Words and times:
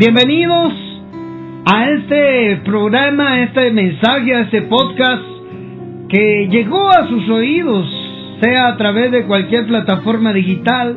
Bienvenidos 0.00 0.72
a 1.66 1.90
este 1.90 2.62
programa, 2.64 3.32
a 3.32 3.42
este 3.42 3.70
mensaje, 3.70 4.34
a 4.34 4.40
este 4.40 4.62
podcast 4.62 5.22
que 6.08 6.48
llegó 6.50 6.88
a 6.88 7.06
sus 7.06 7.28
oídos, 7.28 7.86
sea 8.40 8.68
a 8.68 8.76
través 8.78 9.10
de 9.10 9.26
cualquier 9.26 9.66
plataforma 9.66 10.32
digital 10.32 10.96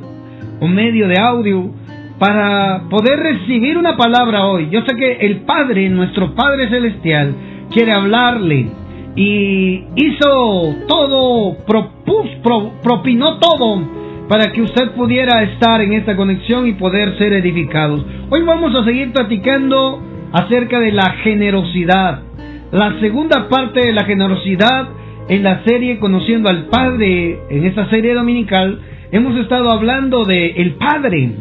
o 0.62 0.68
medio 0.70 1.10
de 1.10 1.20
audio, 1.20 1.70
para 2.18 2.84
poder 2.90 3.20
recibir 3.20 3.78
una 3.78 3.98
palabra 3.98 4.46
hoy. 4.48 4.70
Yo 4.72 4.80
sé 4.88 4.96
que 4.96 5.18
el 5.26 5.42
Padre, 5.42 5.90
nuestro 5.90 6.34
Padre 6.34 6.70
Celestial, 6.70 7.36
quiere 7.74 7.92
hablarle 7.92 8.68
y 9.18 9.84
hizo 9.98 10.76
todo, 10.88 11.58
propinó 12.82 13.38
todo 13.40 14.03
para 14.28 14.52
que 14.52 14.62
usted 14.62 14.92
pudiera 14.92 15.44
estar 15.44 15.82
en 15.82 15.94
esta 15.94 16.16
conexión 16.16 16.68
y 16.68 16.74
poder 16.74 17.18
ser 17.18 17.34
edificados. 17.34 18.06
Hoy 18.30 18.42
vamos 18.44 18.74
a 18.76 18.86
seguir 18.86 19.12
platicando 19.12 20.02
acerca 20.32 20.80
de 20.80 20.92
la 20.92 21.12
generosidad. 21.24 22.22
La 22.72 23.00
segunda 23.00 23.50
parte 23.50 23.86
de 23.86 23.92
la 23.92 24.06
generosidad 24.06 24.88
en 25.28 25.44
la 25.44 25.64
serie 25.64 26.00
Conociendo 26.00 26.50
al 26.50 26.66
Padre, 26.66 27.40
en 27.50 27.66
esta 27.66 27.90
serie 27.90 28.14
dominical, 28.14 28.80
hemos 29.12 29.38
estado 29.38 29.72
hablando 29.72 30.24
de 30.24 30.48
el 30.58 30.76
Padre. 30.76 31.32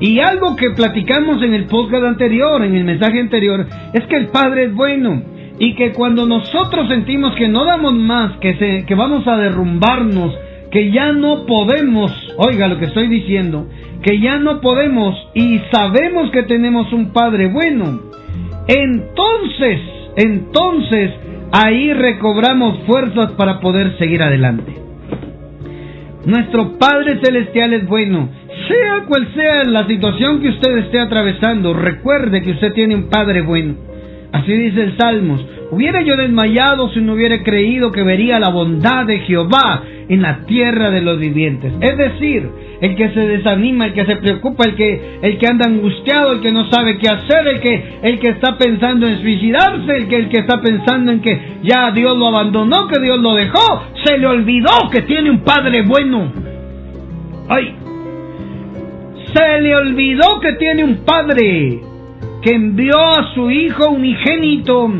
Y 0.00 0.20
algo 0.20 0.54
que 0.56 0.70
platicamos 0.70 1.42
en 1.42 1.54
el 1.54 1.64
podcast 1.64 2.04
anterior, 2.04 2.64
en 2.64 2.74
el 2.74 2.84
mensaje 2.84 3.20
anterior, 3.20 3.66
es 3.92 4.04
que 4.06 4.16
el 4.16 4.28
Padre 4.28 4.64
es 4.64 4.74
bueno 4.74 5.22
y 5.58 5.74
que 5.74 5.92
cuando 5.92 6.24
nosotros 6.24 6.88
sentimos 6.88 7.34
que 7.34 7.48
no 7.48 7.64
damos 7.64 7.94
más, 7.94 8.36
que, 8.38 8.54
se, 8.54 8.86
que 8.86 8.94
vamos 8.94 9.26
a 9.26 9.36
derrumbarnos, 9.36 10.32
que 10.70 10.90
ya 10.90 11.12
no 11.12 11.46
podemos, 11.46 12.12
oiga 12.36 12.68
lo 12.68 12.78
que 12.78 12.86
estoy 12.86 13.08
diciendo, 13.08 13.68
que 14.02 14.20
ya 14.20 14.38
no 14.38 14.60
podemos 14.60 15.14
y 15.34 15.60
sabemos 15.72 16.30
que 16.30 16.42
tenemos 16.44 16.92
un 16.92 17.12
Padre 17.12 17.48
bueno, 17.48 18.00
entonces, 18.66 19.80
entonces 20.16 21.12
ahí 21.52 21.92
recobramos 21.92 22.80
fuerzas 22.86 23.32
para 23.32 23.60
poder 23.60 23.96
seguir 23.98 24.22
adelante. 24.22 24.74
Nuestro 26.26 26.78
Padre 26.78 27.20
Celestial 27.22 27.72
es 27.72 27.86
bueno. 27.86 28.28
Sea 28.68 29.04
cual 29.06 29.28
sea 29.34 29.64
la 29.64 29.86
situación 29.86 30.42
que 30.42 30.48
usted 30.48 30.76
esté 30.78 31.00
atravesando, 31.00 31.72
recuerde 31.72 32.42
que 32.42 32.50
usted 32.50 32.74
tiene 32.74 32.96
un 32.96 33.08
Padre 33.08 33.40
bueno. 33.40 33.76
Así 34.32 34.52
dice 34.52 34.82
el 34.82 34.96
Salmos. 34.98 35.44
Hubiera 35.70 36.02
yo 36.02 36.16
desmayado 36.16 36.90
si 36.90 37.00
no 37.00 37.14
hubiera 37.14 37.42
creído 37.42 37.92
que 37.92 38.02
vería 38.02 38.38
la 38.38 38.50
bondad 38.50 39.06
de 39.06 39.20
Jehová 39.20 39.82
en 40.08 40.22
la 40.22 40.46
tierra 40.46 40.90
de 40.90 41.02
los 41.02 41.18
vivientes. 41.18 41.72
Es 41.80 41.96
decir, 41.96 42.48
el 42.80 42.96
que 42.96 43.10
se 43.10 43.20
desanima, 43.20 43.86
el 43.86 43.92
que 43.92 44.06
se 44.06 44.16
preocupa, 44.16 44.64
el 44.64 44.74
que, 44.76 45.18
el 45.22 45.38
que 45.38 45.46
anda 45.46 45.66
angustiado, 45.66 46.32
el 46.32 46.40
que 46.40 46.52
no 46.52 46.70
sabe 46.70 46.98
qué 46.98 47.08
hacer, 47.08 47.46
el 47.46 47.60
que, 47.60 47.84
el 48.02 48.18
que 48.18 48.28
está 48.28 48.56
pensando 48.56 49.06
en 49.06 49.20
suicidarse, 49.20 49.96
el 49.96 50.08
que, 50.08 50.16
el 50.16 50.28
que 50.28 50.38
está 50.38 50.60
pensando 50.60 51.12
en 51.12 51.20
que 51.20 51.40
ya 51.62 51.90
Dios 51.90 52.16
lo 52.16 52.28
abandonó, 52.28 52.88
que 52.88 53.00
Dios 53.00 53.18
lo 53.20 53.34
dejó, 53.34 53.84
se 54.04 54.16
le 54.18 54.26
olvidó 54.26 54.88
que 54.90 55.02
tiene 55.02 55.30
un 55.30 55.40
padre 55.40 55.82
bueno. 55.82 56.32
Ay, 57.48 57.74
se 59.34 59.60
le 59.60 59.76
olvidó 59.76 60.40
que 60.40 60.52
tiene 60.54 60.84
un 60.84 61.04
padre 61.04 61.80
envió 62.54 62.96
a 62.98 63.34
su 63.34 63.50
hijo 63.50 63.90
unigénito 63.90 64.90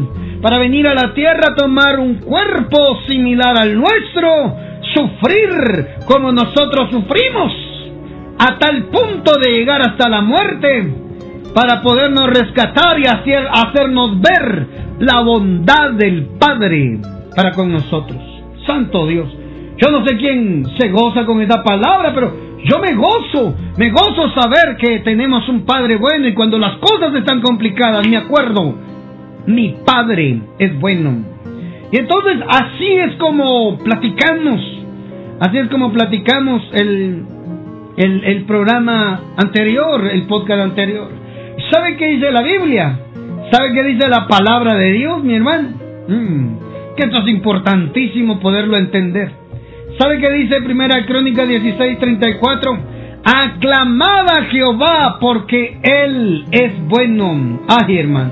para 0.40 0.58
venir 0.58 0.86
a 0.88 0.94
la 0.94 1.14
tierra 1.14 1.48
a 1.50 1.54
tomar 1.54 1.98
un 1.98 2.16
cuerpo 2.16 3.00
similar 3.06 3.56
al 3.58 3.74
nuestro, 3.74 4.56
sufrir 4.94 5.86
como 6.06 6.32
nosotros 6.32 6.90
sufrimos, 6.90 7.52
a 8.38 8.58
tal 8.58 8.84
punto 8.84 9.32
de 9.44 9.52
llegar 9.52 9.80
hasta 9.82 10.08
la 10.08 10.20
muerte, 10.20 10.92
para 11.54 11.82
podernos 11.82 12.30
rescatar 12.30 12.98
y 12.98 13.06
hacer, 13.06 13.48
hacernos 13.50 14.20
ver 14.20 14.66
la 15.00 15.20
bondad 15.22 15.92
del 15.92 16.26
Padre 16.38 17.00
para 17.34 17.52
con 17.52 17.72
nosotros. 17.72 18.18
Santo 18.66 19.06
Dios. 19.06 19.28
Yo 19.78 19.90
no 19.90 20.04
sé 20.06 20.16
quién 20.16 20.66
se 20.78 20.88
goza 20.88 21.24
con 21.24 21.40
esa 21.40 21.62
palabra, 21.62 22.12
pero 22.14 22.47
yo 22.64 22.78
me 22.80 22.94
gozo, 22.94 23.54
me 23.76 23.90
gozo 23.90 24.30
saber 24.34 24.76
que 24.76 25.00
tenemos 25.00 25.48
un 25.48 25.64
Padre 25.64 25.96
bueno 25.96 26.26
y 26.26 26.34
cuando 26.34 26.58
las 26.58 26.76
cosas 26.78 27.14
están 27.14 27.40
complicadas, 27.40 28.06
me 28.06 28.16
acuerdo, 28.16 28.74
mi 29.46 29.76
Padre 29.84 30.40
es 30.58 30.78
bueno. 30.78 31.24
Y 31.90 31.98
entonces 31.98 32.38
así 32.48 32.88
es 32.88 33.14
como 33.16 33.78
platicamos, 33.78 34.60
así 35.40 35.58
es 35.58 35.68
como 35.68 35.92
platicamos 35.92 36.62
el, 36.72 37.24
el, 37.96 38.44
programa 38.44 39.20
anterior, 39.36 40.06
el 40.06 40.26
podcast 40.26 40.60
anterior. 40.62 41.08
¿Sabe 41.70 41.96
qué 41.96 42.06
dice 42.06 42.30
la 42.30 42.42
Biblia? 42.42 42.98
¿Sabe 43.50 43.72
qué 43.72 43.82
dice 43.84 44.08
la 44.08 44.26
palabra 44.26 44.74
de 44.74 44.92
Dios, 44.92 45.22
mi 45.24 45.34
hermano? 45.34 45.68
Mm, 46.08 46.94
que 46.96 47.04
esto 47.04 47.18
es 47.20 47.28
importantísimo 47.28 48.38
poderlo 48.40 48.76
entender. 48.76 49.32
¿Sabe 49.98 50.20
qué 50.20 50.30
dice 50.30 50.62
Primera 50.62 51.04
Crónica 51.06 51.44
16:34? 51.44 52.78
Aclamad 53.24 54.30
a 54.30 54.44
Jehová 54.44 55.18
porque 55.20 55.80
Él 55.82 56.44
es 56.52 56.72
bueno. 56.86 57.60
Ay, 57.66 57.98
hermano. 57.98 58.30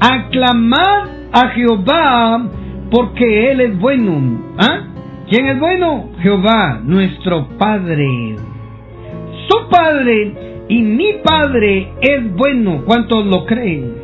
Aclamad 0.00 1.08
a 1.32 1.48
Jehová 1.50 2.44
porque 2.90 3.52
Él 3.52 3.60
es 3.60 3.78
bueno. 3.78 4.54
¿Ah? 4.58 4.88
¿Quién 5.28 5.46
es 5.46 5.60
bueno? 5.60 6.10
Jehová, 6.22 6.80
nuestro 6.82 7.46
Padre. 7.56 8.34
Su 9.48 9.68
Padre 9.68 10.64
y 10.68 10.82
mi 10.82 11.12
Padre 11.22 11.92
es 12.00 12.34
bueno. 12.34 12.82
¿Cuántos 12.84 13.26
lo 13.26 13.46
creen? 13.46 13.94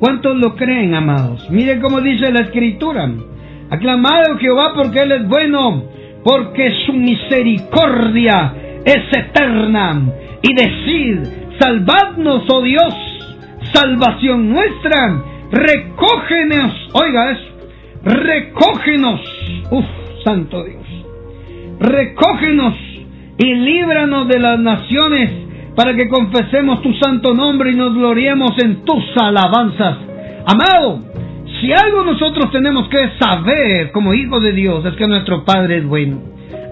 ¿Cuántos 0.00 0.36
lo 0.38 0.56
creen, 0.56 0.96
amados? 0.96 1.48
Mire 1.50 1.78
cómo 1.78 2.00
dice 2.00 2.32
la 2.32 2.40
Escritura. 2.40 3.08
Aclamad 3.72 4.32
a 4.32 4.38
Jehová 4.38 4.74
porque 4.74 5.00
Él 5.00 5.12
es 5.12 5.26
bueno, 5.26 5.84
porque 6.22 6.70
su 6.84 6.92
misericordia 6.92 8.54
es 8.84 9.18
eterna. 9.18 10.02
Y 10.42 10.54
decid, 10.54 11.20
salvadnos, 11.58 12.42
oh 12.52 12.60
Dios, 12.60 12.94
salvación 13.72 14.50
nuestra, 14.50 15.22
recógenos, 15.50 16.90
oiga 16.92 17.30
eso, 17.30 17.50
recógenos, 18.04 19.20
uff, 19.70 19.86
santo 20.22 20.64
Dios, 20.64 20.84
recógenos 21.80 22.74
y 23.38 23.54
líbranos 23.54 24.28
de 24.28 24.38
las 24.38 24.58
naciones 24.58 25.30
para 25.74 25.94
que 25.94 26.10
confesemos 26.10 26.82
tu 26.82 26.92
santo 26.92 27.32
nombre 27.32 27.70
y 27.70 27.76
nos 27.76 27.94
gloriemos 27.94 28.50
en 28.62 28.84
tus 28.84 29.02
alabanzas. 29.16 29.96
Amado, 30.44 31.00
si 31.62 31.72
algo 31.72 32.02
nosotros 32.02 32.50
tenemos 32.50 32.88
que 32.88 33.10
saber 33.20 33.92
como 33.92 34.12
hijos 34.14 34.42
de 34.42 34.50
Dios 34.50 34.84
es 34.84 34.94
que 34.94 35.06
nuestro 35.06 35.44
Padre 35.44 35.76
es 35.76 35.86
bueno. 35.86 36.18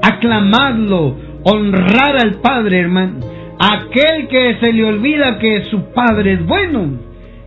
Aclamarlo, 0.02 1.14
honrar 1.44 2.16
al 2.20 2.40
Padre, 2.40 2.80
hermano. 2.80 3.20
Aquel 3.60 4.26
que 4.26 4.56
se 4.60 4.72
le 4.72 4.84
olvida 4.84 5.38
que 5.38 5.66
su 5.66 5.92
Padre 5.92 6.32
es 6.32 6.44
bueno, 6.44 6.88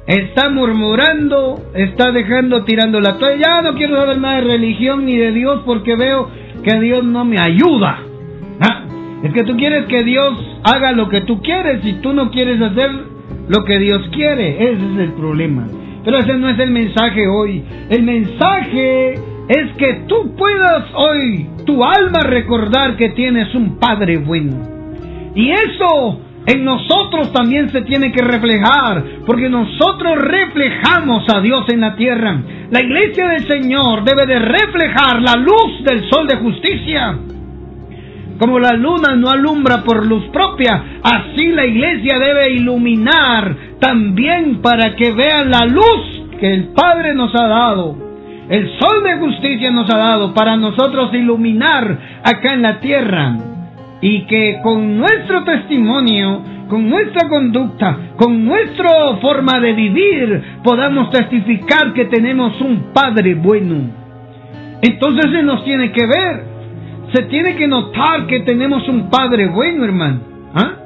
está 0.08 0.50
murmurando, 0.52 1.60
está 1.74 2.14
dejando, 2.14 2.64
tirando 2.64 3.02
la 3.02 3.18
toalla. 3.18 3.42
Ya 3.46 3.62
no 3.62 3.76
quiero 3.76 3.98
saber 3.98 4.20
nada 4.20 4.36
de 4.36 4.48
religión 4.48 5.06
ni 5.06 5.18
de 5.18 5.34
Dios 5.34 5.64
porque 5.66 5.98
veo 5.98 6.30
que 6.64 6.80
Dios 6.80 7.04
no 7.04 7.26
me 7.26 7.40
ayuda. 7.42 8.00
¿Ah? 8.62 8.86
Es 9.22 9.34
que 9.34 9.44
tú 9.44 9.58
quieres 9.58 9.86
que 9.88 10.02
Dios 10.06 10.34
haga 10.64 10.94
lo 10.94 11.10
que 11.10 11.22
tú 11.22 11.42
quieres 11.42 11.84
y 11.84 11.94
tú 11.96 12.14
no 12.14 12.32
quieres 12.32 12.62
hacer 12.62 12.90
lo 13.50 13.66
que 13.66 13.80
Dios 13.80 14.08
quiere. 14.14 14.64
Ese 14.64 14.94
es 14.94 15.00
el 15.00 15.12
problema. 15.12 15.68
Pero 16.04 16.18
ese 16.18 16.34
no 16.38 16.50
es 16.50 16.60
el 16.60 16.72
mensaje 16.72 17.28
hoy. 17.28 17.64
El 17.90 18.04
mensaje 18.04 19.14
es 19.48 19.72
que 19.78 20.04
tú 20.08 20.36
puedas 20.36 20.86
hoy, 20.96 21.48
tu 21.66 21.84
alma, 21.84 22.22
recordar 22.22 22.96
que 22.98 23.10
tienes 23.10 23.54
un 23.56 23.78
Padre 23.78 24.18
bueno. 24.18 24.58
Y 25.36 25.52
eso 25.52 26.20
en 26.46 26.66
nosotros 26.66 27.32
también 27.32 27.70
se 27.70 27.82
tiene 27.82 28.12
que 28.12 28.22
reflejar, 28.22 29.04
porque 29.26 29.50
nosotros 29.50 30.18
reflejamos 30.18 31.26
a 31.34 31.40
Dios 31.40 31.66
en 31.70 31.80
la 31.80 31.96
tierra. 31.96 32.42
La 32.70 32.82
iglesia 32.82 33.30
del 33.30 33.48
Señor 33.48 34.04
debe 34.04 34.26
de 34.26 34.40
reflejar 34.40 35.22
la 35.22 35.36
luz 35.36 35.84
del 35.86 36.10
sol 36.10 36.28
de 36.28 36.38
justicia. 36.38 37.18
Como 38.38 38.60
la 38.60 38.74
luna 38.74 39.16
no 39.16 39.30
alumbra 39.30 39.84
por 39.84 40.06
luz 40.06 40.26
propia, 40.34 40.84
así 41.04 41.48
la 41.50 41.66
iglesia 41.66 42.20
debe 42.20 42.52
iluminar 42.52 43.56
también 43.84 44.62
para 44.62 44.96
que 44.96 45.12
vean 45.12 45.52
la 45.52 45.66
luz 45.66 46.30
que 46.40 46.54
el 46.54 46.70
Padre 46.70 47.14
nos 47.14 47.36
ha 47.36 47.48
dado. 47.48 47.98
El 48.48 48.70
sol 48.80 49.04
de 49.04 49.18
justicia 49.18 49.72
nos 49.72 49.94
ha 49.94 49.98
dado 49.98 50.34
para 50.34 50.56
nosotros 50.56 51.14
iluminar 51.14 51.98
acá 52.24 52.54
en 52.54 52.62
la 52.62 52.80
tierra. 52.80 53.38
Y 54.02 54.22
que 54.22 54.60
con 54.64 54.98
nuestro 54.98 55.44
testimonio, 55.44 56.42
con 56.70 56.90
nuestra 56.90 57.28
conducta, 57.28 57.98
con 58.16 58.46
nuestra 58.46 59.18
forma 59.22 59.60
de 59.60 59.74
vivir, 59.74 60.44
podamos 60.64 61.10
testificar 61.10 61.94
que 61.94 62.06
tenemos 62.06 62.60
un 62.62 62.94
Padre 62.94 63.36
bueno. 63.36 63.76
Entonces 64.82 65.30
se 65.30 65.44
nos 65.44 65.64
tiene 65.66 65.92
que 65.92 66.06
ver, 66.06 66.44
se 67.14 67.24
tiene 67.24 67.56
que 67.56 67.68
notar 67.68 68.28
que 68.28 68.42
tenemos 68.42 68.88
un 68.88 69.10
Padre 69.10 69.48
bueno, 69.48 69.84
hermano. 69.84 70.20
¿Ah? 70.54 70.83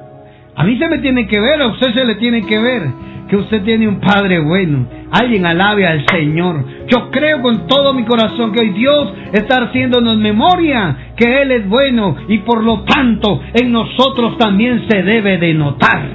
A 0.57 0.63
mí 0.63 0.75
se 0.79 0.87
me 0.89 0.97
tiene 0.97 1.27
que 1.27 1.39
ver, 1.39 1.61
a 1.61 1.67
usted 1.67 1.93
se 1.93 2.03
le 2.03 2.15
tiene 2.15 2.43
que 2.43 2.57
ver 2.57 2.81
que 3.29 3.35
usted 3.35 3.61
tiene 3.61 3.87
un 3.87 3.99
Padre 3.99 4.39
bueno. 4.39 4.87
Alguien 5.11 5.45
alabe 5.45 5.85
al 5.85 6.03
Señor. 6.07 6.65
Yo 6.87 7.11
creo 7.11 7.43
con 7.43 7.67
todo 7.67 7.93
mi 7.93 8.05
corazón 8.05 8.51
que 8.51 8.61
hoy 8.61 8.69
Dios 8.71 9.13
está 9.33 9.65
haciéndonos 9.65 10.17
memoria 10.17 11.13
que 11.15 11.43
Él 11.43 11.51
es 11.51 11.69
bueno 11.69 12.15
y 12.27 12.39
por 12.39 12.63
lo 12.63 12.81
tanto 12.85 13.39
en 13.53 13.71
nosotros 13.71 14.39
también 14.39 14.87
se 14.89 15.03
debe 15.03 15.37
de 15.37 15.53
notar. 15.53 16.09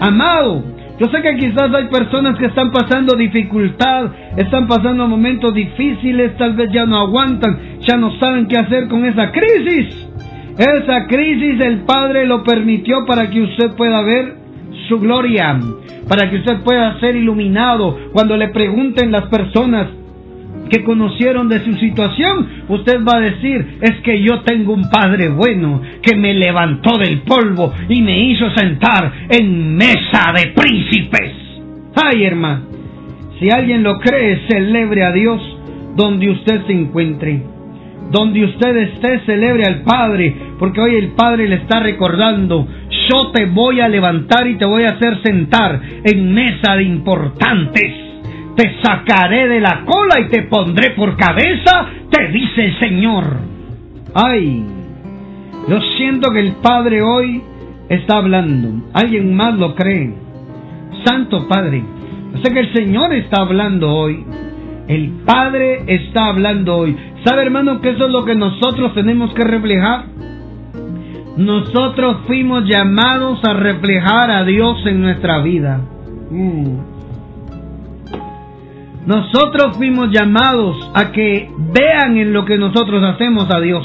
Amado, 0.00 0.64
yo 0.98 1.06
sé 1.08 1.20
que 1.20 1.36
quizás 1.36 1.74
hay 1.74 1.88
personas 1.88 2.38
que 2.38 2.46
están 2.46 2.70
pasando 2.70 3.14
dificultad, 3.14 4.06
están 4.38 4.66
pasando 4.66 5.06
momentos 5.06 5.52
difíciles, 5.52 6.34
tal 6.38 6.54
vez 6.54 6.70
ya 6.72 6.86
no 6.86 6.96
aguantan, 6.96 7.78
ya 7.80 7.98
no 7.98 8.10
saben 8.18 8.46
qué 8.46 8.56
hacer 8.56 8.88
con 8.88 9.04
esa 9.04 9.30
crisis. 9.30 10.08
Esa 10.58 11.06
crisis 11.08 11.60
el 11.60 11.80
Padre 11.80 12.26
lo 12.26 12.44
permitió 12.44 13.04
para 13.06 13.28
que 13.28 13.42
usted 13.42 13.74
pueda 13.76 14.02
ver 14.02 14.36
su 14.88 15.00
gloria, 15.00 15.58
para 16.08 16.30
que 16.30 16.36
usted 16.36 16.60
pueda 16.62 16.98
ser 17.00 17.16
iluminado. 17.16 17.98
Cuando 18.12 18.36
le 18.36 18.48
pregunten 18.48 19.10
las 19.10 19.26
personas 19.26 19.88
que 20.70 20.84
conocieron 20.84 21.48
de 21.48 21.58
su 21.64 21.72
situación, 21.74 22.48
usted 22.68 23.04
va 23.04 23.16
a 23.16 23.20
decir, 23.20 23.78
es 23.80 23.96
que 24.04 24.22
yo 24.22 24.42
tengo 24.42 24.72
un 24.72 24.88
Padre 24.90 25.28
bueno 25.28 25.82
que 26.00 26.16
me 26.16 26.34
levantó 26.34 26.98
del 26.98 27.22
polvo 27.22 27.72
y 27.88 28.00
me 28.02 28.18
hizo 28.24 28.48
sentar 28.50 29.12
en 29.28 29.74
mesa 29.74 30.32
de 30.36 30.52
príncipes. 30.52 31.32
Ay, 31.96 32.24
hermano, 32.24 32.62
si 33.40 33.50
alguien 33.50 33.82
lo 33.82 33.98
cree, 33.98 34.46
celebre 34.48 35.04
a 35.04 35.10
Dios 35.10 35.40
donde 35.96 36.30
usted 36.30 36.64
se 36.66 36.72
encuentre. 36.72 37.53
Donde 38.10 38.44
usted 38.44 38.76
esté, 38.76 39.20
celebre 39.26 39.64
al 39.66 39.82
Padre, 39.82 40.34
porque 40.58 40.80
hoy 40.80 40.94
el 40.96 41.08
Padre 41.12 41.48
le 41.48 41.56
está 41.56 41.80
recordando, 41.80 42.66
yo 43.10 43.30
te 43.32 43.46
voy 43.46 43.80
a 43.80 43.88
levantar 43.88 44.46
y 44.46 44.56
te 44.56 44.66
voy 44.66 44.84
a 44.84 44.90
hacer 44.90 45.20
sentar 45.22 45.80
en 46.04 46.32
mesa 46.32 46.76
de 46.76 46.84
importantes. 46.84 47.92
Te 48.56 48.76
sacaré 48.82 49.48
de 49.48 49.60
la 49.60 49.84
cola 49.84 50.20
y 50.20 50.28
te 50.28 50.42
pondré 50.42 50.90
por 50.90 51.16
cabeza, 51.16 51.86
te 52.10 52.28
dice 52.28 52.64
el 52.66 52.78
Señor. 52.78 53.24
Ay, 54.14 54.64
yo 55.68 55.80
siento 55.96 56.30
que 56.30 56.40
el 56.40 56.52
Padre 56.62 57.02
hoy 57.02 57.42
está 57.88 58.18
hablando. 58.18 58.86
¿Alguien 58.92 59.34
más 59.34 59.54
lo 59.54 59.74
cree? 59.74 60.14
Santo 61.04 61.48
Padre, 61.48 61.82
sé 62.42 62.52
que 62.52 62.60
el 62.60 62.74
Señor 62.74 63.12
está 63.12 63.42
hablando 63.42 63.90
hoy. 63.90 64.24
El 64.88 65.08
Padre 65.24 65.82
está 65.86 66.28
hablando 66.28 66.76
hoy. 66.76 66.96
¿Sabe 67.24 67.42
hermano 67.42 67.80
que 67.80 67.90
eso 67.90 68.04
es 68.04 68.10
lo 68.10 68.24
que 68.24 68.34
nosotros 68.34 68.94
tenemos 68.94 69.32
que 69.32 69.44
reflejar? 69.44 70.04
Nosotros 71.36 72.18
fuimos 72.26 72.64
llamados 72.64 73.40
a 73.44 73.54
reflejar 73.54 74.30
a 74.30 74.44
Dios 74.44 74.84
en 74.86 75.00
nuestra 75.00 75.38
vida. 75.38 75.80
Mm. 76.30 76.94
Nosotros 79.06 79.76
fuimos 79.76 80.10
llamados 80.10 80.90
a 80.94 81.12
que 81.12 81.50
vean 81.72 82.16
en 82.18 82.32
lo 82.32 82.44
que 82.44 82.56
nosotros 82.56 83.02
hacemos 83.02 83.50
a 83.50 83.60
Dios. 83.60 83.84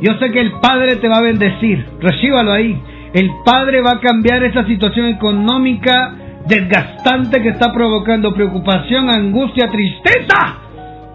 Yo 0.00 0.14
sé 0.18 0.30
que 0.30 0.40
el 0.40 0.52
Padre 0.60 0.96
te 0.96 1.08
va 1.08 1.18
a 1.18 1.22
bendecir. 1.22 1.86
Recíbalo 2.00 2.52
ahí. 2.52 2.78
El 3.14 3.30
Padre 3.44 3.80
va 3.80 3.92
a 3.92 4.00
cambiar 4.00 4.44
esa 4.44 4.64
situación 4.66 5.06
económica 5.06 6.14
desgastante 6.46 7.40
que 7.40 7.48
está 7.48 7.72
provocando 7.72 8.34
preocupación, 8.34 9.10
angustia, 9.10 9.70
tristeza, 9.70 10.58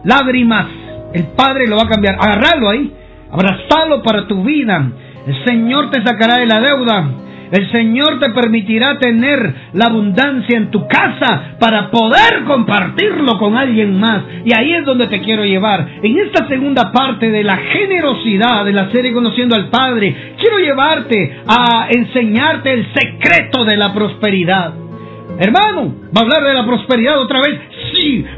lágrimas. 0.04 0.81
El 1.14 1.26
Padre 1.36 1.68
lo 1.68 1.78
va 1.78 1.84
a 1.84 1.90
cambiar. 1.90 2.16
Agarralo 2.20 2.70
ahí. 2.70 2.92
Abrazalo 3.32 4.04
para 4.04 4.28
tu 4.28 4.44
vida. 4.44 4.92
El 5.26 5.46
Señor 5.46 5.90
te 5.90 6.04
sacará 6.04 6.38
de 6.38 6.46
la 6.46 6.60
deuda. 6.60 7.10
El 7.52 7.70
Señor 7.74 8.20
te 8.20 8.30
permitirá 8.30 8.98
tener 8.98 9.54
la 9.74 9.86
abundancia 9.88 10.58
en 10.58 10.72
tu 10.72 10.88
casa 10.88 11.58
para 11.60 11.92
poder 11.92 12.46
compartirlo 12.48 13.38
con 13.38 13.58
alguien 13.58 14.00
más. 14.00 14.24
Y 14.46 14.58
ahí 14.58 14.74
es 14.74 14.86
donde 14.86 15.08
te 15.08 15.22
quiero 15.22 15.44
llevar. 15.44 15.86
En 16.02 16.18
esta 16.18 16.48
segunda 16.48 16.94
parte 16.94 17.30
de 17.30 17.44
la 17.44 17.58
generosidad 17.58 18.64
de 18.64 18.72
la 18.72 18.90
serie 18.92 19.12
Conociendo 19.12 19.58
al 19.58 19.70
Padre, 19.70 20.36
quiero 20.40 20.60
llevarte 20.60 21.42
a 21.46 21.88
enseñarte 21.90 22.72
el 22.72 22.88
secreto 22.94 23.66
de 23.66 23.76
la 23.76 23.94
prosperidad. 23.94 24.74
Hermano, 25.38 25.96
¿va 26.16 26.22
a 26.22 26.24
hablar 26.24 26.44
de 26.44 26.54
la 26.54 26.66
prosperidad 26.66 27.20
otra 27.20 27.40
vez? 27.40 27.60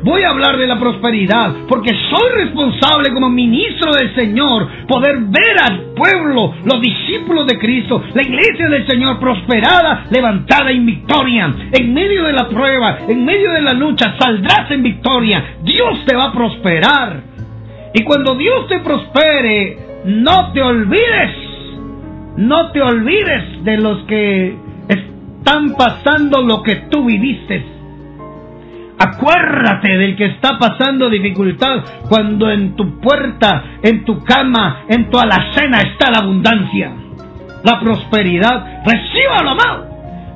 Voy 0.04 0.24
a 0.24 0.30
hablar 0.30 0.58
de 0.58 0.68
la 0.68 0.80
prosperidad, 0.80 1.54
porque 1.68 1.92
soy 2.10 2.44
responsable 2.44 3.14
como 3.14 3.30
ministro 3.30 3.92
del 3.94 4.14
Señor 4.16 4.68
poder 4.88 5.18
ver 5.20 5.58
al 5.64 5.94
pueblo, 5.96 6.54
los 6.66 6.82
discípulos 6.82 7.48
de 7.48 7.58
Cristo, 7.58 8.04
la 8.14 8.22
iglesia 8.22 8.68
del 8.68 8.86
Señor 8.88 9.20
prosperada, 9.20 10.06
levantada 10.10 10.72
en 10.72 10.86
victoria. 10.86 11.54
En 11.72 11.94
medio 11.94 12.26
de 12.26 12.34
la 12.34 12.50
prueba, 12.50 13.00
en 13.08 13.24
medio 13.24 13.52
de 13.52 13.62
la 13.62 13.74
lucha, 13.74 14.16
saldrás 14.20 14.70
en 14.72 14.84
victoria. 14.84 15.56
Dios 15.64 16.04
te 16.06 16.16
va 16.16 16.26
a 16.26 16.34
prosperar. 16.34 17.22
Y 17.94 18.04
cuando 18.04 18.36
Dios 18.36 18.68
te 18.68 18.80
prospere, 18.80 19.78
no 20.06 20.52
te 20.52 20.62
olvides, 20.62 21.32
no 22.38 22.72
te 22.72 22.82
olvides 22.82 23.64
de 23.64 23.78
los 23.78 24.04
que 24.04 24.56
están 24.90 25.74
pasando 25.76 26.42
lo 26.42 26.64
que 26.64 26.76
tú 26.90 27.06
viviste. 27.06 27.73
Acuérdate 28.98 29.98
del 29.98 30.16
que 30.16 30.26
está 30.26 30.58
pasando 30.60 31.10
dificultad 31.10 31.84
cuando 32.08 32.52
en 32.52 32.76
tu 32.76 33.00
puerta, 33.00 33.64
en 33.82 34.06
tu 34.06 34.24
cama, 34.24 34.84
en 34.88 35.10
tu 35.10 35.18
alacena 35.18 35.80
está 35.80 36.12
la 36.12 36.20
abundancia, 36.20 36.92
la 37.64 37.80
prosperidad. 37.80 38.84
Recíbalo, 38.86 39.50
amado. 39.50 39.88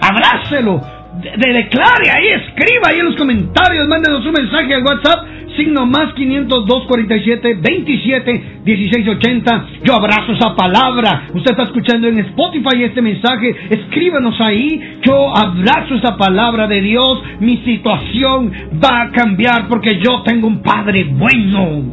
Abrácelo. 0.02 0.82
De, 1.22 1.54
declare 1.54 2.12
ahí, 2.12 2.28
escriba 2.28 2.90
ahí 2.90 3.00
en 3.00 3.06
los 3.06 3.16
comentarios, 3.16 3.88
mándenos 3.88 4.26
un 4.26 4.34
mensaje 4.34 4.76
al 4.76 4.84
WhatsApp 4.84 5.26
signo 5.58 5.86
más 5.86 6.14
502 6.14 6.86
47 6.88 7.58
27 7.62 8.44
16 8.64 9.08
80. 9.08 9.66
Yo 9.84 9.96
abrazo 9.96 10.34
esa 10.34 10.56
palabra. 10.56 11.28
Usted 11.34 11.52
está 11.52 11.64
escuchando 11.64 12.08
en 12.08 12.20
Spotify 12.20 12.84
este 12.84 13.02
mensaje. 13.02 13.56
Escríbanos 13.70 14.40
ahí. 14.40 15.00
Yo 15.02 15.36
abrazo 15.36 15.96
esa 15.96 16.16
palabra 16.16 16.68
de 16.68 16.82
Dios. 16.82 17.24
Mi 17.40 17.58
situación 17.58 18.52
va 18.84 19.02
a 19.02 19.12
cambiar 19.12 19.68
porque 19.68 20.00
yo 20.00 20.22
tengo 20.24 20.48
un 20.48 20.62
Padre 20.62 21.04
bueno. 21.10 21.84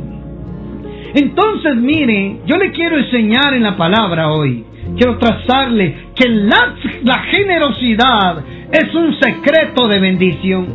Entonces, 1.14 1.76
mire, 1.76 2.40
yo 2.46 2.56
le 2.56 2.72
quiero 2.72 2.98
enseñar 2.98 3.54
en 3.54 3.62
la 3.62 3.76
palabra 3.76 4.32
hoy. 4.32 4.64
Quiero 4.96 5.16
trazarle 5.18 6.08
que 6.14 6.28
la, 6.28 6.74
la 7.04 7.18
generosidad 7.30 8.44
es 8.70 8.94
un 8.94 9.18
secreto 9.20 9.88
de 9.88 9.98
bendición. 10.00 10.66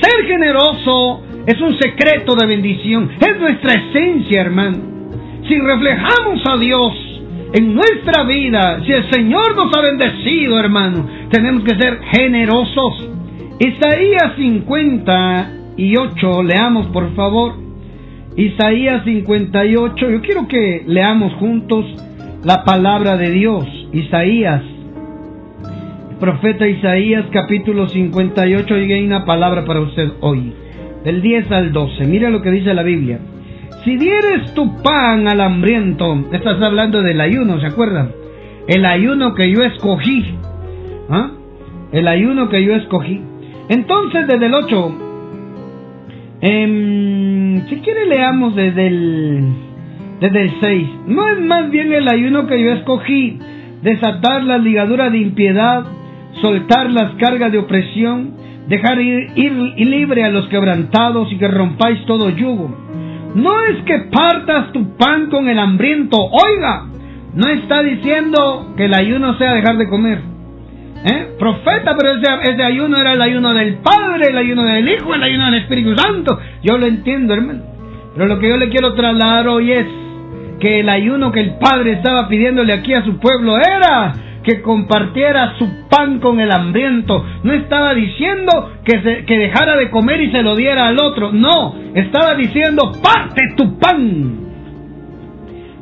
Ser 0.00 0.26
generoso 0.26 1.22
es 1.50 1.60
un 1.60 1.76
secreto 1.78 2.34
de 2.36 2.46
bendición. 2.46 3.10
Es 3.20 3.38
nuestra 3.40 3.74
esencia, 3.74 4.40
hermano. 4.40 4.78
Si 5.48 5.58
reflejamos 5.58 6.40
a 6.48 6.56
Dios 6.58 6.92
en 7.54 7.74
nuestra 7.74 8.22
vida, 8.22 8.80
si 8.86 8.92
el 8.92 9.10
Señor 9.10 9.56
nos 9.56 9.76
ha 9.76 9.80
bendecido, 9.80 10.60
hermano, 10.60 11.08
tenemos 11.28 11.64
que 11.64 11.74
ser 11.74 11.98
generosos. 12.12 13.08
Isaías 13.58 14.34
58, 14.36 16.42
leamos 16.44 16.86
por 16.88 17.12
favor. 17.16 17.54
Isaías 18.36 19.02
58, 19.04 20.08
yo 20.08 20.20
quiero 20.22 20.46
que 20.46 20.84
leamos 20.86 21.34
juntos 21.34 21.84
la 22.44 22.62
palabra 22.64 23.16
de 23.16 23.32
Dios. 23.32 23.66
Isaías, 23.92 24.62
profeta 26.20 26.68
Isaías 26.68 27.24
capítulo 27.32 27.88
58, 27.88 28.78
y 28.78 28.92
hay 28.92 29.04
una 29.04 29.24
palabra 29.24 29.64
para 29.64 29.80
usted 29.80 30.12
hoy 30.20 30.52
del 31.04 31.22
10 31.22 31.50
al 31.52 31.72
12. 31.72 32.04
Mira 32.06 32.30
lo 32.30 32.42
que 32.42 32.50
dice 32.50 32.74
la 32.74 32.82
Biblia. 32.82 33.18
Si 33.84 33.96
dieres 33.96 34.52
tu 34.54 34.82
pan 34.82 35.26
al 35.26 35.40
hambriento, 35.40 36.26
estás 36.32 36.60
hablando 36.60 37.02
del 37.02 37.20
ayuno, 37.20 37.60
¿se 37.60 37.66
acuerdan? 37.66 38.10
El 38.66 38.84
ayuno 38.84 39.34
que 39.34 39.50
yo 39.50 39.64
escogí. 39.64 40.34
¿ah? 41.08 41.30
El 41.92 42.06
ayuno 42.06 42.48
que 42.48 42.62
yo 42.62 42.74
escogí. 42.74 43.20
Entonces, 43.68 44.26
desde 44.26 44.46
el 44.46 44.54
8, 44.54 44.94
em, 46.42 47.66
si 47.68 47.76
quiere 47.76 48.06
leamos 48.06 48.54
desde 48.54 48.86
el, 48.86 49.44
desde 50.20 50.42
el 50.42 50.50
6. 50.60 50.88
No 51.06 51.28
es 51.30 51.40
más 51.40 51.70
bien 51.70 51.92
el 51.92 52.08
ayuno 52.08 52.46
que 52.46 52.62
yo 52.62 52.72
escogí, 52.72 53.38
desatar 53.82 54.44
las 54.44 54.62
ligaduras 54.62 55.10
de 55.10 55.18
impiedad, 55.18 55.84
soltar 56.40 56.90
las 56.90 57.14
cargas 57.14 57.52
de 57.52 57.58
opresión, 57.58 58.34
dejar 58.68 59.00
ir, 59.00 59.32
libre 59.76 60.24
a 60.24 60.30
los 60.30 60.46
quebrantados 60.48 61.30
y 61.32 61.38
que 61.38 61.48
rompáis 61.48 62.04
todo 62.06 62.30
yugo. 62.30 62.74
No 63.34 63.50
es 63.64 63.82
que 63.84 63.98
partas 64.10 64.72
tu 64.72 64.96
pan 64.96 65.28
con 65.30 65.48
el 65.48 65.58
hambriento, 65.58 66.16
oiga, 66.18 66.86
no 67.34 67.48
está 67.48 67.82
diciendo 67.82 68.72
que 68.76 68.86
el 68.86 68.94
ayuno 68.94 69.38
sea 69.38 69.54
dejar 69.54 69.76
de 69.76 69.88
comer. 69.88 70.20
¿Eh? 71.04 71.28
Profeta, 71.38 71.96
pero 71.98 72.12
ese, 72.12 72.52
ese, 72.52 72.62
ayuno 72.62 72.98
era 72.98 73.14
el 73.14 73.22
ayuno 73.22 73.54
del 73.54 73.76
Padre, 73.76 74.26
el 74.30 74.36
ayuno 74.36 74.64
del 74.64 74.86
Hijo, 74.86 75.14
el 75.14 75.22
ayuno 75.22 75.46
del 75.46 75.62
Espíritu 75.62 75.96
Santo. 75.96 76.38
Yo 76.62 76.76
lo 76.76 76.86
entiendo, 76.86 77.32
hermano. 77.32 77.62
Pero 78.14 78.26
lo 78.26 78.38
que 78.38 78.48
yo 78.48 78.56
le 78.56 78.68
quiero 78.68 78.94
trasladar 78.94 79.48
hoy 79.48 79.72
es 79.72 79.86
que 80.60 80.80
el 80.80 80.88
ayuno 80.90 81.32
que 81.32 81.40
el 81.40 81.54
Padre 81.54 81.92
estaba 81.92 82.28
pidiéndole 82.28 82.72
aquí 82.72 82.92
a 82.92 83.02
su 83.02 83.18
pueblo 83.18 83.56
era 83.56 84.12
que 84.44 84.62
compartiera 84.62 85.58
su 85.58 85.88
pan 85.88 86.20
con 86.20 86.40
el 86.40 86.50
hambriento. 86.50 87.24
No 87.42 87.52
estaba 87.52 87.94
diciendo 87.94 88.72
que, 88.84 89.24
que 89.24 89.38
dejara 89.38 89.76
de 89.76 89.90
comer 89.90 90.20
y 90.20 90.30
se 90.30 90.42
lo 90.42 90.56
diera 90.56 90.86
al 90.86 90.98
otro. 91.00 91.32
No, 91.32 91.74
estaba 91.94 92.34
diciendo 92.34 92.92
parte 93.02 93.54
tu 93.56 93.78
pan. 93.78 94.50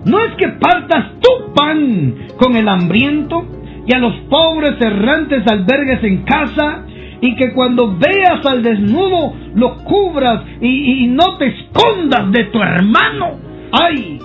No 0.05 0.21
es 0.21 0.35
que 0.37 0.49
partas 0.49 1.21
tu 1.21 1.53
pan 1.55 2.15
con 2.39 2.57
el 2.57 2.69
hambriento 2.69 3.45
y 3.87 3.95
a 3.95 3.99
los 3.99 4.15
pobres 4.31 4.81
errantes 4.81 5.47
albergues 5.47 6.03
en 6.05 6.23
casa 6.25 6.85
y 7.21 7.35
que 7.37 7.53
cuando 7.53 7.97
veas 7.97 8.45
al 8.47 8.63
desnudo 8.63 9.35
lo 9.55 9.77
cubras 9.85 10.45
y, 10.61 11.07
no 11.09 11.37
te 11.39 11.47
escondas 11.49 12.31
de 12.31 12.45
tu 12.45 12.59
hermano. 12.59 13.39
¡Ay! 13.73 14.19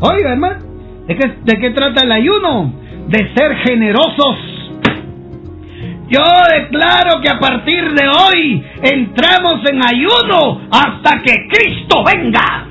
Oiga, 0.00 0.32
hermano, 0.32 0.69
¿de 1.10 1.16
qué, 1.16 1.34
¿de 1.42 1.58
qué 1.58 1.70
trata 1.70 2.04
el 2.04 2.12
ayuno? 2.12 2.72
De 3.08 3.34
ser 3.34 3.56
generosos. 3.66 4.36
Yo 6.08 6.24
declaro 6.56 7.20
que 7.20 7.30
a 7.30 7.38
partir 7.38 7.92
de 7.92 8.08
hoy 8.08 8.64
entramos 8.82 9.60
en 9.68 9.84
ayuno 9.84 10.60
hasta 10.70 11.20
que 11.22 11.48
Cristo 11.48 12.04
venga. 12.04 12.66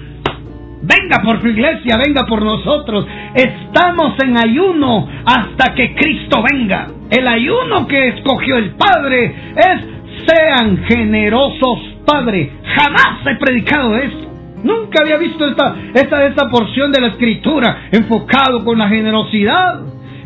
Venga 0.81 1.21
por 1.23 1.41
su 1.41 1.47
iglesia, 1.49 1.97
venga 1.97 2.25
por 2.25 2.41
nosotros. 2.41 3.05
Estamos 3.33 4.13
en 4.23 4.37
ayuno 4.37 5.07
hasta 5.25 5.73
que 5.73 5.93
Cristo 5.95 6.41
venga. 6.49 6.87
El 7.09 7.27
ayuno 7.27 7.87
que 7.87 8.09
escogió 8.09 8.57
el 8.57 8.71
Padre 8.71 9.35
es 9.55 10.25
sean 10.27 10.85
generosos, 10.85 11.79
Padre. 12.05 12.51
Jamás 12.75 13.25
he 13.25 13.35
predicado 13.35 13.97
esto. 13.97 14.28
Nunca 14.63 15.01
había 15.01 15.17
visto 15.17 15.47
esta, 15.47 15.75
esta, 15.93 16.25
esta 16.25 16.49
porción 16.49 16.91
de 16.91 17.01
la 17.01 17.07
escritura 17.07 17.89
enfocado 17.91 18.63
con 18.63 18.77
la 18.77 18.89
generosidad. 18.89 19.81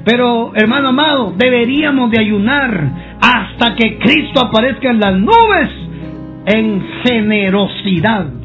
Pero, 0.06 0.52
hermano 0.56 0.90
amado, 0.90 1.34
deberíamos 1.38 2.12
de 2.12 2.20
ayunar 2.20 3.18
hasta 3.22 3.76
que 3.76 3.98
Cristo 4.00 4.42
aparezca 4.46 4.90
en 4.90 5.00
las 5.00 5.14
nubes 5.14 5.70
en 6.46 6.84
generosidad 7.06 8.44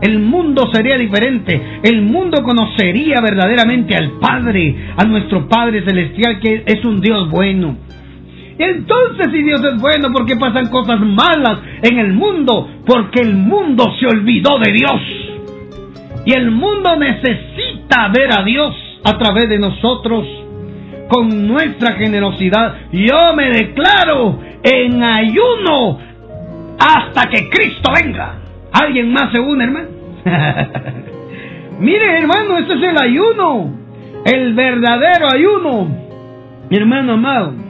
el 0.00 0.18
mundo 0.18 0.70
sería 0.72 0.96
diferente, 0.96 1.60
el 1.82 2.00
mundo 2.02 2.42
conocería 2.42 3.20
verdaderamente 3.20 3.94
al 3.94 4.12
Padre, 4.12 4.92
a 4.96 5.04
nuestro 5.04 5.46
Padre 5.46 5.84
Celestial 5.84 6.40
que 6.40 6.62
es 6.64 6.84
un 6.84 7.00
Dios 7.00 7.30
bueno. 7.30 7.76
Entonces, 8.62 9.28
si 9.32 9.42
Dios 9.42 9.64
es 9.64 9.80
bueno, 9.80 10.12
¿por 10.12 10.26
qué 10.26 10.36
pasan 10.36 10.68
cosas 10.68 11.00
malas 11.00 11.60
en 11.80 11.98
el 11.98 12.12
mundo? 12.12 12.68
Porque 12.84 13.22
el 13.22 13.34
mundo 13.34 13.84
se 13.98 14.06
olvidó 14.06 14.58
de 14.58 14.72
Dios. 14.72 15.00
Y 16.26 16.34
el 16.34 16.50
mundo 16.50 16.94
necesita 16.96 18.08
ver 18.14 18.38
a 18.38 18.44
Dios 18.44 18.74
a 19.02 19.16
través 19.16 19.48
de 19.48 19.58
nosotros 19.58 20.26
con 21.08 21.48
nuestra 21.48 21.94
generosidad. 21.94 22.74
Yo 22.92 23.34
me 23.34 23.48
declaro 23.48 24.38
en 24.62 25.02
ayuno 25.02 25.98
hasta 26.78 27.30
que 27.30 27.48
Cristo 27.48 27.90
venga. 27.94 28.34
¿Alguien 28.72 29.10
más 29.10 29.32
se 29.32 29.40
une, 29.40 29.64
hermano? 29.64 29.88
Mire, 31.80 32.18
hermano, 32.18 32.58
este 32.58 32.74
es 32.74 32.82
el 32.82 33.02
ayuno. 33.02 33.70
El 34.26 34.52
verdadero 34.52 35.28
ayuno. 35.32 35.88
Mi 36.68 36.76
hermano 36.76 37.14
amado. 37.14 37.69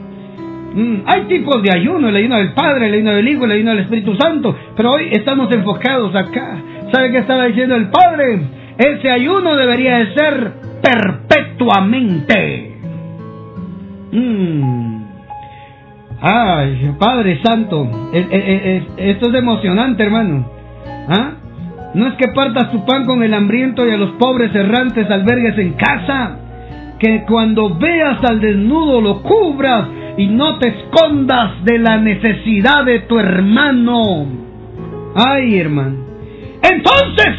Mm, 0.73 1.01
hay 1.05 1.21
tipos 1.23 1.61
de 1.61 1.69
ayuno, 1.75 2.07
el 2.09 2.15
ayuno 2.15 2.37
del 2.37 2.53
Padre, 2.53 2.87
el 2.87 2.93
ayuno 2.93 3.11
del 3.11 3.27
Hijo, 3.27 3.45
el 3.45 3.51
ayuno 3.51 3.71
del 3.71 3.79
Espíritu 3.81 4.15
Santo, 4.15 4.55
pero 4.75 4.93
hoy 4.93 5.09
estamos 5.11 5.51
enfocados 5.53 6.15
acá. 6.15 6.57
¿Sabe 6.93 7.11
qué 7.11 7.17
estaba 7.19 7.45
diciendo 7.45 7.75
el 7.75 7.89
Padre? 7.89 8.39
Ese 8.77 9.11
ayuno 9.11 9.55
debería 9.55 9.97
de 9.97 10.13
ser 10.13 10.53
perpetuamente. 10.81 12.77
Mm. 14.11 15.01
Ay, 16.21 16.95
Padre 16.99 17.41
Santo, 17.43 18.11
esto 18.13 19.29
es 19.29 19.35
emocionante, 19.35 20.03
hermano. 20.03 20.49
¿Ah? 21.09 21.31
No 21.93 22.07
es 22.07 22.13
que 22.13 22.29
partas 22.29 22.71
tu 22.71 22.85
pan 22.85 23.05
con 23.05 23.23
el 23.23 23.33
hambriento 23.33 23.85
y 23.85 23.91
a 23.91 23.97
los 23.97 24.11
pobres 24.11 24.55
errantes 24.55 25.09
albergues 25.09 25.57
en 25.57 25.73
casa. 25.73 26.37
Que 26.99 27.23
cuando 27.27 27.75
veas 27.75 28.23
al 28.23 28.39
desnudo 28.39 29.01
lo 29.01 29.23
cubras 29.23 29.87
y 30.17 30.27
no 30.27 30.59
te 30.59 30.69
escondas 30.69 31.63
de 31.63 31.79
la 31.79 31.97
necesidad 31.97 32.85
de 32.85 32.99
tu 33.01 33.17
hermano. 33.17 34.27
Ay, 35.15 35.57
hermano. 35.57 35.97
Entonces, 36.61 37.35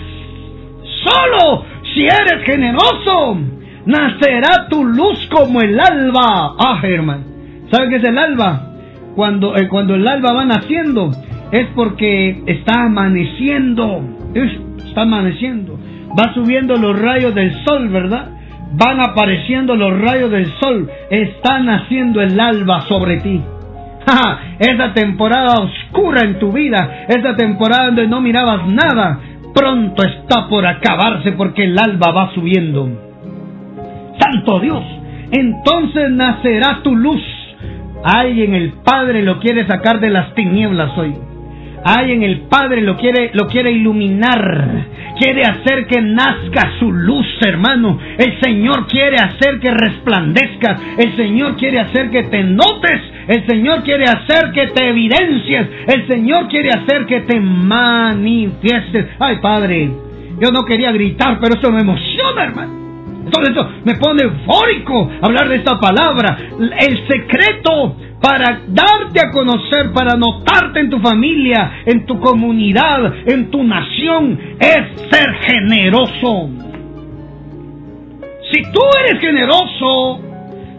solo 1.05 1.64
si 1.95 2.05
eres 2.05 2.45
generoso, 2.45 3.38
nacerá 3.87 4.69
tu 4.69 4.85
luz 4.85 5.29
como 5.31 5.61
el 5.61 5.79
alba. 5.79 6.55
Ah, 6.59 6.81
hermano. 6.83 7.25
¿Sabe 7.71 7.91
qué 7.91 7.97
es 7.97 8.05
el 8.05 8.19
alba? 8.19 8.69
Cuando, 9.14 9.57
eh, 9.57 9.69
cuando 9.69 9.95
el 9.95 10.07
alba 10.07 10.33
va 10.33 10.45
naciendo, 10.45 11.11
es 11.50 11.67
porque 11.75 12.43
está 12.47 12.85
amaneciendo. 12.85 14.02
Está 14.35 15.02
amaneciendo. 15.02 15.79
Va 16.19 16.33
subiendo 16.35 16.76
los 16.76 16.99
rayos 16.99 17.35
del 17.35 17.52
sol, 17.64 17.88
¿verdad? 17.88 18.31
Van 18.75 19.00
apareciendo 19.00 19.76
los 19.76 20.00
rayos 20.00 20.31
del 20.31 20.47
sol. 20.61 20.91
Está 21.11 21.61
naciendo 21.61 22.21
el 22.21 22.38
alba 22.41 22.83
sobre 22.83 23.19
ti. 23.21 23.43
esa 24.59 24.93
temporada 24.95 25.55
oscura 25.62 26.23
en 26.23 26.38
tu 26.38 26.50
vida, 26.52 27.05
esa 27.09 27.37
temporada 27.37 27.87
donde 27.87 28.09
no 28.09 28.21
mirabas 28.21 28.67
nada, 28.67 29.21
pronto 29.55 30.02
está 30.02 30.49
por 30.49 30.67
acabarse 30.67 31.33
porque 31.33 31.64
el 31.64 31.79
alba 31.79 32.11
va 32.11 32.35
subiendo. 32.35 32.88
Santo 34.19 34.59
Dios, 34.61 34.83
entonces 35.31 36.11
nacerá 36.11 36.81
tu 36.83 36.97
luz. 36.97 37.23
Alguien, 38.05 38.55
el 38.55 38.73
Padre, 38.85 39.23
lo 39.23 39.38
quiere 39.38 39.67
sacar 39.67 40.00
de 40.00 40.11
las 40.11 40.35
tinieblas 40.35 40.99
hoy 40.99 41.14
hay 41.84 42.12
en 42.12 42.22
el 42.22 42.42
Padre 42.42 42.82
lo 42.82 42.96
quiere, 42.96 43.30
lo 43.34 43.46
quiere 43.48 43.72
iluminar, 43.72 44.86
quiere 45.18 45.42
hacer 45.42 45.86
que 45.86 46.00
nazca 46.00 46.72
su 46.78 46.92
luz, 46.92 47.26
hermano. 47.40 47.98
El 48.18 48.40
Señor 48.40 48.86
quiere 48.86 49.16
hacer 49.16 49.58
que 49.60 49.70
resplandezcas, 49.70 50.80
el 50.98 51.16
Señor 51.16 51.56
quiere 51.56 51.80
hacer 51.80 52.10
que 52.10 52.24
te 52.24 52.42
notes, 52.44 53.00
el 53.28 53.46
Señor 53.46 53.82
quiere 53.82 54.04
hacer 54.04 54.52
que 54.52 54.68
te 54.68 54.88
evidencies, 54.88 55.68
el 55.88 56.06
Señor 56.08 56.48
quiere 56.48 56.70
hacer 56.70 57.06
que 57.06 57.20
te 57.20 57.40
manifiestes. 57.40 59.06
Ay, 59.18 59.38
Padre, 59.40 59.90
yo 60.40 60.50
no 60.52 60.64
quería 60.64 60.92
gritar, 60.92 61.38
pero 61.40 61.54
eso 61.54 61.70
me 61.70 61.80
emociona, 61.80 62.44
hermano. 62.44 62.81
Eso 63.26 63.69
me 63.85 63.95
pone 63.97 64.25
eufórico 64.25 65.11
hablar 65.21 65.49
de 65.49 65.57
esta 65.57 65.79
palabra. 65.79 66.38
El 66.59 67.07
secreto 67.07 67.97
para 68.21 68.61
darte 68.69 69.21
a 69.21 69.31
conocer, 69.31 69.93
para 69.93 70.17
notarte 70.17 70.81
en 70.81 70.91
tu 70.91 71.00
familia, 71.00 71.83
en 71.85 72.07
tu 72.07 72.21
comunidad, 72.21 73.12
en 73.26 73.50
tu 73.50 73.64
nación, 73.64 74.38
es 74.61 75.09
ser 75.11 75.35
generoso. 75.43 76.50
Si 78.52 78.62
tú 78.71 78.81
eres 79.05 79.21
generoso, 79.21 80.21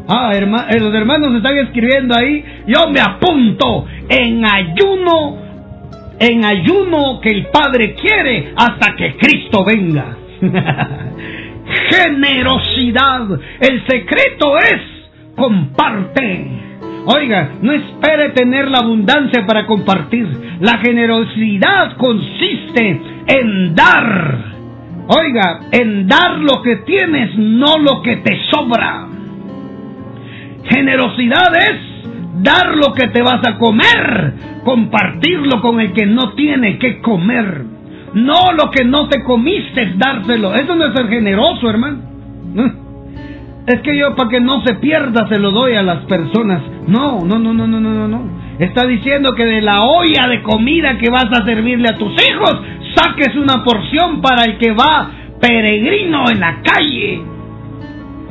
ah, 0.07 0.31
hermano, 0.33 0.65
eh, 0.69 0.79
los 0.79 0.93
hermanos 0.93 1.35
están 1.35 1.57
escribiendo 1.57 2.15
ahí, 2.17 2.43
yo 2.67 2.89
me 2.89 3.01
apunto 3.01 3.87
en 4.07 4.45
ayuno, 4.45 5.37
en 6.19 6.45
ayuno 6.45 7.19
que 7.19 7.29
el 7.29 7.47
Padre 7.47 7.95
quiere 7.95 8.53
hasta 8.55 8.95
que 8.95 9.17
Cristo 9.17 9.65
venga. 9.65 10.17
Generosidad, 11.89 13.39
el 13.59 13.85
secreto 13.87 14.57
es 14.57 14.81
comparte 15.35 16.63
Oiga, 17.05 17.51
no 17.61 17.73
espere 17.73 18.29
tener 18.29 18.71
la 18.71 18.79
abundancia 18.79 19.45
para 19.45 19.65
compartir. 19.65 20.25
La 20.61 20.77
generosidad 20.77 21.97
consiste 21.97 23.01
en 23.27 23.75
dar. 23.75 24.53
Oiga, 25.07 25.59
en 25.71 26.07
dar 26.07 26.37
lo 26.39 26.61
que 26.61 26.77
tienes, 26.77 27.37
no 27.37 27.77
lo 27.77 28.01
que 28.01 28.17
te 28.17 28.39
sobra. 28.49 29.07
Generosidad 30.69 31.53
es 31.57 32.41
dar 32.41 32.77
lo 32.77 32.93
que 32.93 33.09
te 33.09 33.21
vas 33.21 33.41
a 33.45 33.57
comer, 33.57 34.33
compartirlo 34.63 35.61
con 35.61 35.81
el 35.81 35.91
que 35.91 36.05
no 36.05 36.33
tiene 36.35 36.77
que 36.77 37.01
comer. 37.01 37.65
No 38.13 38.51
lo 38.53 38.69
que 38.69 38.83
no 38.83 39.07
te 39.07 39.23
comiste, 39.23 39.93
dárselo. 39.95 40.53
Eso 40.53 40.75
no 40.75 40.85
es 40.85 40.93
ser 40.93 41.07
generoso, 41.07 41.69
hermano. 41.69 41.99
Es 43.65 43.79
que 43.81 43.97
yo 43.97 44.15
para 44.15 44.29
que 44.29 44.41
no 44.41 44.61
se 44.65 44.75
pierda 44.75 45.27
se 45.29 45.39
lo 45.39 45.51
doy 45.51 45.75
a 45.75 45.83
las 45.83 46.05
personas. 46.05 46.61
No, 46.87 47.23
no, 47.25 47.39
no, 47.39 47.53
no, 47.53 47.65
no, 47.65 47.79
no, 47.79 48.07
no. 48.07 48.43
Está 48.59 48.85
diciendo 48.85 49.33
que 49.35 49.45
de 49.45 49.61
la 49.61 49.83
olla 49.83 50.27
de 50.27 50.43
comida 50.43 50.97
que 50.97 51.09
vas 51.09 51.27
a 51.31 51.45
servirle 51.45 51.87
a 51.89 51.97
tus 51.97 52.11
hijos, 52.11 52.61
saques 52.95 53.35
una 53.35 53.63
porción 53.63 54.21
para 54.21 54.43
el 54.43 54.57
que 54.57 54.73
va 54.73 55.09
peregrino 55.39 56.29
en 56.29 56.39
la 56.39 56.61
calle. 56.61 57.21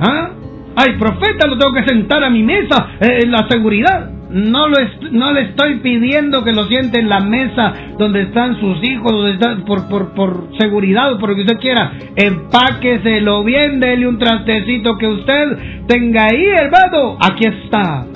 ¿Ah? 0.00 0.30
Ay, 0.76 0.96
profeta, 0.98 1.46
lo 1.46 1.58
tengo 1.58 1.74
que 1.74 1.84
sentar 1.84 2.22
a 2.24 2.30
mi 2.30 2.42
mesa, 2.42 2.90
en 3.00 3.30
la 3.30 3.46
seguridad. 3.48 4.10
No, 4.32 4.66
lo 4.66 4.76
no 5.10 5.32
le 5.32 5.42
estoy 5.42 5.80
pidiendo 5.80 6.42
que 6.42 6.52
lo 6.52 6.66
siente 6.66 6.98
en 6.98 7.08
la 7.08 7.20
mesa 7.20 7.72
donde 7.98 8.22
están 8.22 8.58
sus 8.58 8.82
hijos, 8.82 9.12
donde 9.12 9.32
están, 9.32 9.64
por, 9.64 9.88
por, 9.88 10.14
por 10.14 10.48
seguridad 10.58 11.12
o 11.12 11.18
por 11.18 11.30
lo 11.30 11.36
que 11.36 11.42
usted 11.42 11.58
quiera. 11.58 11.92
Empáqueselo 12.16 13.44
bien, 13.44 13.78
dele 13.78 14.06
un 14.06 14.18
trastecito 14.18 14.96
que 14.96 15.06
usted 15.06 15.86
tenga 15.86 16.26
ahí, 16.26 16.44
hermano. 16.46 17.18
Aquí 17.20 17.46
está. 17.46 18.06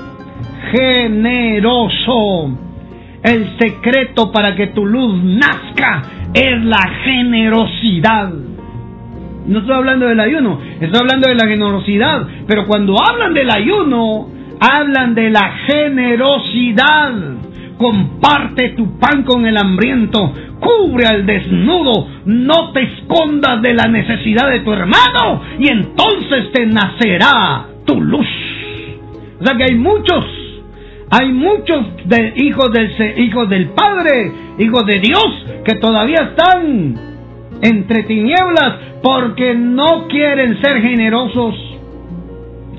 Generoso. 0.72 2.58
El 3.22 3.58
secreto 3.58 4.32
para 4.32 4.54
que 4.54 4.68
tu 4.68 4.86
luz 4.86 5.22
nazca 5.22 6.02
es 6.32 6.64
la 6.64 6.82
generosidad. 7.04 8.32
No 9.46 9.58
estoy 9.60 9.76
hablando 9.76 10.06
del 10.06 10.18
ayuno, 10.18 10.60
estoy 10.80 11.00
hablando 11.00 11.28
de 11.28 11.34
la 11.34 11.46
generosidad. 11.46 12.26
Pero 12.46 12.66
cuando 12.66 12.96
hablan 13.00 13.34
del 13.34 13.50
ayuno, 13.50 14.28
hablan 14.60 15.14
de 15.14 15.30
la 15.30 15.52
generosidad. 15.66 17.12
Comparte 17.78 18.70
tu 18.70 18.98
pan 18.98 19.22
con 19.24 19.44
el 19.44 19.56
hambriento, 19.58 20.32
cubre 20.58 21.06
al 21.06 21.26
desnudo, 21.26 22.08
no 22.24 22.72
te 22.72 22.82
escondas 22.82 23.60
de 23.60 23.74
la 23.74 23.84
necesidad 23.84 24.48
de 24.50 24.60
tu 24.60 24.72
hermano 24.72 25.42
y 25.58 25.68
entonces 25.68 26.52
te 26.52 26.64
nacerá 26.64 27.66
tu 27.84 28.00
luz. 28.00 28.26
O 29.40 29.44
sea 29.44 29.56
que 29.58 29.64
hay 29.64 29.74
muchos, 29.74 30.24
hay 31.10 31.28
muchos 31.32 31.84
de 32.06 32.32
hijos 32.36 32.72
del, 32.72 33.18
hijos 33.18 33.48
del 33.50 33.68
Padre, 33.68 34.32
hijos 34.58 34.86
de 34.86 34.98
Dios, 34.98 35.46
que 35.62 35.74
todavía 35.74 36.30
están 36.30 36.94
entre 37.60 38.04
tinieblas 38.04 38.74
porque 39.02 39.54
no 39.54 40.08
quieren 40.08 40.60
ser 40.62 40.80
generosos. 40.80 41.54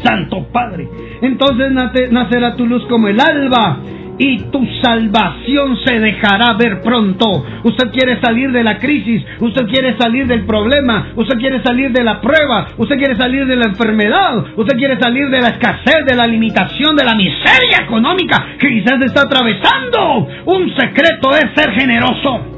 Santo 0.04 0.48
Padre. 0.51 0.88
Entonces 1.22 1.72
nacerá 2.12 2.56
tu 2.56 2.66
luz 2.66 2.86
como 2.88 3.08
el 3.08 3.20
alba 3.20 3.80
y 4.20 4.39
tu 4.51 4.66
salvación 4.82 5.77
se 5.86 6.00
dejará 6.00 6.54
ver 6.54 6.82
pronto. 6.82 7.46
Usted 7.63 7.92
quiere 7.92 8.20
salir 8.22 8.51
de 8.51 8.63
la 8.63 8.80
crisis, 8.80 9.24
usted 9.39 9.68
quiere 9.68 9.96
salir 9.98 10.27
del 10.27 10.46
problema, 10.46 11.10
usted 11.16 11.38
quiere 11.38 11.62
salir 11.63 11.92
de 11.92 12.04
la 12.04 12.20
prueba, 12.20 12.70
usted 12.77 12.98
quiere 12.98 13.16
salir 13.16 13.46
de 13.46 13.56
la 13.56 13.66
enfermedad, 13.68 14.44
usted 14.56 14.77
quiere 14.77 15.00
salir 15.00 15.30
de 15.30 15.42
la 15.42 15.50
escasez, 15.50 16.06
de 16.06 16.16
la 16.16 16.25
limitación, 16.25 16.96
de 16.96 17.06
la 17.06 17.16
miseria 17.16 17.84
económica 17.84 18.56
que 18.60 18.70
quizás 18.70 19.01
está 19.01 19.22
atravesando. 19.22 20.27
Un 20.46 20.75
secreto 20.75 21.32
es 21.32 21.51
ser 21.56 21.72
generoso. 21.74 22.54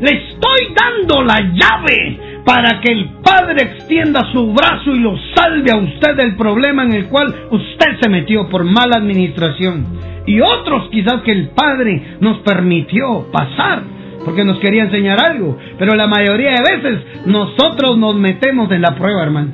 Le 0.00 0.10
estoy 0.10 0.74
dando 0.74 1.22
la 1.22 1.40
llave 1.40 2.31
para 2.44 2.80
que 2.80 2.92
el 2.92 3.10
Padre 3.22 3.62
extienda 3.62 4.30
su 4.32 4.52
brazo 4.52 4.94
y 4.94 5.00
lo 5.00 5.16
salve 5.34 5.70
a 5.70 5.76
usted 5.76 6.16
del 6.16 6.36
problema 6.36 6.84
en 6.84 6.92
el 6.92 7.06
cual 7.06 7.34
usted 7.50 8.00
se 8.00 8.08
metió 8.08 8.48
por 8.48 8.64
mala 8.64 8.96
administración. 8.96 9.86
Y 10.26 10.40
otros 10.40 10.88
quizás 10.90 11.22
que 11.22 11.32
el 11.32 11.50
Padre 11.50 12.16
nos 12.20 12.38
permitió 12.38 13.26
pasar 13.32 13.82
porque 14.24 14.44
nos 14.44 14.58
quería 14.58 14.84
enseñar 14.84 15.20
algo. 15.20 15.58
Pero 15.78 15.94
la 15.94 16.06
mayoría 16.06 16.52
de 16.52 16.76
veces 16.76 17.26
nosotros 17.26 17.98
nos 17.98 18.16
metemos 18.16 18.70
en 18.70 18.82
la 18.82 18.94
prueba, 18.94 19.22
hermano. 19.22 19.52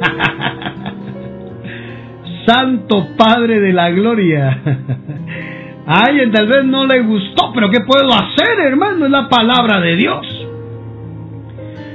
Santo 2.46 3.08
Padre 3.16 3.60
de 3.60 3.72
la 3.72 3.90
Gloria. 3.90 4.60
Ay, 5.86 6.30
tal 6.30 6.46
vez 6.46 6.64
no 6.64 6.86
le 6.86 7.00
gustó, 7.00 7.52
pero 7.54 7.70
¿qué 7.70 7.80
puedo 7.80 8.12
hacer, 8.12 8.60
hermano? 8.64 9.06
Es 9.06 9.10
la 9.10 9.28
palabra 9.28 9.80
de 9.80 9.96
Dios. 9.96 10.39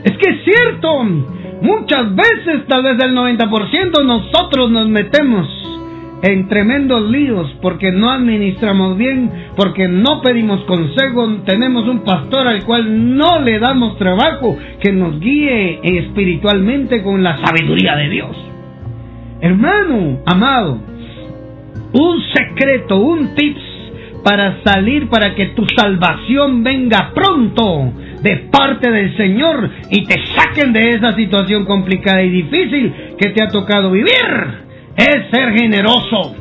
Es 0.06 0.16
que 0.20 0.30
es 0.30 0.44
cierto, 0.44 1.04
muchas 1.62 2.16
veces, 2.16 2.68
tal 2.68 2.84
vez 2.84 3.04
el 3.04 3.16
90%, 3.16 4.06
nosotros 4.06 4.70
nos 4.70 4.88
metemos 4.88 5.48
en 6.22 6.48
tremendos 6.48 7.10
líos 7.10 7.52
porque 7.60 7.92
no 7.92 8.12
administramos 8.12 8.98
bien, 8.98 9.32
porque 9.56 9.88
no 9.88 10.22
pedimos 10.22 10.64
consejo, 10.66 11.38
tenemos 11.46 11.88
un 11.88 12.04
pastor 12.04 12.48
al 12.48 12.64
cual 12.66 13.16
no 13.18 13.40
le 13.42 13.58
damos 13.58 13.98
trabajo 13.98 14.56
que 14.80 14.94
nos 14.94 15.20
guíe 15.20 15.80
espiritualmente 15.82 17.02
con 17.02 17.24
la 17.24 17.44
sabiduría 17.44 17.96
de 17.96 18.10
Dios. 18.10 18.38
Hermano, 19.42 20.20
amado, 20.28 20.78
un 21.94 22.22
secreto, 22.32 22.98
un 22.98 23.34
tips 23.34 23.62
para 24.24 24.62
salir, 24.64 25.10
para 25.10 25.34
que 25.34 25.48
tu 25.48 25.66
salvación 25.76 26.64
venga 26.64 27.12
pronto 27.12 27.92
de 28.22 28.38
parte 28.52 28.90
del 28.90 29.16
Señor 29.18 29.70
y 29.90 30.06
te 30.06 30.16
saquen 30.36 30.74
de 30.74 30.90
esa 30.90 31.16
situación 31.16 31.66
complicada 31.66 32.24
y 32.24 32.30
difícil 32.30 32.94
que 33.18 33.30
te 33.30 33.44
ha 33.44 33.48
tocado 33.50 33.92
vivir. 33.92 34.66
Es 34.96 35.30
ser 35.32 35.54
generoso. 35.54 36.36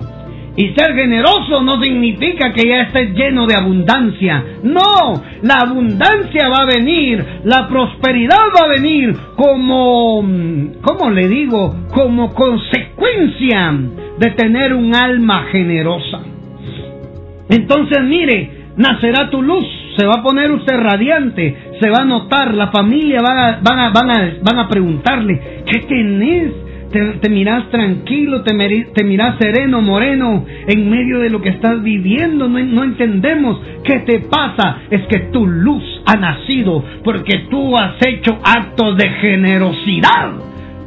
Y 0.57 0.69
ser 0.69 0.95
generoso 0.95 1.63
no 1.63 1.81
significa 1.83 2.53
que 2.53 2.69
ya 2.69 2.83
estés 2.83 3.13
lleno 3.15 3.47
de 3.47 3.57
abundancia. 3.57 4.45
No, 4.63 5.21
la 5.43 5.57
abundancia 5.67 6.49
va 6.49 6.63
a 6.63 6.67
venir, 6.67 7.25
la 7.43 7.67
prosperidad 7.67 8.39
va 8.57 8.67
a 8.67 8.69
venir 8.69 9.17
como, 9.35 10.23
¿cómo 10.81 11.11
le 11.11 11.29
digo? 11.29 11.75
Como 11.93 12.33
consecuencia 12.35 13.75
de 14.19 14.31
tener 14.31 14.75
un 14.75 14.95
alma 14.95 15.47
generosa. 15.51 16.21
Entonces 17.49 18.03
mire, 18.05 18.69
nacerá 18.77 19.31
tu 19.31 19.43
luz 19.43 19.67
se 19.97 20.07
va 20.07 20.15
a 20.19 20.23
poner 20.23 20.51
usted 20.51 20.77
radiante, 20.77 21.57
se 21.81 21.91
va 21.91 22.03
a 22.03 22.05
notar, 22.05 22.55
la 22.55 22.69
familia 22.69 23.21
van 23.21 23.39
a, 23.39 23.61
van 23.63 23.79
a, 23.79 23.91
van 23.91 24.11
a, 24.11 24.33
van 24.43 24.59
a 24.59 24.69
preguntarle, 24.69 25.63
¿qué 25.67 25.81
tenés? 25.81 26.53
Te, 27.21 27.29
miras 27.29 27.71
tranquilo, 27.71 28.43
te, 28.43 28.55
te 28.95 29.03
miras 29.03 29.37
sereno, 29.41 29.83
moreno, 29.83 30.47
en 30.69 30.89
medio 30.89 31.19
de 31.19 31.29
lo 31.29 31.43
que 31.43 31.49
estás 31.49 31.83
viviendo, 31.83 32.49
no 32.49 32.85
entendemos 32.85 33.61
qué 33.83 33.99
te 34.01 34.21
pasa, 34.21 34.79
es 34.91 35.03
que 35.09 35.19
tu 35.33 35.45
luz 35.45 35.83
ha 36.07 36.15
nacido 36.15 36.85
porque 37.03 37.47
tú 37.51 37.77
has 37.77 37.97
hecho 38.07 38.39
actos 38.45 38.97
de 38.97 39.09
generosidad 39.09 40.35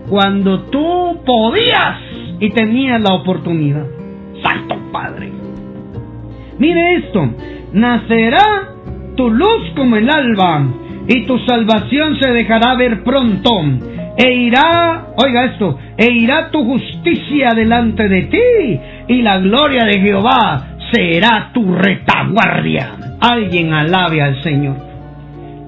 cuando 0.10 0.62
tú 0.70 1.20
podías 1.26 2.00
y 2.40 2.52
tenías 2.52 3.02
la 3.02 3.14
oportunidad. 3.14 3.86
Santo 4.42 4.78
Padre. 4.94 5.30
Mire 6.58 6.96
esto, 6.96 7.34
nacerá 7.74 8.77
tu 9.18 9.30
luz 9.30 9.74
como 9.76 9.98
el 9.98 10.10
alba, 10.10 10.66
y 11.08 11.26
tu 11.26 11.38
salvación 11.40 12.18
se 12.22 12.32
dejará 12.32 12.76
ver 12.76 13.04
pronto. 13.04 13.52
E 14.16 14.34
irá, 14.34 15.08
oiga 15.18 15.46
esto, 15.46 15.78
e 15.98 16.12
irá 16.12 16.50
tu 16.50 16.64
justicia 16.64 17.50
delante 17.54 18.08
de 18.08 18.22
ti, 18.24 18.80
y 19.10 19.22
la 19.22 19.40
gloria 19.40 19.84
de 19.86 20.00
Jehová 20.00 20.78
será 20.92 21.52
tu 21.54 21.74
retaguardia. 21.76 22.96
Alguien 23.20 23.74
alabe 23.74 24.22
al 24.22 24.42
Señor. 24.42 24.78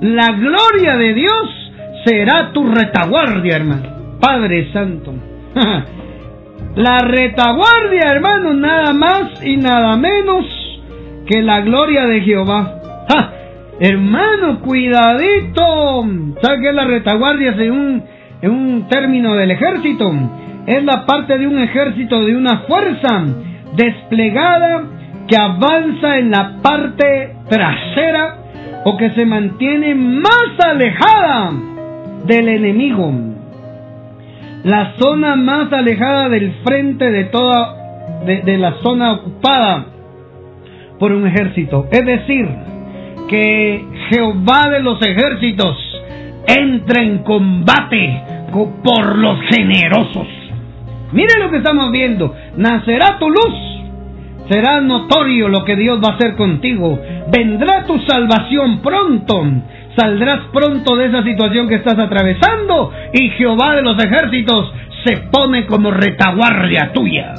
La 0.02 0.28
gloria 0.32 0.96
de 0.96 1.14
Dios 1.14 1.72
será 2.06 2.52
tu 2.54 2.66
retaguardia, 2.66 3.58
hermano. 3.58 4.18
Padre 4.22 4.72
Santo. 4.72 5.14
La 6.76 7.00
retaguardia, 7.00 8.12
hermano, 8.12 8.54
nada 8.54 8.94
más 8.94 9.44
y 9.44 9.58
nada 9.58 9.98
menos 9.98 10.46
que 11.26 11.42
la 11.42 11.62
gloria 11.62 12.06
de 12.06 12.22
Jehová. 12.22 12.80
Hermano, 13.80 14.60
cuidadito. 14.60 16.06
¿Sabe 16.42 16.62
qué 16.62 16.70
es 16.70 16.76
la 16.76 16.86
retaguardia 16.86 17.56
según 17.56 18.04
en 18.42 18.52
un 18.52 18.88
término 18.90 19.36
del 19.36 19.52
ejército? 19.52 20.12
Es 20.66 20.84
la 20.84 21.06
parte 21.06 21.38
de 21.38 21.48
un 21.48 21.60
ejército, 21.60 22.26
de 22.26 22.36
una 22.36 22.60
fuerza 22.68 23.24
desplegada 23.76 24.84
que 25.28 25.38
avanza 25.38 26.18
en 26.18 26.32
la 26.32 26.58
parte 26.62 27.36
trasera 27.48 28.36
o 28.84 28.98
que 28.98 29.12
se 29.12 29.26
mantiene 29.26 29.96
más 29.96 30.60
alejada 30.60 31.52
del 32.26 32.50
enemigo. 32.50 33.14
La 34.66 34.94
zona 35.00 35.38
más 35.38 35.72
alejada 35.72 36.28
del 36.28 36.52
frente 36.66 37.10
de 37.10 37.26
toda 37.26 37.76
de, 38.26 38.42
de 38.42 38.58
la 38.58 38.74
zona 38.84 39.14
ocupada 39.14 39.86
por 41.00 41.14
un 41.14 41.26
ejército. 41.26 41.88
Es 41.92 42.06
decir, 42.06 42.50
que 43.30 43.86
Jehová 44.10 44.70
de 44.72 44.82
los 44.82 45.00
ejércitos 45.02 45.78
entre 46.48 47.04
en 47.04 47.20
combate 47.20 48.24
por 48.84 49.18
los 49.18 49.40
generosos. 49.52 50.28
Mire 51.12 51.40
lo 51.40 51.50
que 51.52 51.58
estamos 51.58 51.92
viendo. 51.92 52.36
Nacerá 52.58 53.18
tu 53.20 53.30
luz. 53.30 53.70
Será 54.50 54.82
notorio 54.82 55.48
lo 55.48 55.64
que 55.64 55.76
Dios 55.76 56.00
va 56.04 56.14
a 56.14 56.16
hacer 56.16 56.36
contigo. 56.36 57.00
Vendrá 57.32 57.86
tu 57.86 58.00
salvación 58.00 58.80
pronto. 58.82 59.44
Saldrás 59.96 60.46
pronto 60.52 60.96
de 60.96 61.06
esa 61.06 61.24
situación 61.24 61.68
que 61.68 61.76
estás 61.76 62.00
atravesando 62.00 62.92
y 63.14 63.30
Jehová 63.30 63.76
de 63.76 63.84
los 63.84 64.04
ejércitos 64.04 64.74
se 65.06 65.18
pone 65.32 65.68
como 65.68 65.92
retaguardia 65.92 66.92
tuya. 66.94 67.34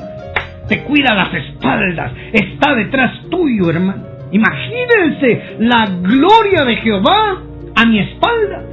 Te 0.68 0.84
cuida 0.84 1.14
las 1.14 1.34
espaldas. 1.34 2.12
Está 2.32 2.74
detrás 2.74 3.12
tuyo, 3.28 3.70
hermano. 3.70 4.09
Imagínense 4.32 5.56
la 5.60 5.86
gloria 6.02 6.64
de 6.64 6.76
Jehová 6.76 7.42
a 7.74 7.86
mi 7.86 7.98
espalda. 7.98 8.64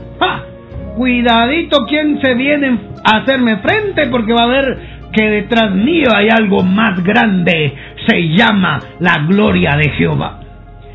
Cuidadito 0.97 1.85
quien 1.85 2.19
se 2.21 2.33
viene 2.33 2.79
a 3.03 3.17
hacerme 3.17 3.57
frente 3.57 4.07
porque 4.07 4.33
va 4.33 4.45
a 4.45 4.47
ver 4.47 4.77
que 5.13 5.29
detrás 5.29 5.71
mío 5.71 6.07
hay 6.13 6.29
algo 6.29 6.63
más 6.63 7.03
grande. 7.03 7.73
se 8.07 8.29
llama 8.29 8.79
la 8.99 9.25
gloria 9.27 9.75
de 9.75 9.89
Jehová. 9.91 10.39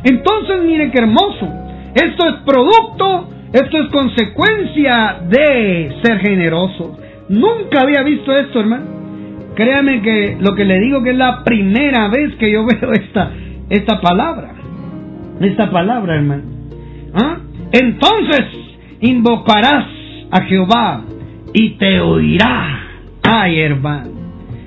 Entonces, 0.02 0.62
mire 0.64 0.90
qué 0.90 0.98
hermoso. 0.98 1.46
Esto 1.94 2.28
es 2.28 2.34
producto, 2.44 3.28
esto 3.52 3.78
es 3.78 3.90
consecuencia 3.90 5.18
de 5.28 5.94
ser 6.02 6.18
generoso. 6.20 6.98
Nunca 7.28 7.82
había 7.82 8.02
visto 8.02 8.36
esto, 8.36 8.60
hermano. 8.60 8.86
Créame 9.54 10.00
que 10.00 10.36
lo 10.40 10.54
que 10.54 10.64
le 10.64 10.80
digo 10.80 11.02
que 11.02 11.10
es 11.10 11.16
la 11.16 11.44
primera 11.44 12.08
vez 12.08 12.34
que 12.36 12.50
yo 12.50 12.64
veo 12.66 12.92
esta, 12.92 13.30
esta 13.72 14.00
palabra. 14.02 14.52
Esta 15.40 15.70
palabra, 15.70 16.16
hermano. 16.16 16.42
¿Ah? 17.14 17.38
Entonces 17.72 18.44
invocarás 19.00 19.86
a 20.30 20.42
Jehová 20.42 21.04
y 21.54 21.70
te 21.70 22.00
oirá. 22.00 22.80
Ay, 23.22 23.60
hermano. 23.60 24.10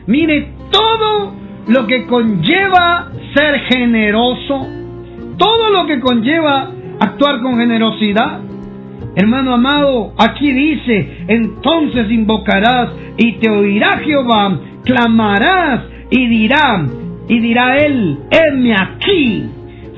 Mire, 0.08 0.50
todo 0.72 1.34
lo 1.68 1.86
que 1.86 2.08
conlleva 2.08 3.12
ser 3.36 3.60
generoso, 3.72 4.68
todo 5.38 5.70
lo 5.70 5.86
que 5.86 6.00
conlleva 6.00 6.72
actuar 7.00 7.42
con 7.42 7.58
generosidad. 7.58 8.40
Hermano 9.16 9.54
amado, 9.54 10.14
aquí 10.18 10.52
dice, 10.52 11.26
entonces 11.28 12.10
invocarás 12.10 12.90
y 13.18 13.34
te 13.34 13.52
oirá 13.52 14.00
Jehová, 14.00 14.60
clamarás 14.84 15.84
y 16.10 16.28
dirá, 16.28 16.86
y 17.28 17.40
dirá 17.40 17.78
él, 17.78 18.20
heme 18.30 18.74
aquí, 18.74 19.50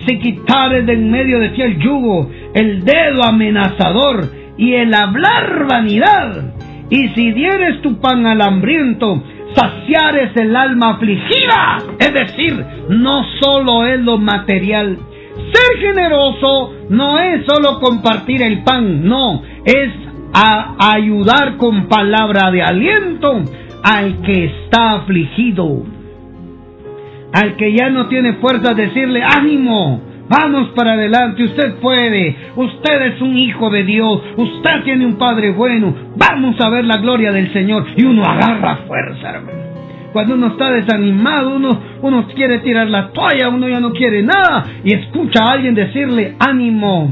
si 0.08 0.20
quitares 0.20 0.86
de 0.86 0.94
en 0.94 1.12
medio 1.12 1.40
de 1.40 1.50
ti 1.50 1.62
el 1.62 1.80
yugo, 1.80 2.30
el 2.54 2.84
dedo 2.84 3.24
amenazador 3.24 4.32
y 4.58 4.74
el 4.74 4.94
hablar 4.94 5.66
vanidad, 5.68 6.54
y 6.90 7.10
si 7.10 7.32
dieres 7.34 7.82
tu 7.82 8.00
pan 8.00 8.26
al 8.26 8.42
hambriento, 8.42 9.22
saciares 9.56 10.32
el 10.36 10.56
alma 10.56 10.92
afligida. 10.92 11.78
Es 12.00 12.14
decir, 12.14 12.66
no 12.90 13.24
solo 13.42 13.86
es 13.86 14.00
lo 14.00 14.18
material. 14.18 14.98
Ser 15.54 15.80
generoso 15.80 16.74
no 16.90 17.20
es 17.20 17.46
solo 17.46 17.80
compartir 17.80 18.42
el 18.42 18.64
pan, 18.64 19.04
no, 19.04 19.42
es 19.66 19.90
ayudar 20.80 21.58
con 21.58 21.88
palabra 21.88 22.52
de 22.52 22.62
aliento 22.62 23.42
al 23.84 24.22
que 24.22 24.46
está 24.46 24.94
afligido, 24.94 25.84
al 27.34 27.56
que 27.56 27.74
ya 27.74 27.90
no 27.90 28.08
tiene 28.08 28.34
fuerza, 28.34 28.74
decirle, 28.74 29.22
ánimo, 29.24 30.02
Vamos 30.30 30.72
para 30.76 30.94
adelante, 30.94 31.42
usted 31.42 31.76
puede, 31.76 32.36
usted 32.58 33.02
es 33.04 33.22
un 33.22 33.38
hijo 33.38 33.70
de 33.70 33.84
Dios, 33.84 34.22
usted 34.36 34.84
tiene 34.84 35.06
un 35.06 35.18
Padre 35.18 35.52
bueno, 35.52 35.96
vamos 36.18 36.60
a 36.60 36.70
ver 36.70 36.84
la 36.84 36.98
gloria 36.98 37.32
del 37.32 37.54
Señor 37.54 37.86
y 37.96 38.04
uno 38.04 38.24
agarra 38.26 38.80
fuerza, 38.88 39.30
hermano. 39.30 39.58
Cuando 40.12 40.34
uno 40.34 40.48
está 40.48 40.72
desanimado, 40.72 41.56
uno, 41.56 41.80
uno 42.02 42.28
quiere 42.36 42.60
tirar 42.60 42.90
la 42.90 43.10
toalla, 43.12 43.48
uno 43.48 43.70
ya 43.70 43.80
no 43.80 43.92
quiere 43.92 44.22
nada 44.22 44.66
y 44.84 44.94
escucha 44.94 45.44
a 45.44 45.54
alguien 45.54 45.76
decirle, 45.76 46.36
ánimo, 46.40 47.10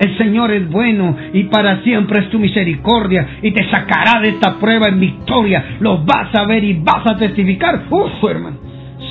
el 0.00 0.18
Señor 0.18 0.50
es 0.50 0.68
bueno 0.68 1.16
y 1.32 1.44
para 1.44 1.82
siempre 1.82 2.24
es 2.24 2.30
tu 2.30 2.40
misericordia 2.40 3.38
y 3.40 3.52
te 3.52 3.70
sacará 3.70 4.20
de 4.20 4.30
esta 4.30 4.58
prueba 4.58 4.88
en 4.88 4.98
victoria. 4.98 5.76
Lo 5.78 5.98
vas 5.98 6.34
a 6.34 6.44
ver 6.44 6.64
y 6.64 6.74
vas 6.74 7.06
a 7.08 7.16
testificar. 7.16 7.82
Uf, 7.90 8.24
hermano, 8.28 8.56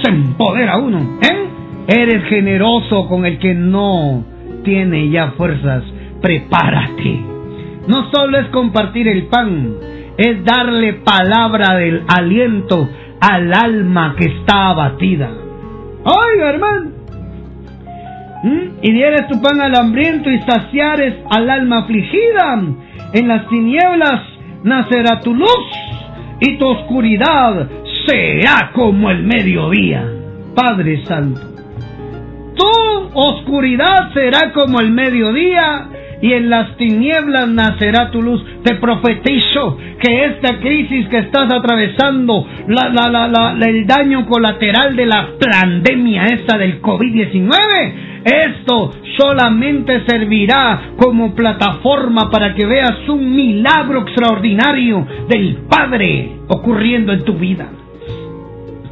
se 0.01 0.09
empodera 0.09 0.77
uno, 0.77 1.19
¿eh? 1.21 1.47
Eres 1.87 2.23
generoso 2.25 3.07
con 3.07 3.25
el 3.25 3.39
que 3.39 3.53
no 3.53 4.23
tiene 4.63 5.09
ya 5.09 5.31
fuerzas. 5.31 5.83
Prepárate. 6.21 7.21
No 7.87 8.11
solo 8.11 8.39
es 8.39 8.47
compartir 8.47 9.07
el 9.07 9.27
pan, 9.27 9.75
es 10.17 10.43
darle 10.43 10.93
palabra 10.93 11.75
del 11.75 12.03
aliento 12.07 12.89
al 13.21 13.53
alma 13.53 14.15
que 14.17 14.25
está 14.25 14.69
abatida. 14.69 15.29
Oiga, 16.03 16.49
hermano. 16.49 16.91
¿Mm? 18.43 18.67
Y 18.81 18.91
dieres 18.91 19.27
tu 19.29 19.41
pan 19.41 19.61
al 19.61 19.75
hambriento 19.75 20.29
y 20.29 20.39
saciares 20.39 21.15
al 21.29 21.49
alma 21.49 21.79
afligida. 21.79 22.61
En 23.13 23.27
las 23.27 23.47
tinieblas 23.47 24.21
nacerá 24.63 25.21
tu 25.21 25.33
luz 25.33 25.67
y 26.41 26.57
tu 26.57 26.67
oscuridad 26.67 27.69
será 28.07 28.71
como 28.73 29.11
el 29.11 29.23
mediodía. 29.23 30.03
Padre 30.55 31.03
Santo 31.05 31.57
tu 32.57 33.09
oscuridad 33.13 34.11
será 34.13 34.51
como 34.51 34.79
el 34.79 34.91
mediodía 34.91 35.89
y 36.19 36.33
en 36.33 36.49
las 36.49 36.75
tinieblas 36.77 37.47
nacerá 37.47 38.09
tu 38.09 38.21
luz. 38.21 38.43
Te 38.63 38.75
profetizo 38.75 39.77
que 40.01 40.25
esta 40.25 40.59
crisis 40.59 41.07
que 41.09 41.19
estás 41.19 41.53
atravesando, 41.53 42.47
el 42.67 43.85
daño 43.85 44.25
colateral 44.25 44.95
de 44.95 45.05
la 45.05 45.29
pandemia 45.39 46.23
esta 46.25 46.57
del 46.57 46.81
COVID-19, 46.81 48.23
esto 48.23 48.93
solamente 49.17 50.03
servirá 50.07 50.93
como 50.97 51.35
plataforma 51.35 52.29
para 52.31 52.55
que 52.55 52.65
veas 52.65 53.07
un 53.07 53.35
milagro 53.35 54.01
extraordinario 54.01 55.05
del 55.29 55.59
Padre 55.69 56.31
ocurriendo 56.47 57.13
en 57.13 57.23
tu 57.23 57.33
vida. 57.35 57.69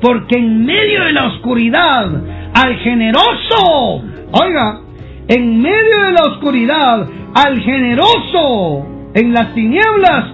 Porque 0.02 0.38
en 0.38 0.66
medio 0.66 1.04
de 1.06 1.14
la 1.14 1.28
oscuridad 1.28 2.12
al 2.54 2.76
generoso. 2.78 4.04
Oiga, 4.32 4.82
en 5.28 5.62
medio 5.62 6.02
de 6.06 6.12
la 6.12 6.24
oscuridad, 6.32 7.08
al 7.34 7.60
generoso, 7.62 8.86
en 9.14 9.34
las 9.34 9.54
tinieblas, 9.54 10.26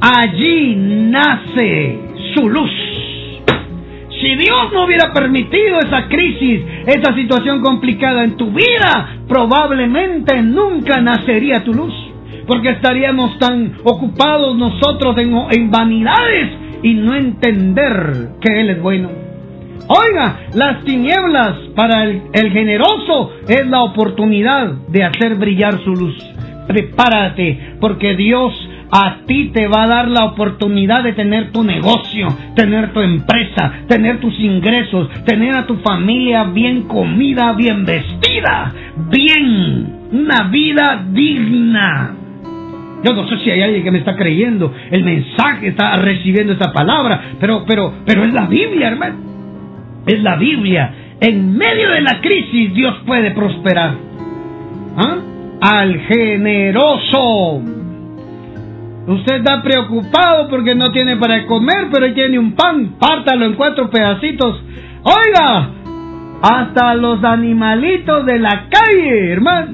allí 0.00 0.74
nace 0.76 1.98
su 2.34 2.48
luz. 2.48 2.70
Si 4.20 4.36
Dios 4.36 4.72
no 4.72 4.84
hubiera 4.84 5.12
permitido 5.12 5.78
esa 5.78 6.08
crisis, 6.08 6.62
esa 6.86 7.14
situación 7.14 7.62
complicada 7.62 8.24
en 8.24 8.36
tu 8.36 8.50
vida, 8.50 9.16
probablemente 9.26 10.42
nunca 10.42 11.00
nacería 11.00 11.64
tu 11.64 11.72
luz. 11.72 11.94
Porque 12.46 12.70
estaríamos 12.70 13.38
tan 13.38 13.74
ocupados 13.84 14.56
nosotros 14.56 15.16
en, 15.18 15.70
vanidades 15.70 16.50
y 16.82 16.94
no 16.94 17.14
entender 17.14 18.30
que 18.40 18.60
Él 18.60 18.70
es 18.70 18.82
bueno. 18.82 19.10
Oiga, 19.88 20.40
las 20.54 20.84
tinieblas 20.84 21.56
para 21.74 22.04
el, 22.04 22.52
generoso 22.52 23.32
es 23.48 23.66
la 23.66 23.82
oportunidad 23.82 24.72
de 24.88 25.04
hacer 25.04 25.34
brillar 25.34 25.82
su 25.82 25.94
luz. 25.94 26.16
Prepárate, 26.68 27.76
porque 27.80 28.14
Dios 28.14 28.54
a 28.92 29.18
ti 29.26 29.50
te 29.52 29.68
va 29.68 29.84
a 29.84 29.88
dar 29.88 30.08
la 30.08 30.24
oportunidad 30.24 31.02
de 31.02 31.12
tener 31.12 31.52
tu 31.52 31.62
negocio, 31.64 32.28
tener 32.54 32.92
tu 32.92 33.00
empresa, 33.00 33.72
tener 33.88 34.20
tus 34.20 34.38
ingresos, 34.40 35.08
tener 35.24 35.54
a 35.54 35.66
tu 35.66 35.76
familia 35.76 36.44
bien 36.44 36.82
comida, 36.82 37.52
bien 37.52 37.84
vestida, 37.84 38.72
bien, 39.10 40.08
una 40.12 40.44
vida 40.44 41.04
digna. 41.12 42.19
Yo 43.02 43.14
no 43.14 43.28
sé 43.28 43.38
si 43.38 43.50
hay 43.50 43.62
alguien 43.62 43.82
que 43.82 43.90
me 43.90 43.98
está 43.98 44.14
creyendo 44.14 44.72
el 44.90 45.02
mensaje, 45.02 45.68
está 45.68 45.96
recibiendo 45.96 46.52
esta 46.52 46.72
palabra, 46.72 47.32
pero, 47.40 47.64
pero, 47.66 47.94
pero 48.04 48.24
es 48.24 48.32
la 48.32 48.46
Biblia, 48.46 48.88
hermano 48.88 49.30
es 50.06 50.22
la 50.22 50.36
Biblia. 50.36 50.94
En 51.20 51.56
medio 51.56 51.90
de 51.90 52.00
la 52.00 52.20
crisis 52.20 52.74
Dios 52.74 52.94
puede 53.06 53.30
prosperar. 53.32 53.94
¿Ah? 54.96 55.16
Al 55.60 55.98
generoso. 56.00 57.62
Usted 59.06 59.36
está 59.36 59.62
preocupado 59.62 60.48
porque 60.48 60.74
no 60.74 60.92
tiene 60.92 61.16
para 61.16 61.46
comer, 61.46 61.88
pero 61.92 62.12
tiene 62.14 62.38
un 62.38 62.52
pan. 62.52 62.96
Pártalo 62.98 63.46
en 63.46 63.54
cuatro 63.54 63.90
pedacitos. 63.90 64.62
Oiga, 65.02 65.70
hasta 66.42 66.94
los 66.94 67.22
animalitos 67.24 68.24
de 68.26 68.38
la 68.38 68.66
calle, 68.70 69.32
hermano. 69.32 69.72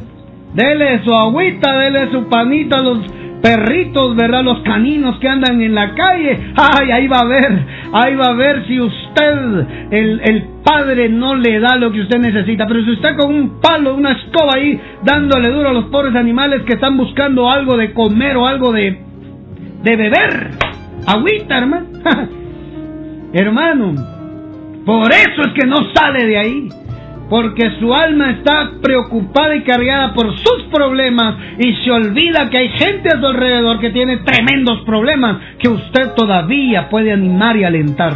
Dele 0.56 1.04
su 1.04 1.12
agüita, 1.12 1.76
dele 1.76 2.10
su 2.10 2.28
panito 2.30 2.76
a 2.76 2.80
los 2.80 3.00
perritos, 3.42 4.16
¿verdad? 4.16 4.42
Los 4.42 4.62
caninos 4.62 5.18
que 5.18 5.28
andan 5.28 5.60
en 5.60 5.74
la 5.74 5.94
calle. 5.94 6.52
Ay, 6.56 6.90
ahí 6.92 7.06
va 7.08 7.18
a 7.18 7.24
ver, 7.26 7.66
ahí 7.92 8.14
va 8.14 8.28
a 8.28 8.32
ver 8.32 8.66
si 8.66 8.80
usted, 8.80 9.66
el, 9.90 10.20
el 10.24 10.44
padre, 10.64 11.10
no 11.10 11.34
le 11.34 11.60
da 11.60 11.76
lo 11.76 11.92
que 11.92 12.00
usted 12.00 12.18
necesita. 12.18 12.66
Pero 12.66 12.82
si 12.84 12.90
usted 12.92 13.16
con 13.18 13.34
un 13.34 13.60
palo, 13.60 13.94
una 13.94 14.12
escoba 14.12 14.52
ahí, 14.56 14.80
dándole 15.04 15.50
duro 15.50 15.68
a 15.68 15.74
los 15.74 15.84
pobres 15.90 16.16
animales 16.16 16.62
que 16.62 16.72
están 16.72 16.96
buscando 16.96 17.50
algo 17.50 17.76
de 17.76 17.92
comer 17.92 18.38
o 18.38 18.46
algo 18.46 18.72
de, 18.72 18.98
de 19.82 19.96
beber. 19.96 20.52
Agüita, 21.06 21.58
hermano. 21.58 21.86
hermano, 23.34 23.94
por 24.86 25.12
eso 25.12 25.42
es 25.42 25.52
que 25.52 25.66
no 25.66 25.76
sale 25.94 26.24
de 26.24 26.38
ahí 26.38 26.68
porque 27.28 27.70
su 27.80 27.92
alma 27.92 28.30
está 28.30 28.70
preocupada 28.82 29.54
y 29.56 29.62
cargada 29.62 30.14
por 30.14 30.36
sus 30.38 30.64
problemas 30.72 31.36
y 31.58 31.72
se 31.84 31.90
olvida 31.90 32.48
que 32.50 32.58
hay 32.58 32.68
gente 32.68 33.08
a 33.08 33.18
su 33.18 33.26
alrededor 33.26 33.80
que 33.80 33.90
tiene 33.90 34.18
tremendos 34.18 34.80
problemas 34.84 35.38
que 35.58 35.68
usted 35.68 36.12
todavía 36.14 36.88
puede 36.88 37.12
animar 37.12 37.56
y 37.56 37.64
alentar. 37.64 38.14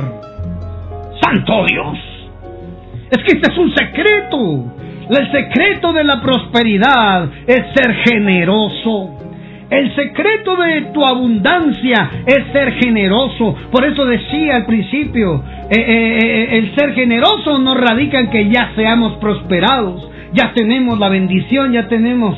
Santo 1.20 1.64
Dios. 1.66 1.98
Es 3.10 3.18
que 3.24 3.32
este 3.32 3.52
es 3.52 3.58
un 3.58 3.74
secreto. 3.74 4.74
El 5.10 5.32
secreto 5.32 5.92
de 5.92 6.04
la 6.04 6.22
prosperidad 6.22 7.28
es 7.46 7.64
ser 7.74 7.94
generoso. 8.06 9.16
El 9.70 9.94
secreto 9.94 10.56
de 10.56 10.80
tu 10.92 11.04
abundancia 11.04 12.10
es 12.26 12.52
ser 12.52 12.72
generoso. 12.72 13.54
Por 13.70 13.84
eso 13.84 14.04
decía 14.04 14.56
al 14.56 14.66
principio, 14.66 15.44
eh, 15.70 15.76
eh, 15.76 16.18
eh, 16.22 16.58
el 16.58 16.74
ser 16.74 16.92
generoso 16.92 17.56
no 17.58 17.76
radica 17.76 18.18
en 18.18 18.30
que 18.30 18.48
ya 18.50 18.72
seamos 18.74 19.18
prosperados, 19.18 20.10
ya 20.32 20.52
tenemos 20.54 20.98
la 20.98 21.08
bendición, 21.08 21.72
ya 21.72 21.86
tenemos 21.86 22.36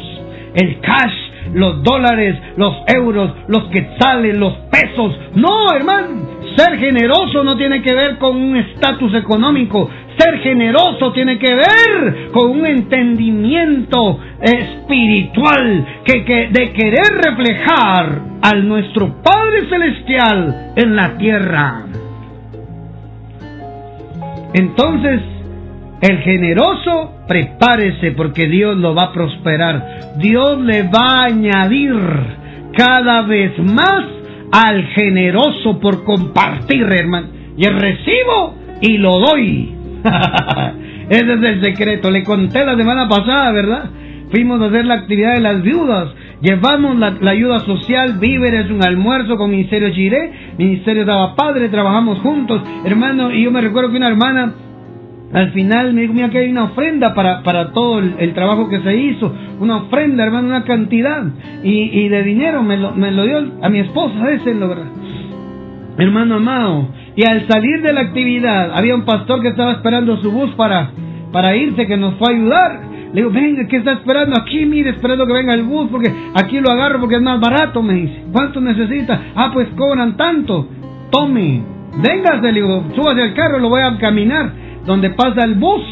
el 0.54 0.80
cash, 0.80 1.14
los 1.54 1.82
dólares, 1.82 2.36
los 2.56 2.76
euros, 2.94 3.32
los 3.48 3.64
quetzales, 3.64 4.36
los 4.36 4.52
pesos. 4.70 5.18
No, 5.34 5.74
hermano, 5.74 6.28
ser 6.56 6.78
generoso 6.78 7.42
no 7.44 7.56
tiene 7.56 7.80
que 7.80 7.94
ver 7.94 8.18
con 8.18 8.36
un 8.36 8.56
estatus 8.56 9.14
económico. 9.14 9.88
Ser 10.18 10.38
generoso 10.38 11.12
tiene 11.12 11.38
que 11.38 11.54
ver 11.54 12.30
con 12.32 12.50
un 12.50 12.66
entendimiento 12.66 14.18
espiritual 14.40 15.86
que, 16.04 16.24
que, 16.24 16.48
de 16.48 16.72
querer 16.72 17.20
reflejar 17.24 18.20
al 18.42 18.68
nuestro 18.68 19.22
Padre 19.22 19.68
Celestial 19.68 20.72
en 20.76 20.96
la 20.96 21.16
tierra. 21.16 21.86
Entonces, 24.54 25.20
el 26.02 26.18
generoso, 26.18 27.12
prepárese 27.28 28.10
porque 28.10 28.48
Dios 28.48 28.76
lo 28.76 28.94
va 28.94 29.04
a 29.04 29.12
prosperar. 29.12 30.16
Dios 30.18 30.60
le 30.60 30.82
va 30.82 31.20
a 31.20 31.24
añadir 31.26 31.94
cada 32.76 33.22
vez 33.22 33.56
más 33.58 34.04
al 34.50 34.84
generoso 34.88 35.78
por 35.80 36.04
compartir, 36.04 36.82
hermano. 36.82 37.28
Y 37.56 37.64
el 37.66 37.78
recibo 37.78 38.54
y 38.80 38.98
lo 38.98 39.18
doy. 39.20 39.81
Ese 41.08 41.32
es 41.32 41.42
el 41.42 41.62
secreto. 41.62 42.10
Le 42.10 42.24
conté 42.24 42.64
la 42.64 42.76
semana 42.76 43.08
pasada, 43.08 43.52
¿verdad? 43.52 43.90
Fuimos 44.30 44.60
a 44.62 44.66
hacer 44.66 44.84
la 44.86 44.94
actividad 44.94 45.34
de 45.34 45.40
las 45.40 45.62
viudas. 45.62 46.14
Llevamos 46.40 46.96
la, 46.96 47.30
ayuda 47.30 47.60
social, 47.60 48.18
víveres, 48.18 48.70
un 48.70 48.82
almuerzo 48.82 49.36
con 49.36 49.50
Ministerio 49.50 49.90
Chiré, 49.90 50.32
Ministerio 50.58 51.04
Daba 51.04 51.36
Padre, 51.36 51.68
trabajamos 51.68 52.18
juntos, 52.20 52.62
hermano. 52.84 53.30
Y 53.30 53.44
yo 53.44 53.50
me 53.50 53.60
recuerdo 53.60 53.90
que 53.90 53.98
una 53.98 54.08
hermana 54.08 54.54
al 55.32 55.52
final 55.52 55.92
me 55.94 56.02
dijo, 56.02 56.14
mira 56.14 56.30
que 56.30 56.38
hay 56.38 56.50
una 56.50 56.64
ofrenda 56.64 57.14
para, 57.14 57.42
para 57.42 57.72
todo 57.72 58.00
el, 58.00 58.34
trabajo 58.34 58.68
que 58.68 58.80
se 58.80 58.96
hizo, 58.96 59.34
una 59.60 59.76
ofrenda, 59.76 60.24
hermano, 60.24 60.48
una 60.48 60.64
cantidad, 60.64 61.24
y, 61.62 62.08
de 62.08 62.22
dinero 62.22 62.62
me 62.62 62.76
lo, 62.76 62.92
me 62.92 63.10
lo, 63.10 63.24
dio 63.24 63.38
a 63.62 63.68
mi 63.68 63.80
esposa, 63.80 64.30
ese 64.30 64.52
verdad. 64.52 64.90
Hermano 65.96 66.36
amado, 66.36 66.88
y 67.14 67.26
al 67.26 67.46
salir 67.46 67.82
de 67.82 67.92
la 67.92 68.02
actividad, 68.02 68.72
había 68.74 68.94
un 68.94 69.04
pastor 69.04 69.42
que 69.42 69.48
estaba 69.48 69.72
esperando 69.72 70.16
su 70.18 70.30
bus 70.30 70.50
para, 70.52 70.90
para 71.30 71.54
irse, 71.56 71.86
que 71.86 71.96
nos 71.96 72.14
fue 72.14 72.32
a 72.32 72.36
ayudar. 72.36 72.80
Le 73.12 73.20
digo, 73.20 73.30
venga, 73.30 73.66
¿qué 73.68 73.76
está 73.76 73.92
esperando? 73.92 74.40
Aquí, 74.40 74.64
mire, 74.64 74.90
esperando 74.90 75.26
que 75.26 75.32
venga 75.34 75.52
el 75.52 75.64
bus, 75.64 75.88
porque 75.90 76.10
aquí 76.34 76.58
lo 76.60 76.70
agarro 76.70 77.00
porque 77.00 77.16
es 77.16 77.22
más 77.22 77.38
barato, 77.38 77.82
me 77.82 77.94
dice. 77.94 78.24
¿Cuánto 78.32 78.60
necesita? 78.60 79.20
Ah, 79.34 79.50
pues 79.52 79.68
cobran 79.76 80.16
tanto. 80.16 80.66
Tome, 81.10 81.62
véngase, 82.02 82.52
le 82.52 82.62
digo, 82.62 82.84
súbase 82.94 83.20
al 83.20 83.34
carro, 83.34 83.58
lo 83.58 83.68
voy 83.68 83.82
a 83.82 83.98
caminar 83.98 84.52
donde 84.86 85.10
pasa 85.10 85.44
el 85.44 85.56
bus. 85.56 85.82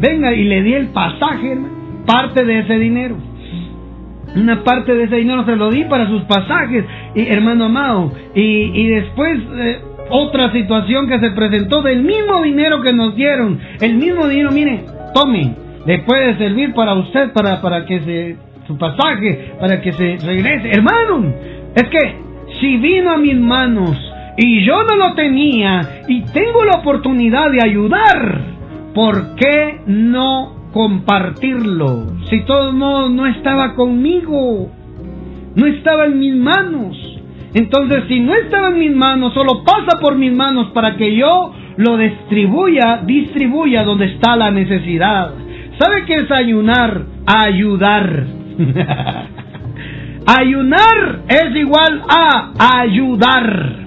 Venga, 0.00 0.34
y 0.34 0.44
le 0.44 0.62
di 0.62 0.74
el 0.74 0.88
pasaje, 0.88 1.56
parte 2.04 2.44
de 2.44 2.58
ese 2.58 2.78
dinero. 2.78 3.16
Una 4.34 4.64
parte 4.64 4.94
de 4.94 5.04
ese 5.04 5.16
dinero 5.16 5.44
se 5.46 5.54
lo 5.54 5.70
di 5.70 5.84
para 5.84 6.08
sus 6.08 6.22
pasajes, 6.22 6.84
y, 7.14 7.20
hermano 7.28 7.66
amado. 7.66 8.12
Y, 8.34 8.42
y 8.42 8.88
después 8.88 9.40
eh, 9.54 9.78
otra 10.10 10.52
situación 10.52 11.08
que 11.08 11.18
se 11.18 11.30
presentó 11.30 11.82
del 11.82 12.02
mismo 12.02 12.42
dinero 12.42 12.82
que 12.82 12.92
nos 12.92 13.14
dieron. 13.16 13.58
El 13.80 13.96
mismo 13.96 14.26
dinero, 14.26 14.50
mire, 14.52 14.84
tome, 15.14 15.54
le 15.86 15.98
puede 16.00 16.36
servir 16.36 16.74
para 16.74 16.94
usted, 16.94 17.32
para, 17.32 17.60
para 17.60 17.84
que 17.86 18.00
se, 18.00 18.36
su 18.66 18.76
pasaje, 18.76 19.54
para 19.60 19.80
que 19.80 19.92
se 19.92 20.16
regrese. 20.24 20.70
Hermano, 20.70 21.32
es 21.74 21.88
que 21.88 22.16
si 22.60 22.76
vino 22.78 23.12
a 23.12 23.18
mis 23.18 23.36
manos 23.36 23.96
y 24.36 24.64
yo 24.64 24.82
no 24.84 24.96
lo 24.96 25.14
tenía 25.14 26.02
y 26.08 26.22
tengo 26.22 26.64
la 26.64 26.80
oportunidad 26.80 27.50
de 27.50 27.62
ayudar, 27.62 28.40
¿por 28.94 29.34
qué 29.36 29.80
no 29.86 30.70
compartirlo? 30.72 32.06
Si 32.28 32.44
todo 32.44 32.72
modo 32.72 33.08
no 33.08 33.26
estaba 33.26 33.74
conmigo, 33.74 34.70
no 35.54 35.66
estaba 35.66 36.06
en 36.06 36.18
mis 36.18 36.34
manos. 36.34 37.15
Entonces, 37.54 38.04
si 38.08 38.20
no 38.20 38.34
estaba 38.34 38.68
en 38.68 38.78
mis 38.78 38.94
manos, 38.94 39.32
solo 39.32 39.64
pasa 39.64 39.98
por 40.00 40.16
mis 40.16 40.32
manos 40.32 40.70
para 40.72 40.96
que 40.96 41.16
yo 41.16 41.54
lo 41.76 41.96
distribuya, 41.96 43.00
distribuya 43.04 43.82
donde 43.84 44.06
está 44.06 44.36
la 44.36 44.50
necesidad. 44.50 45.32
¿Sabe 45.78 46.04
qué 46.06 46.16
es 46.16 46.30
ayunar? 46.30 47.02
Ayudar. 47.26 48.24
ayunar 50.26 51.20
es 51.28 51.56
igual 51.56 52.02
a 52.08 52.80
ayudar 52.80 53.85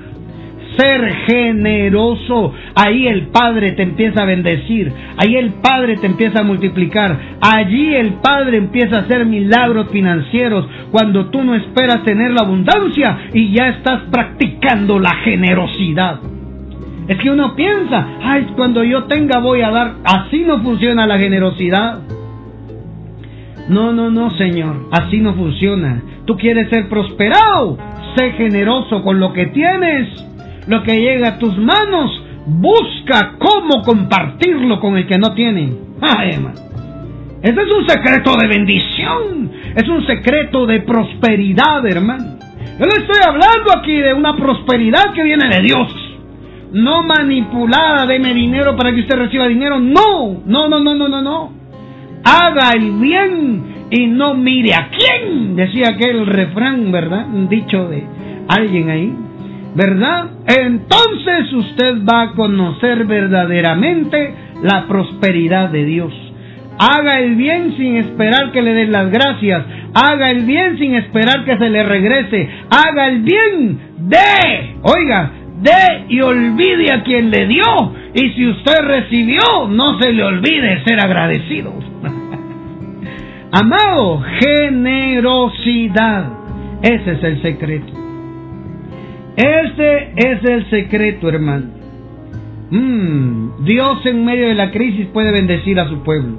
ser 0.79 1.13
generoso. 1.27 2.53
Ahí 2.75 3.07
el 3.07 3.27
Padre 3.27 3.73
te 3.73 3.83
empieza 3.83 4.23
a 4.23 4.25
bendecir. 4.25 4.91
Ahí 5.17 5.35
el 5.35 5.53
Padre 5.61 5.97
te 5.97 6.07
empieza 6.07 6.39
a 6.39 6.43
multiplicar. 6.43 7.17
Allí 7.41 7.95
el 7.95 8.13
Padre 8.15 8.57
empieza 8.57 8.97
a 8.97 9.01
hacer 9.01 9.25
milagros 9.25 9.89
financieros 9.91 10.65
cuando 10.91 11.27
tú 11.27 11.43
no 11.43 11.55
esperas 11.55 12.03
tener 12.03 12.31
la 12.31 12.41
abundancia 12.41 13.29
y 13.33 13.53
ya 13.53 13.69
estás 13.69 14.03
practicando 14.11 14.99
la 14.99 15.15
generosidad. 15.23 16.19
Es 17.07 17.17
que 17.17 17.31
uno 17.31 17.55
piensa, 17.55 18.07
ay, 18.21 18.47
cuando 18.55 18.83
yo 18.83 19.05
tenga 19.05 19.39
voy 19.39 19.61
a 19.61 19.71
dar. 19.71 19.95
Así 20.03 20.43
no 20.45 20.61
funciona 20.61 21.07
la 21.07 21.17
generosidad. 21.17 22.01
No, 23.67 23.93
no, 23.93 24.09
no, 24.09 24.31
Señor, 24.31 24.87
así 24.91 25.17
no 25.19 25.33
funciona. 25.33 26.01
Tú 26.25 26.37
quieres 26.37 26.69
ser 26.69 26.87
prosperado, 26.87 27.77
sé 28.15 28.31
generoso 28.31 29.03
con 29.03 29.19
lo 29.19 29.33
que 29.33 29.47
tienes 29.47 30.07
lo 30.69 30.83
que 30.83 31.01
llega 31.01 31.29
a 31.29 31.39
tus 31.39 31.57
manos, 31.57 32.23
busca 32.45 33.33
cómo 33.39 33.81
compartirlo 33.83 34.79
con 34.79 34.97
el 34.97 35.07
que 35.07 35.17
no 35.17 35.33
tiene. 35.33 35.73
Ay, 35.99 36.37
Ese 37.41 37.61
es 37.61 37.71
un 37.75 37.87
secreto 37.87 38.35
de 38.37 38.47
bendición, 38.47 39.51
es 39.75 39.89
un 39.89 40.05
secreto 40.05 40.67
de 40.67 40.81
prosperidad, 40.81 41.85
hermano. 41.87 42.37
Yo 42.79 42.85
le 42.85 43.01
estoy 43.01 43.19
hablando 43.25 43.75
aquí 43.75 43.95
de 43.95 44.13
una 44.13 44.37
prosperidad 44.37 45.11
que 45.15 45.23
viene 45.23 45.49
de 45.49 45.61
Dios. 45.63 45.87
No 46.71 47.01
manipulada, 47.01 48.05
deme 48.05 48.31
dinero 48.35 48.75
para 48.75 48.93
que 48.93 49.01
usted 49.01 49.17
reciba 49.17 49.47
dinero. 49.47 49.79
No, 49.79 50.43
no, 50.45 50.69
no, 50.69 50.79
no, 50.79 50.93
no, 50.93 51.09
no, 51.09 51.21
no. 51.21 51.51
Haga 52.23 52.73
el 52.75 52.91
bien 52.91 53.63
y 53.89 54.05
no 54.05 54.35
mire 54.35 54.75
a 54.75 54.89
quién, 54.89 55.55
decía 55.55 55.89
aquel 55.89 56.27
refrán, 56.27 56.91
¿verdad? 56.91 57.25
Dicho 57.49 57.89
de 57.89 58.03
alguien 58.47 58.89
ahí. 58.89 59.28
¿Verdad? 59.75 60.31
Entonces 60.47 61.53
usted 61.53 62.03
va 62.03 62.21
a 62.21 62.31
conocer 62.31 63.05
verdaderamente 63.05 64.33
la 64.63 64.87
prosperidad 64.87 65.69
de 65.69 65.85
Dios. 65.85 66.13
Haga 66.79 67.19
el 67.19 67.35
bien 67.35 67.75
sin 67.75 67.97
esperar 67.97 68.51
que 68.51 68.61
le 68.61 68.73
den 68.73 68.91
las 68.91 69.11
gracias. 69.11 69.65
Haga 69.93 70.31
el 70.31 70.45
bien 70.45 70.77
sin 70.77 70.95
esperar 70.95 71.43
que 71.43 71.57
se 71.57 71.69
le 71.69 71.83
regrese. 71.83 72.49
Haga 72.69 73.07
el 73.07 73.21
bien 73.21 73.79
de, 73.97 74.75
oiga, 74.83 75.31
de 75.61 76.05
y 76.07 76.21
olvide 76.21 76.93
a 76.93 77.03
quien 77.03 77.31
le 77.31 77.47
dio. 77.47 77.93
Y 78.13 78.29
si 78.29 78.47
usted 78.47 78.81
recibió, 78.81 79.67
no 79.69 79.99
se 79.99 80.13
le 80.13 80.23
olvide 80.23 80.83
ser 80.85 81.03
agradecido. 81.03 81.73
Amado, 83.51 84.23
generosidad. 84.39 86.31
Ese 86.81 87.11
es 87.11 87.23
el 87.23 87.41
secreto. 87.41 88.08
Ese 89.39 90.11
es 90.17 90.43
el 90.43 90.69
secreto, 90.69 91.29
hermano. 91.29 91.67
Mm, 92.71 93.63
Dios 93.63 94.05
en 94.05 94.25
medio 94.25 94.49
de 94.49 94.53
la 94.53 94.69
crisis 94.69 95.07
puede 95.13 95.31
bendecir 95.31 95.79
a 95.79 95.87
su 95.87 96.03
pueblo. 96.03 96.37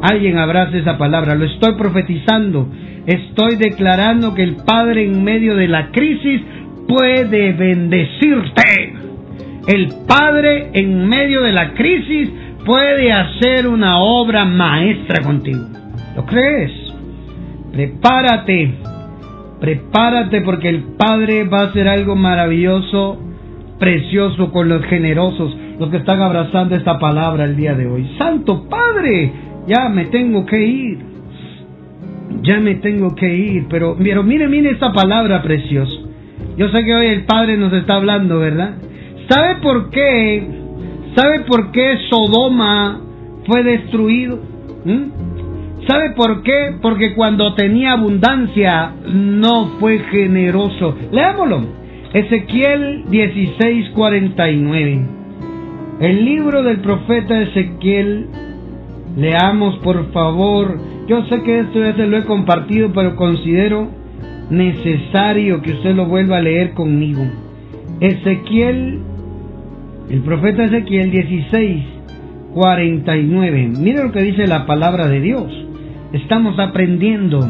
Alguien 0.00 0.38
abrace 0.38 0.78
esa 0.78 0.96
palabra. 0.96 1.34
Lo 1.34 1.44
estoy 1.44 1.74
profetizando. 1.74 2.66
Estoy 3.04 3.56
declarando 3.56 4.34
que 4.34 4.44
el 4.44 4.56
Padre 4.64 5.04
en 5.04 5.22
medio 5.22 5.56
de 5.56 5.68
la 5.68 5.90
crisis 5.90 6.40
puede 6.88 7.52
bendecirte. 7.52 8.94
El 9.66 9.88
Padre 10.06 10.70
en 10.72 11.06
medio 11.06 11.42
de 11.42 11.52
la 11.52 11.74
crisis 11.74 12.30
puede 12.64 13.12
hacer 13.12 13.68
una 13.68 13.98
obra 13.98 14.46
maestra 14.46 15.22
contigo. 15.22 15.66
¿Lo 16.16 16.24
crees? 16.24 16.72
Prepárate 17.72 18.72
Prepárate 19.60 20.40
porque 20.42 20.68
el 20.68 20.82
Padre 20.96 21.44
va 21.44 21.60
a 21.60 21.64
hacer 21.64 21.88
algo 21.88 22.14
maravilloso, 22.14 23.18
precioso 23.78 24.52
con 24.52 24.68
los 24.68 24.84
generosos, 24.84 25.56
los 25.78 25.90
que 25.90 25.96
están 25.98 26.20
abrazando 26.20 26.76
esta 26.76 26.98
palabra 26.98 27.44
el 27.44 27.56
día 27.56 27.74
de 27.74 27.86
hoy. 27.86 28.08
Santo 28.18 28.68
Padre, 28.68 29.32
ya 29.66 29.88
me 29.88 30.06
tengo 30.06 30.46
que 30.46 30.64
ir. 30.64 30.98
Ya 32.42 32.60
me 32.60 32.76
tengo 32.76 33.14
que 33.14 33.34
ir, 33.34 33.66
pero, 33.68 33.96
pero 33.98 34.22
mire, 34.22 34.48
mire 34.48 34.70
esta 34.70 34.92
palabra 34.92 35.42
preciosa. 35.42 35.92
Yo 36.56 36.68
sé 36.68 36.84
que 36.84 36.94
hoy 36.94 37.06
el 37.06 37.24
Padre 37.24 37.56
nos 37.56 37.72
está 37.72 37.96
hablando, 37.96 38.38
¿verdad? 38.38 38.76
¿Sabe 39.28 39.56
por 39.56 39.90
qué? 39.90 40.46
¿Sabe 41.14 41.40
por 41.40 41.72
qué 41.72 41.98
Sodoma 42.08 43.00
fue 43.46 43.62
destruido? 43.62 44.38
¿Mm? 44.84 45.27
¿Sabe 45.88 46.10
por 46.10 46.42
qué? 46.42 46.74
Porque 46.82 47.14
cuando 47.14 47.54
tenía 47.54 47.92
abundancia 47.92 48.92
no 49.10 49.78
fue 49.80 50.00
generoso. 50.10 50.94
Leámoslo. 51.10 51.62
Ezequiel 52.12 53.06
16:49. 53.06 55.00
El 56.00 56.26
libro 56.26 56.62
del 56.62 56.80
profeta 56.80 57.40
Ezequiel. 57.40 58.26
Leamos 59.16 59.78
por 59.78 60.12
favor. 60.12 60.78
Yo 61.08 61.24
sé 61.24 61.42
que 61.42 61.60
esto 61.60 61.80
ya 61.80 61.96
se 61.96 62.06
lo 62.06 62.18
he 62.18 62.24
compartido, 62.26 62.92
pero 62.92 63.16
considero 63.16 63.88
necesario 64.50 65.62
que 65.62 65.72
usted 65.72 65.94
lo 65.94 66.04
vuelva 66.04 66.36
a 66.36 66.42
leer 66.42 66.74
conmigo. 66.74 67.22
Ezequiel, 68.00 69.00
el 70.10 70.20
profeta 70.20 70.64
Ezequiel 70.64 71.10
16, 71.10 71.82
49. 72.52 73.72
Mire 73.78 74.04
lo 74.04 74.12
que 74.12 74.20
dice 74.20 74.46
la 74.46 74.66
palabra 74.66 75.08
de 75.08 75.20
Dios 75.20 75.67
estamos 76.12 76.58
aprendiendo 76.58 77.40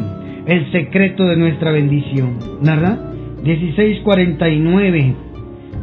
el 0.45 0.71
secreto 0.71 1.25
de 1.25 1.37
nuestra 1.37 1.71
bendición, 1.71 2.37
¿verdad? 2.61 2.97
16:49. 3.43 5.15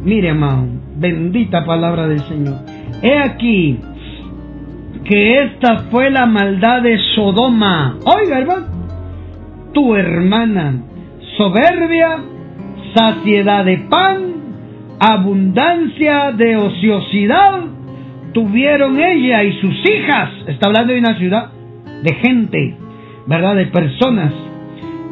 Mire, 0.03 0.29
amado, 0.29 0.67
bendita 0.95 1.65
palabra 1.65 2.07
del 2.07 2.19
Señor. 2.21 2.55
He 3.01 3.17
aquí 3.17 3.79
que 5.03 5.43
esta 5.43 5.85
fue 5.89 6.09
la 6.09 6.25
maldad 6.25 6.81
de 6.81 6.97
Sodoma. 7.15 7.97
Oiga, 8.03 8.39
hermano, 8.39 8.65
tu 9.73 9.95
hermana, 9.95 10.81
soberbia, 11.37 12.17
saciedad 12.93 13.65
de 13.65 13.77
pan, 13.89 14.19
abundancia 14.99 16.31
de 16.33 16.57
ociosidad, 16.57 17.61
tuvieron 18.33 18.99
ella 18.99 19.43
y 19.43 19.53
sus 19.59 19.75
hijas. 19.89 20.29
Está 20.47 20.67
hablando 20.67 20.93
de 20.93 20.99
una 20.99 21.17
ciudad 21.17 21.56
de 22.03 22.13
gente, 22.15 22.75
¿verdad? 23.25 23.55
De 23.55 23.67
personas. 23.67 24.33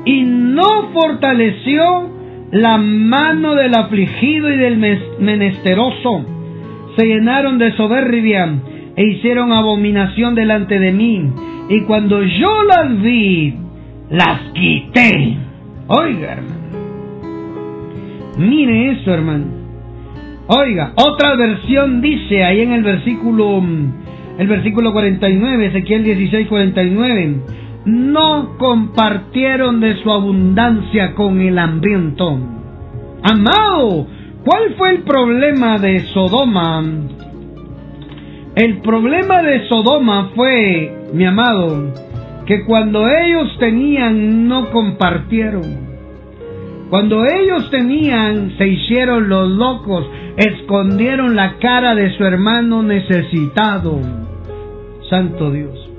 Y 0.06 0.24
no 0.24 0.92
fortaleció 0.94 2.10
la 2.52 2.78
mano 2.78 3.56
del 3.56 3.76
afligido 3.76 4.52
y 4.52 4.58
del 4.58 4.78
menesteroso. 5.20 6.26
Se 6.98 7.06
llenaron 7.06 7.58
de 7.58 7.72
soberbia 7.74 8.48
e 8.96 9.04
hicieron 9.04 9.52
abominación 9.52 10.36
delante 10.36 10.80
de 10.80 10.92
mí. 10.92 11.30
Y 11.70 11.82
cuando 11.82 12.24
yo 12.24 12.64
las 12.64 13.02
vi, 13.02 13.56
las 14.10 14.40
quité. 14.54 15.38
Oiga, 15.88 16.34
hermano. 16.34 16.56
Mire 18.38 18.92
eso, 18.92 19.14
hermano. 19.14 19.46
Oiga, 20.48 20.94
otra 20.96 21.36
versión 21.36 22.02
dice 22.02 22.44
ahí 22.44 22.62
en 22.62 22.72
el 22.72 22.84
versículo 22.84 23.62
el 24.38 24.48
versículo 24.48 24.92
49, 24.92 25.68
Ezequiel 25.68 26.04
16, 26.04 26.48
49. 26.48 27.36
No 27.86 28.58
compartieron 28.58 29.80
de 29.80 29.96
su 30.02 30.12
abundancia 30.12 31.14
con 31.14 31.40
el 31.40 31.58
hambriento. 31.58 32.40
Amado, 33.24 34.08
¿cuál 34.44 34.76
fue 34.78 34.92
el 34.92 35.04
problema 35.04 35.78
de 35.80 36.00
Sodoma? 36.14 36.84
El 38.56 38.78
problema 38.80 39.42
de 39.42 39.68
Sodoma 39.68 40.32
fue, 40.36 41.10
mi 41.14 41.26
amado, 41.26 41.94
que 42.46 42.64
cuando 42.66 43.08
ellos 43.08 43.56
tenían 43.60 44.48
no 44.48 44.70
compartieron. 44.72 45.86
Cuando 46.90 47.26
ellos 47.26 47.70
tenían 47.72 48.54
se 48.58 48.68
hicieron 48.68 49.28
los 49.28 49.50
locos, 49.50 50.06
escondieron 50.38 51.36
la 51.36 51.58
cara 51.58 51.96
de 51.96 52.16
su 52.16 52.24
hermano 52.24 52.84
necesitado. 52.84 54.25
Santo 55.10 55.52
Dios. 55.52 55.90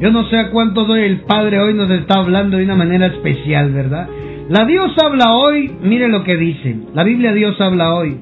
Yo 0.00 0.10
no 0.10 0.28
sé 0.28 0.36
a 0.36 0.50
cuántos 0.50 0.88
hoy 0.88 1.02
el 1.02 1.20
Padre 1.20 1.60
hoy 1.60 1.74
nos 1.74 1.90
está 1.90 2.18
hablando 2.18 2.56
de 2.56 2.64
una 2.64 2.74
manera 2.74 3.06
especial, 3.06 3.72
¿verdad? 3.72 4.08
La 4.48 4.64
Dios 4.64 4.92
habla 5.02 5.32
hoy, 5.34 5.70
mire 5.82 6.08
lo 6.08 6.24
que 6.24 6.36
dice. 6.36 6.76
La 6.94 7.04
Biblia 7.04 7.32
Dios 7.32 7.60
habla 7.60 7.94
hoy. 7.94 8.18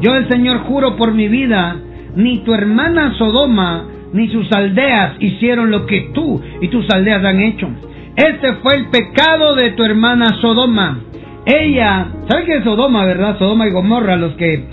Yo 0.00 0.14
el 0.14 0.28
Señor 0.28 0.58
juro 0.60 0.96
por 0.96 1.12
mi 1.12 1.28
vida, 1.28 1.76
ni 2.14 2.38
tu 2.44 2.54
hermana 2.54 3.14
Sodoma, 3.18 3.88
ni 4.12 4.28
sus 4.28 4.50
aldeas 4.52 5.16
hicieron 5.18 5.70
lo 5.70 5.86
que 5.86 6.10
tú 6.14 6.40
y 6.60 6.68
tus 6.68 6.88
aldeas 6.90 7.24
han 7.24 7.40
hecho. 7.40 7.68
Este 8.16 8.54
fue 8.62 8.76
el 8.76 8.86
pecado 8.86 9.56
de 9.56 9.72
tu 9.72 9.82
hermana 9.82 10.26
Sodoma. 10.40 11.00
Ella, 11.44 12.06
¿sabe 12.28 12.44
qué 12.44 12.58
es 12.58 12.64
Sodoma, 12.64 13.04
verdad? 13.04 13.38
Sodoma 13.38 13.66
y 13.66 13.72
Gomorra, 13.72 14.16
los 14.16 14.34
que 14.34 14.68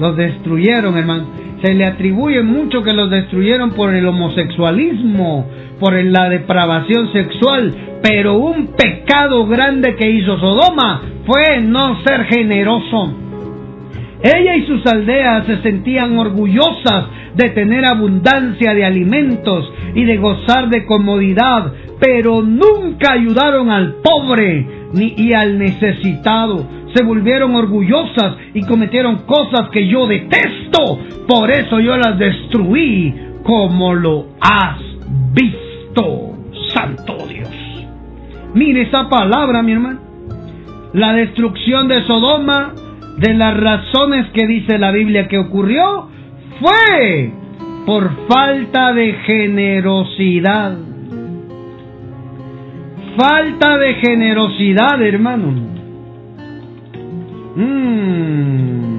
los 0.00 0.16
destruyeron, 0.16 0.96
hermano 0.96 1.50
se 1.62 1.74
le 1.74 1.84
atribuye 1.84 2.42
mucho 2.42 2.82
que 2.82 2.92
los 2.92 3.10
destruyeron 3.10 3.72
por 3.72 3.94
el 3.94 4.06
homosexualismo, 4.06 5.46
por 5.78 5.92
la 5.92 6.28
depravación 6.28 7.12
sexual, 7.12 7.74
pero 8.02 8.38
un 8.38 8.68
pecado 8.68 9.46
grande 9.46 9.94
que 9.96 10.10
hizo 10.10 10.38
Sodoma 10.38 11.02
fue 11.26 11.60
no 11.60 12.02
ser 12.02 12.24
generoso. 12.24 13.14
Ella 14.22 14.56
y 14.56 14.66
sus 14.66 14.84
aldeas 14.86 15.46
se 15.46 15.62
sentían 15.62 16.18
orgullosas 16.18 17.06
de 17.34 17.50
tener 17.50 17.86
abundancia 17.86 18.74
de 18.74 18.84
alimentos 18.84 19.72
y 19.94 20.04
de 20.04 20.16
gozar 20.16 20.68
de 20.68 20.84
comodidad, 20.84 21.72
pero 22.00 22.42
nunca 22.42 23.12
ayudaron 23.12 23.70
al 23.70 23.96
pobre 24.02 24.66
ni 24.92 25.14
y 25.16 25.32
al 25.34 25.58
necesitado 25.58 26.80
se 26.94 27.04
volvieron 27.04 27.54
orgullosas 27.54 28.36
y 28.54 28.62
cometieron 28.62 29.18
cosas 29.26 29.68
que 29.70 29.86
yo 29.86 30.06
detesto. 30.06 30.98
Por 31.28 31.50
eso 31.50 31.78
yo 31.80 31.96
las 31.96 32.18
destruí 32.18 33.14
como 33.42 33.94
lo 33.94 34.26
has 34.40 34.78
visto, 35.32 36.34
Santo 36.72 37.26
Dios. 37.28 37.48
Mire 38.54 38.82
esa 38.82 39.08
palabra, 39.08 39.62
mi 39.62 39.72
hermano. 39.72 40.00
La 40.92 41.12
destrucción 41.12 41.86
de 41.86 42.04
Sodoma, 42.06 42.74
de 43.18 43.34
las 43.34 43.56
razones 43.56 44.26
que 44.32 44.46
dice 44.46 44.78
la 44.78 44.90
Biblia 44.90 45.28
que 45.28 45.38
ocurrió, 45.38 46.08
fue 46.58 47.32
por 47.86 48.10
falta 48.26 48.92
de 48.92 49.12
generosidad. 49.26 50.89
Falta 53.16 53.76
de 53.78 53.94
generosidad, 53.94 55.02
hermano. 55.02 55.52
Mm. 57.56 58.90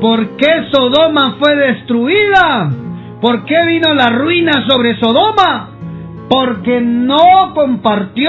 ¿Por 0.00 0.36
qué 0.36 0.68
Sodoma 0.70 1.36
fue 1.38 1.56
destruida? 1.56 2.70
¿Por 3.20 3.44
qué 3.44 3.66
vino 3.66 3.94
la 3.94 4.08
ruina 4.10 4.66
sobre 4.68 4.98
Sodoma? 4.98 5.70
Porque 6.28 6.80
no 6.80 7.52
compartió 7.54 8.28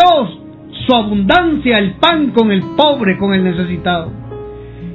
su 0.86 0.96
abundancia, 0.96 1.78
el 1.78 1.94
pan 1.94 2.32
con 2.32 2.52
el 2.52 2.62
pobre, 2.76 3.18
con 3.18 3.34
el 3.34 3.44
necesitado. 3.44 4.12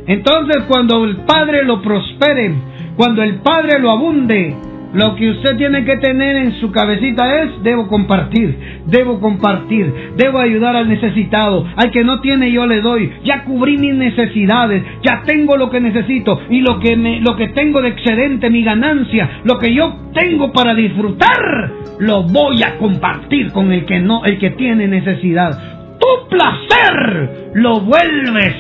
Entonces 0.07 0.65
cuando 0.69 1.05
el 1.05 1.19
Padre 1.19 1.65
lo 1.65 1.83
prospere, 1.83 2.55
cuando 2.97 3.23
el 3.23 3.37
Padre 3.37 3.79
lo 3.79 3.91
abunde, 3.91 4.57
lo 4.97 5.15
que 5.15 5.29
usted 5.29 5.59
tiene 5.59 5.85
que 5.85 5.99
tener 5.99 6.37
en 6.37 6.53
su 6.59 6.73
cabecita 6.73 7.43
es, 7.43 7.63
debo 7.63 7.87
compartir, 7.87 8.59
debo 8.87 9.21
compartir, 9.21 9.93
debo 10.17 10.39
ayudar 10.39 10.75
al 10.75 10.89
necesitado, 10.89 11.67
al 11.77 11.91
que 11.91 12.03
no 12.03 12.23
tiene 12.23 12.51
yo 12.51 12.67
le 12.67 12.81
doy, 12.81 13.13
ya 13.23 13.45
cubrí 13.45 13.77
mis 13.77 13.95
necesidades, 13.95 14.83
ya 15.03 15.23
tengo 15.27 15.59
lo 15.59 15.69
que 15.69 15.81
necesito 15.81 16.41
y 16.49 16.63
lo 16.63 16.81
que, 16.81 16.97
me, 16.97 17.21
lo 17.21 17.37
que 17.37 17.49
tengo 17.49 17.83
de 17.83 17.91
excedente, 17.91 18.49
mi 18.49 18.63
ganancia, 18.63 19.43
lo 19.45 19.59
que 19.59 19.75
yo 19.75 19.95
tengo 20.15 20.51
para 20.51 20.75
disfrutar, 20.75 21.73
lo 21.99 22.23
voy 22.23 22.63
a 22.63 22.79
compartir 22.79 23.53
con 23.53 23.73
el 23.73 23.85
que 23.85 24.01
no, 24.01 24.25
el 24.25 24.39
que 24.39 24.53
tiene 24.53 24.89
necesidad. 24.89 25.99
Tu 26.01 26.29
placer 26.31 27.51
lo 27.53 27.81
vuelves, 27.81 28.55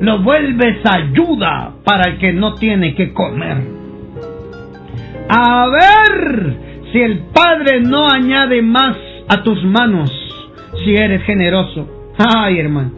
lo 0.00 0.20
vuelves 0.20 0.78
ayuda 0.86 1.74
para 1.84 2.12
el 2.12 2.18
que 2.18 2.32
no 2.32 2.54
tiene 2.54 2.94
que 2.94 3.12
comer 3.12 3.79
a 5.32 5.68
ver 5.68 6.56
si 6.92 7.00
el 7.00 7.18
Padre 7.32 7.80
no 7.80 8.08
añade 8.10 8.62
más 8.62 8.96
a 9.28 9.42
tus 9.44 9.62
manos 9.64 10.10
si 10.84 10.96
eres 10.96 11.22
generoso. 11.22 12.12
Ay, 12.18 12.58
hermano. 12.58 12.90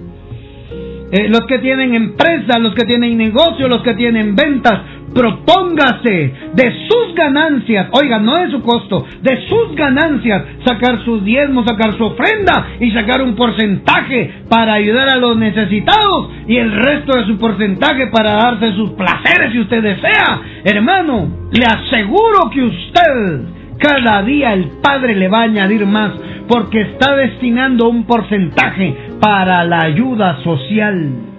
Eh, 1.12 1.28
los 1.28 1.42
que 1.46 1.58
tienen 1.58 1.94
empresas, 1.94 2.58
los 2.58 2.74
que 2.74 2.86
tienen 2.86 3.18
negocio, 3.18 3.68
los 3.68 3.82
que 3.82 3.92
tienen 3.94 4.34
ventas, 4.34 4.80
propóngase 5.14 6.34
de 6.54 6.88
sus 6.88 7.14
ganancias, 7.14 7.88
oiga, 7.92 8.18
no 8.18 8.34
de 8.36 8.50
su 8.50 8.62
costo, 8.62 9.06
de 9.22 9.46
sus 9.48 9.74
ganancias, 9.74 10.44
sacar 10.64 11.04
sus 11.04 11.24
diezmos, 11.24 11.66
sacar 11.66 11.96
su 11.96 12.04
ofrenda 12.04 12.68
y 12.80 12.90
sacar 12.90 13.22
un 13.22 13.34
porcentaje 13.34 14.44
para 14.48 14.74
ayudar 14.74 15.08
a 15.10 15.16
los 15.16 15.36
necesitados 15.36 16.30
y 16.46 16.56
el 16.56 16.72
resto 16.72 17.18
de 17.18 17.26
su 17.26 17.38
porcentaje 17.38 18.08
para 18.08 18.32
darse 18.32 18.72
sus 18.74 18.90
placeres 18.90 19.52
si 19.52 19.60
usted 19.60 19.82
desea. 19.82 20.40
Hermano, 20.64 21.28
le 21.52 21.64
aseguro 21.64 22.50
que 22.52 22.62
usted 22.62 23.40
cada 23.78 24.22
día 24.22 24.52
el 24.52 24.70
Padre 24.82 25.16
le 25.16 25.28
va 25.28 25.40
a 25.40 25.44
añadir 25.44 25.86
más 25.86 26.12
porque 26.48 26.82
está 26.82 27.14
destinando 27.16 27.88
un 27.88 28.04
porcentaje 28.04 28.94
para 29.20 29.64
la 29.64 29.80
ayuda 29.84 30.42
social 30.42 31.31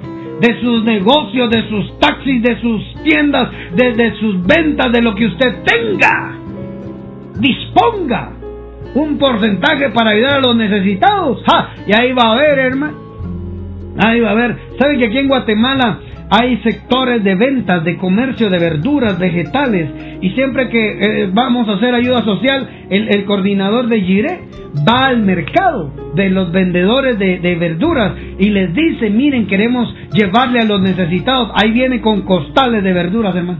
de 0.43 0.59
sus 0.59 0.83
negocios, 0.83 1.49
de 1.49 1.69
sus 1.69 1.97
taxis, 1.99 2.43
de 2.43 2.59
sus 2.59 2.81
tiendas, 3.03 3.49
de, 3.73 4.13
sus 4.19 4.45
ventas, 4.45 4.91
de 4.91 5.01
lo 5.01 5.15
que 5.15 5.27
usted 5.27 5.63
tenga. 5.63 6.35
Disponga. 7.39 8.31
un 8.95 9.17
porcentaje 9.17 9.89
para 9.89 10.11
ayudar 10.11 10.33
a 10.33 10.41
los 10.41 10.55
necesitados. 10.57 11.41
¡Ja! 11.47 11.69
Y 11.87 11.97
ahí 11.97 12.11
va 12.11 12.23
a 12.23 12.31
haber, 12.33 12.59
hermano. 12.59 12.97
Ahí 13.97 14.19
va 14.19 14.29
a 14.29 14.31
haber. 14.33 14.57
¿Saben 14.77 14.99
que 14.99 15.07
aquí 15.07 15.17
en 15.17 15.29
Guatemala 15.29 15.99
hay 16.35 16.57
sectores 16.63 17.23
de 17.23 17.35
ventas, 17.35 17.83
de 17.83 17.95
comercio 17.95 18.49
de 18.49 18.57
verduras, 18.57 19.19
vegetales? 19.19 19.87
Y 20.19 20.31
siempre 20.31 20.67
que 20.67 20.97
eh, 20.99 21.29
vamos 21.31 21.69
a 21.69 21.73
hacer 21.73 21.93
ayuda 21.93 22.23
social, 22.23 22.67
el, 22.89 23.23
coordinador 23.25 23.87
de 23.87 24.01
Gire 24.01 24.39
va 24.87 25.05
al 25.09 25.21
mercado 25.21 25.91
de 26.15 26.31
los 26.31 26.51
vendedores 26.51 27.19
de, 27.19 27.37
de, 27.37 27.55
verduras 27.55 28.13
y 28.39 28.49
les 28.49 28.73
dice, 28.73 29.11
miren, 29.11 29.45
queremos 29.45 29.93
llevarle 30.11 30.61
a 30.61 30.65
los 30.65 30.81
necesitados. 30.81 31.51
Ahí 31.53 31.71
viene 31.71 32.01
con 32.01 32.23
costales 32.23 32.83
de 32.83 32.93
verduras, 32.93 33.35
hermano, 33.35 33.59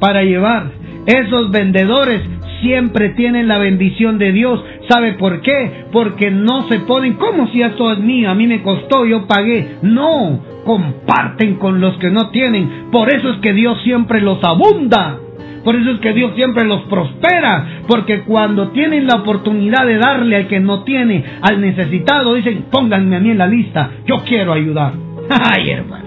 para 0.00 0.22
llevar. 0.22 0.70
Esos 1.04 1.50
vendedores 1.50 2.22
siempre 2.62 3.10
tienen 3.10 3.48
la 3.48 3.58
bendición 3.58 4.16
de 4.16 4.32
Dios. 4.32 4.64
¿Sabe 4.88 5.14
por 5.14 5.42
qué? 5.42 5.84
Porque 5.92 6.30
no 6.30 6.68
se 6.68 6.80
ponen 6.80 7.14
como 7.14 7.48
si 7.48 7.60
esto 7.60 7.92
es 7.92 7.98
mío, 7.98 8.30
a 8.30 8.34
mí 8.34 8.46
me 8.46 8.62
costó, 8.62 9.04
yo 9.04 9.26
pagué. 9.26 9.76
No, 9.82 10.40
comparten 10.64 11.56
con 11.56 11.80
los 11.80 11.98
que 11.98 12.10
no 12.10 12.30
tienen. 12.30 12.86
Por 12.90 13.12
eso 13.12 13.30
es 13.30 13.38
que 13.40 13.52
Dios 13.52 13.82
siempre 13.82 14.22
los 14.22 14.42
abunda. 14.42 15.18
Por 15.64 15.76
eso 15.76 15.90
es 15.92 16.00
que 16.00 16.12
Dios 16.12 16.32
siempre 16.34 16.64
los 16.64 16.82
prospera, 16.82 17.82
porque 17.86 18.22
cuando 18.22 18.70
tienen 18.70 19.06
la 19.06 19.16
oportunidad 19.16 19.86
de 19.86 19.96
darle 19.96 20.34
al 20.34 20.48
que 20.48 20.58
no 20.58 20.82
tiene, 20.82 21.24
al 21.40 21.60
necesitado, 21.60 22.34
dicen, 22.34 22.64
pónganme 22.70 23.14
a 23.14 23.20
mí 23.20 23.30
en 23.30 23.38
la 23.38 23.46
lista, 23.46 23.90
yo 24.04 24.16
quiero 24.26 24.52
ayudar. 24.52 24.94
Ay, 25.28 25.70
hermano. 25.70 26.02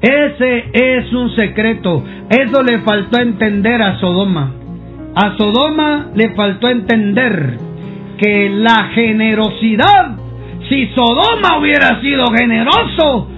Ese 0.00 0.70
es 0.72 1.12
un 1.12 1.34
secreto. 1.36 2.04
Eso 2.30 2.62
le 2.62 2.78
faltó 2.78 3.20
entender 3.20 3.82
a 3.82 3.98
Sodoma. 3.98 4.54
A 5.14 5.36
Sodoma 5.36 6.08
le 6.14 6.34
faltó 6.34 6.68
entender 6.68 7.56
que 8.18 8.50
la 8.50 8.90
generosidad, 8.94 10.16
si 10.68 10.88
Sodoma 10.88 11.58
hubiera 11.58 12.00
sido 12.00 12.26
generoso, 12.26 13.28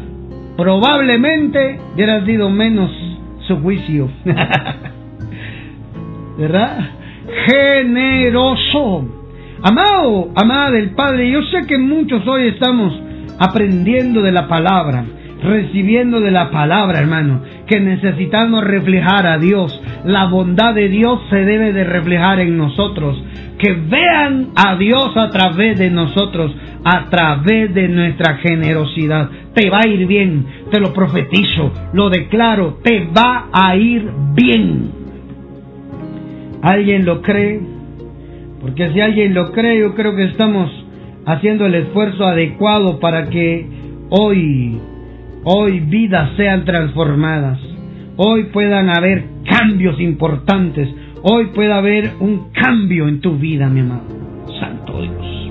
probablemente 0.57 1.79
hubiera 1.95 2.25
sido 2.25 2.51
menos 2.51 2.91
su 3.47 3.61
juicio. 3.61 4.11
¿Verdad? 6.39 6.91
Generoso. 7.47 9.05
Amado, 9.63 10.31
amada 10.35 10.71
del 10.71 10.91
Padre, 10.91 11.31
yo 11.31 11.43
sé 11.43 11.67
que 11.67 11.79
muchos 11.79 12.27
hoy 12.27 12.49
estamos 12.49 12.99
aprendiendo 13.39 14.23
de 14.23 14.33
la 14.33 14.49
palabra 14.49 15.05
recibiendo 15.43 16.21
de 16.21 16.31
la 16.31 16.51
palabra, 16.51 17.01
hermano, 17.01 17.43
que 17.67 17.81
necesitamos 17.81 18.65
reflejar 18.65 19.27
a 19.27 19.39
Dios. 19.39 19.81
La 20.05 20.27
bondad 20.27 20.75
de 20.75 20.89
Dios 20.89 21.21
se 21.31 21.45
debe 21.45 21.73
de 21.73 21.85
reflejar 21.85 22.41
en 22.41 22.57
nosotros. 22.57 23.23
Que 23.59 23.73
vean 23.73 24.49
a 24.57 24.77
Dios 24.77 25.17
a 25.17 25.31
través 25.31 25.79
de 25.79 25.91
nosotros, 25.91 26.55
a 26.85 27.11
través 27.11 27.75
de 27.75 27.89
nuestra 27.89 28.37
generosidad. 28.37 29.31
Te 29.55 29.69
va 29.69 29.81
a 29.85 29.89
ir 29.89 30.07
bien, 30.07 30.47
te 30.71 30.81
lo 30.81 30.93
profetizo, 30.93 31.73
lo 31.93 32.09
declaro, 32.09 32.79
te 32.83 33.07
va 33.07 33.49
a 33.53 33.77
ir 33.77 34.11
bien. 34.35 34.93
¿Alguien 36.63 37.05
lo 37.05 37.23
cree? 37.23 37.61
Porque 38.61 38.93
si 38.93 39.01
alguien 39.01 39.35
lo 39.35 39.53
cree, 39.53 39.81
yo 39.81 39.95
creo 39.95 40.15
que 40.15 40.25
estamos 40.25 40.71
haciendo 41.27 41.67
el 41.67 41.75
esfuerzo 41.75 42.25
adecuado 42.25 43.01
para 43.01 43.29
que 43.29 43.67
hoy 44.11 44.79
hoy 45.45 45.81
vidas 45.81 46.31
sean 46.37 46.65
transformadas, 46.65 47.59
hoy 48.17 48.45
puedan 48.53 48.91
haber 48.91 49.25
cambios 49.45 50.01
importantes, 50.01 50.89
hoy 51.23 51.47
pueda 51.55 51.79
haber 51.79 52.13
un 52.21 52.51
cambio 52.53 53.09
en 53.09 53.21
tu 53.21 53.37
vida, 53.37 53.69
mi 53.69 53.81
amado. 53.81 54.03
Santo 54.59 55.01
Dios. 55.03 55.51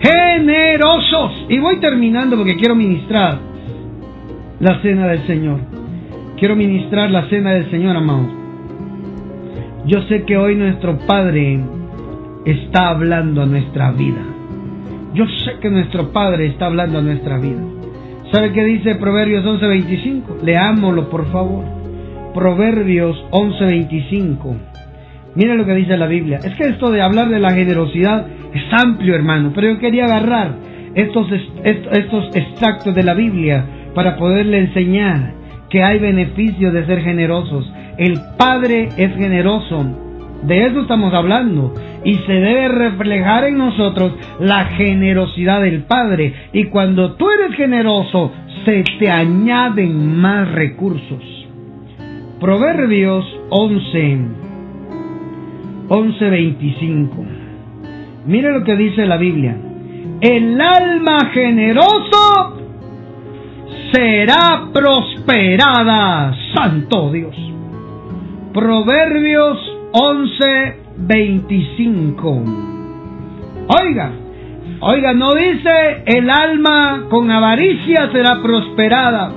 Generosos. 0.00 1.46
Y 1.48 1.58
voy 1.58 1.80
terminando 1.80 2.36
porque 2.36 2.56
quiero 2.56 2.74
ministrar 2.74 3.38
la 4.60 4.80
cena 4.82 5.06
del 5.08 5.26
Señor. 5.26 5.60
Quiero 6.36 6.54
ministrar 6.54 7.10
la 7.10 7.28
cena 7.28 7.52
del 7.52 7.70
Señor, 7.70 7.96
amado. 7.96 8.28
Yo 9.86 10.02
sé 10.02 10.24
que 10.24 10.36
hoy 10.36 10.54
nuestro 10.54 10.98
Padre 10.98 11.60
está 12.44 12.90
hablando 12.90 13.42
a 13.42 13.46
nuestra 13.46 13.90
vida. 13.90 14.22
Yo 15.14 15.24
sé 15.44 15.58
que 15.60 15.70
nuestro 15.70 16.12
Padre 16.12 16.46
está 16.46 16.66
hablando 16.66 16.98
a 16.98 17.02
nuestra 17.02 17.38
vida. 17.38 17.62
¿Sabe 18.32 18.52
qué 18.52 18.62
dice 18.62 18.94
Proverbios 18.96 19.44
11:25? 19.44 20.42
Leámoslo, 20.42 21.08
por 21.08 21.30
favor. 21.32 21.64
Proverbios 22.34 23.16
11:25. 23.30 24.56
Mira 25.34 25.54
lo 25.54 25.64
que 25.64 25.74
dice 25.74 25.96
la 25.96 26.06
Biblia. 26.06 26.38
Es 26.44 26.54
que 26.56 26.64
esto 26.64 26.90
de 26.90 27.00
hablar 27.00 27.30
de 27.30 27.38
la 27.38 27.52
generosidad 27.52 28.26
es 28.52 28.62
amplio, 28.82 29.14
hermano, 29.14 29.52
pero 29.54 29.68
yo 29.68 29.78
quería 29.78 30.04
agarrar 30.04 30.56
estos, 30.94 31.26
estos 31.62 32.36
extractos 32.36 32.94
de 32.94 33.02
la 33.02 33.14
Biblia 33.14 33.64
para 33.94 34.16
poderle 34.16 34.58
enseñar 34.58 35.32
que 35.70 35.82
hay 35.82 35.98
beneficios 35.98 36.72
de 36.74 36.84
ser 36.86 37.00
generosos. 37.00 37.72
El 37.96 38.18
Padre 38.36 38.88
es 38.96 39.14
generoso. 39.16 39.86
De 40.42 40.66
eso 40.66 40.82
estamos 40.82 41.14
hablando 41.14 41.72
y 42.04 42.14
se 42.14 42.32
debe 42.32 42.68
reflejar 42.68 43.44
en 43.44 43.58
nosotros 43.58 44.12
la 44.40 44.66
generosidad 44.66 45.60
del 45.62 45.82
Padre. 45.82 46.32
Y 46.52 46.64
cuando 46.64 47.14
tú 47.14 47.30
eres 47.30 47.56
generoso, 47.56 48.32
se 48.64 48.84
te 48.98 49.10
añaden 49.10 50.16
más 50.16 50.50
recursos. 50.52 51.22
Proverbios 52.40 53.24
11, 53.50 54.18
11.25. 55.88 57.08
Mire 58.26 58.52
lo 58.52 58.62
que 58.64 58.76
dice 58.76 59.06
la 59.06 59.16
Biblia. 59.16 59.56
El 60.20 60.60
alma 60.60 61.30
generoso 61.32 62.58
será 63.92 64.68
prosperada. 64.72 66.34
Santo 66.54 67.10
Dios. 67.10 67.34
Proverbios 68.52 69.58
11, 69.92 70.87
25. 70.98 72.44
Oiga, 73.68 74.12
oiga, 74.80 75.12
no 75.14 75.34
dice 75.34 76.02
el 76.06 76.28
alma 76.28 77.06
con 77.08 77.30
avaricia 77.30 78.10
será 78.12 78.42
prosperada. 78.42 79.32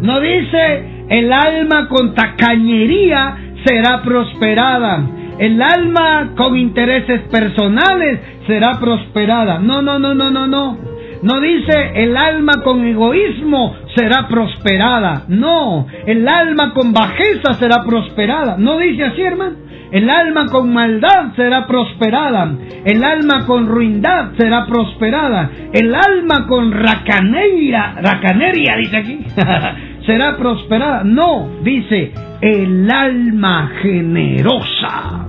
No 0.00 0.20
dice 0.20 1.06
el 1.08 1.32
alma 1.32 1.88
con 1.88 2.14
tacañería 2.14 3.36
será 3.64 4.02
prosperada. 4.02 5.06
El 5.38 5.60
alma 5.60 6.32
con 6.36 6.56
intereses 6.56 7.22
personales 7.30 8.20
será 8.46 8.78
prosperada. 8.78 9.58
No, 9.58 9.82
no, 9.82 9.98
no, 9.98 10.14
no, 10.14 10.30
no, 10.30 10.46
no. 10.46 10.78
No 11.22 11.40
dice 11.40 11.92
el 11.94 12.16
alma 12.16 12.62
con 12.62 12.84
egoísmo 12.84 13.74
será 13.96 14.28
prosperada. 14.28 15.24
No, 15.28 15.86
el 16.06 16.28
alma 16.28 16.74
con 16.74 16.92
bajeza 16.92 17.54
será 17.54 17.82
prosperada. 17.82 18.56
No 18.58 18.78
dice 18.78 19.04
así, 19.04 19.22
hermano. 19.22 19.63
El 19.94 20.10
alma 20.10 20.46
con 20.46 20.72
maldad 20.72 21.36
será 21.36 21.68
prosperada. 21.68 22.52
El 22.84 23.04
alma 23.04 23.46
con 23.46 23.68
ruindad 23.68 24.32
será 24.36 24.66
prosperada. 24.66 25.48
El 25.72 25.94
alma 25.94 26.48
con 26.48 26.72
racaneria, 26.72 27.92
racaneria, 28.02 28.74
dice 28.76 28.96
aquí, 28.96 29.20
será 30.04 30.36
prosperada. 30.36 31.04
No, 31.04 31.48
dice 31.62 32.12
el 32.40 32.90
alma 32.90 33.70
generosa. 33.80 35.26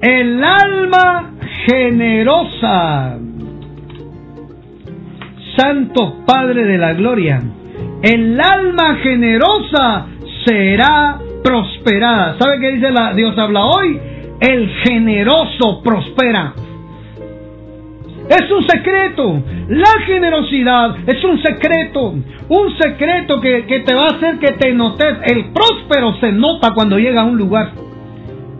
El 0.00 0.44
alma 0.44 1.32
generosa. 1.66 3.18
Santo 5.56 6.24
Padre 6.24 6.64
de 6.66 6.78
la 6.78 6.92
Gloria. 6.92 7.42
El 8.00 8.40
alma 8.40 8.96
generosa 9.02 10.06
será 10.44 11.18
prosperada. 11.42 12.36
¿Sabe 12.38 12.60
qué 12.60 12.72
dice 12.72 12.90
la 12.90 13.14
Dios 13.14 13.36
habla 13.38 13.64
hoy? 13.64 14.00
El 14.40 14.68
generoso 14.84 15.82
prospera. 15.82 16.54
Es 18.28 18.50
un 18.50 18.66
secreto. 18.66 19.42
La 19.68 20.00
generosidad 20.06 20.96
es 21.06 21.22
un 21.24 21.42
secreto. 21.42 22.14
Un 22.48 22.78
secreto 22.78 23.40
que, 23.40 23.66
que, 23.66 23.80
te 23.80 23.94
va 23.94 24.06
a 24.06 24.16
hacer 24.16 24.38
que 24.38 24.52
te 24.52 24.72
notes. 24.72 25.18
El 25.24 25.52
próspero 25.52 26.14
se 26.20 26.32
nota 26.32 26.72
cuando 26.74 26.98
llega 26.98 27.22
a 27.22 27.24
un 27.24 27.36
lugar. 27.36 27.72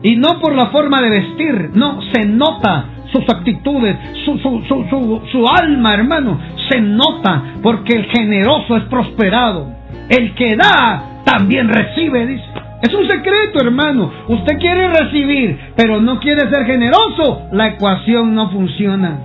Y 0.03 0.17
no 0.17 0.39
por 0.41 0.55
la 0.55 0.67
forma 0.67 1.01
de 1.01 1.09
vestir. 1.09 1.71
No, 1.75 2.01
se 2.13 2.27
nota 2.27 2.91
sus 3.11 3.23
actitudes, 3.33 3.97
su, 4.25 4.39
su, 4.39 4.63
su, 4.69 5.23
su, 5.31 5.47
alma, 5.47 5.95
hermano. 5.95 6.39
Se 6.69 6.81
nota 6.81 7.55
porque 7.63 7.95
el 7.95 8.05
generoso 8.07 8.77
es 8.77 8.85
prosperado. 8.85 9.69
El 10.11 10.35
que 10.35 10.57
da 10.57 11.14
también 11.25 11.69
recibe, 11.69 12.27
dice. 12.27 12.45
Es 12.83 12.93
un 12.93 13.09
secreto, 13.09 13.61
hermano. 13.63 14.13
Usted 14.29 14.59
quiere 14.59 14.89
recibir, 14.89 15.59
pero 15.75 16.01
no 16.01 16.21
quiere 16.21 16.51
ser 16.51 16.67
generoso. 16.67 17.49
La 17.53 17.69
ecuación 17.69 18.35
no 18.35 18.51
funciona. 18.51 19.19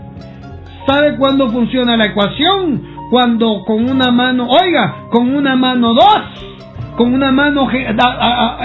¿Sabe 0.88 1.18
cuándo 1.18 1.50
funciona 1.50 1.98
la 1.98 2.06
ecuación? 2.06 2.82
Cuando 3.12 3.64
con 3.66 3.90
una 3.90 4.12
mano, 4.12 4.48
oiga, 4.48 5.08
con 5.12 5.36
una 5.36 5.56
mano 5.56 5.94
dos, 5.94 6.22
con 6.96 7.14
una 7.14 7.32
mano, 7.32 7.68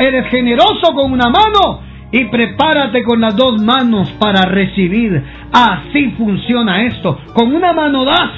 eres 0.01 0.27
generoso 0.29 0.93
con 0.95 1.13
una 1.13 1.29
mano 1.29 1.81
y 2.13 2.25
prepárate 2.27 3.03
con 3.03 3.21
las 3.21 3.35
dos 3.37 3.61
manos 3.61 4.11
para 4.21 4.45
recibir. 4.45 5.23
Así 5.53 6.11
funciona 6.17 6.85
esto. 6.85 7.19
Con 7.33 7.55
una 7.55 7.73
mano 7.73 8.05
das 8.05 8.31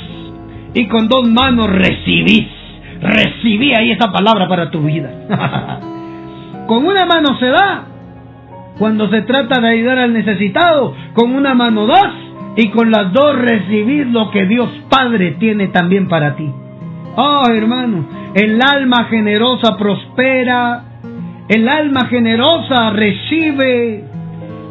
y 0.72 0.86
con 0.86 1.09
dos 1.09 1.28
manos 1.28 1.68
recibís. 1.68 2.55
Recibí 3.01 3.74
ahí 3.74 3.92
esa 3.92 4.11
palabra 4.11 4.49
para 4.49 4.70
tu 4.70 4.80
vida. 4.80 5.11
con 6.66 6.86
una 6.86 7.05
mano 7.05 7.38
se 7.38 7.47
da 7.47 7.84
cuando 8.78 9.09
se 9.09 9.22
trata 9.22 9.61
de 9.61 9.68
ayudar 9.68 9.99
al 9.99 10.12
necesitado. 10.12 10.94
Con 11.14 11.34
una 11.34 11.55
mano 11.55 11.86
das 11.86 12.14
y 12.57 12.68
con 12.70 12.90
las 12.90 13.12
dos 13.12 13.36
recibís 13.36 14.07
lo 14.07 14.30
que 14.30 14.47
Dios 14.47 14.68
Padre 14.88 15.32
tiene 15.38 15.68
también 15.68 16.09
para 16.09 16.36
ti. 16.36 16.51
Oh, 17.16 17.44
hermano, 17.51 18.07
el 18.34 18.61
alma 18.61 19.05
generosa 19.05 19.76
prospera, 19.76 20.82
el 21.49 21.68
alma 21.68 22.07
generosa 22.07 22.90
recibe. 22.90 24.05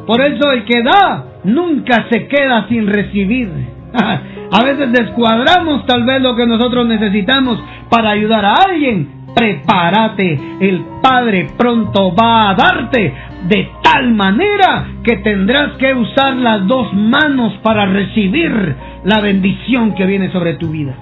Por 0.05 0.21
eso 0.21 0.51
el 0.51 0.65
que 0.65 0.83
da 0.83 1.25
nunca 1.43 2.07
se 2.11 2.27
queda 2.27 2.67
sin 2.67 2.87
recibir. 2.87 3.74
A 4.51 4.63
veces 4.63 4.91
descuadramos 4.91 5.85
tal 5.85 6.03
vez 6.03 6.21
lo 6.21 6.35
que 6.35 6.45
nosotros 6.45 6.87
necesitamos 6.87 7.61
para 7.89 8.11
ayudar 8.11 8.45
a 8.45 8.53
alguien. 8.69 9.25
Prepárate, 9.35 10.39
el 10.61 10.81
Padre 11.01 11.47
pronto 11.57 12.15
va 12.15 12.51
a 12.51 12.55
darte 12.55 13.13
de 13.49 13.69
tal 13.83 14.13
manera 14.13 14.87
que 15.03 15.17
tendrás 15.17 15.73
que 15.73 15.93
usar 15.93 16.35
las 16.37 16.65
dos 16.67 16.93
manos 16.93 17.53
para 17.61 17.85
recibir 17.85 18.75
la 19.03 19.19
bendición 19.19 19.93
que 19.93 20.05
viene 20.05 20.31
sobre 20.31 20.53
tu 20.53 20.69
vida. 20.69 20.95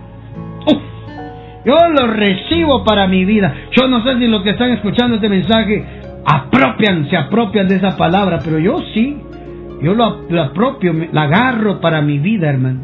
Yo 1.66 1.78
lo 1.98 2.08
recibo 2.08 2.84
para 2.84 3.08
mi 3.08 3.24
vida. 3.24 3.54
Yo 3.72 3.88
no 3.88 4.04
sé 4.04 4.18
si 4.18 4.28
los 4.28 4.44
que 4.44 4.50
están 4.50 4.72
escuchando 4.72 5.16
este 5.16 5.30
mensaje 5.30 5.86
apropian, 6.26 7.10
se 7.10 7.16
apropian 7.16 7.68
de 7.68 7.76
esa 7.76 7.96
palabra, 7.96 8.40
pero 8.44 8.60
yo 8.60 8.80
sí. 8.94 9.18
Yo 9.84 9.94
lo, 9.94 10.26
apropio, 10.42 10.94
la 11.12 11.24
agarro 11.24 11.82
para 11.82 12.02
mi 12.02 12.18
vida, 12.18 12.50
hermano. 12.50 12.80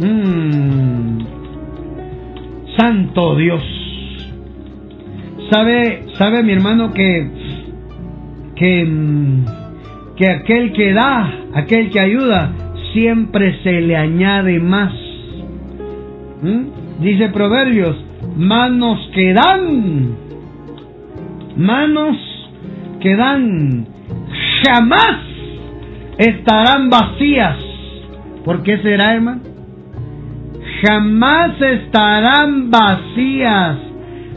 Mm. 0.00 1.18
Santo 2.76 3.36
Dios. 3.36 3.62
¿Sabe, 5.52 6.02
sabe 6.18 6.42
mi 6.42 6.52
hermano 6.52 6.92
que, 6.92 7.30
que, 8.56 8.84
mm, 8.84 9.44
que 10.16 10.28
aquel 10.28 10.72
que 10.72 10.92
da, 10.92 11.32
aquel 11.54 11.90
que 11.90 12.00
ayuda, 12.00 12.50
siempre 12.92 13.62
se 13.62 13.80
le 13.82 13.96
añade 13.96 14.58
más? 14.58 14.92
¿Mm? 16.42 17.02
Dice 17.02 17.28
Proverbios, 17.28 17.96
manos 18.36 18.98
que 19.14 19.32
dan, 19.32 20.16
manos 21.56 22.16
que 23.00 23.14
dan, 23.14 23.86
jamás 24.64 25.35
estarán 26.18 26.90
vacías. 26.90 27.56
¿Por 28.44 28.62
qué 28.62 28.78
será, 28.78 29.14
hermano? 29.14 29.40
Jamás 30.86 31.60
estarán 31.60 32.70
vacías. 32.70 33.78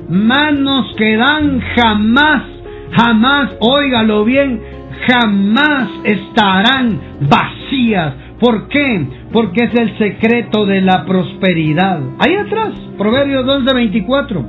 Manos 0.10 0.96
que 0.98 1.18
dan 1.18 1.62
jamás, 1.76 2.44
jamás, 2.92 3.52
óigalo 3.60 4.26
bien, 4.26 4.60
jamás 5.08 5.88
estarán 6.04 7.00
vacías. 7.30 8.16
¿Por 8.40 8.70
qué? 8.70 9.06
Porque 9.32 9.66
es 9.66 9.76
el 9.76 9.98
secreto 9.98 10.66
de 10.66 10.82
la 10.82 11.06
prosperidad. 11.06 12.00
Ahí 12.20 12.36
atrás, 12.36 12.74
Proverbios 12.98 13.46
11:24. 13.46 14.46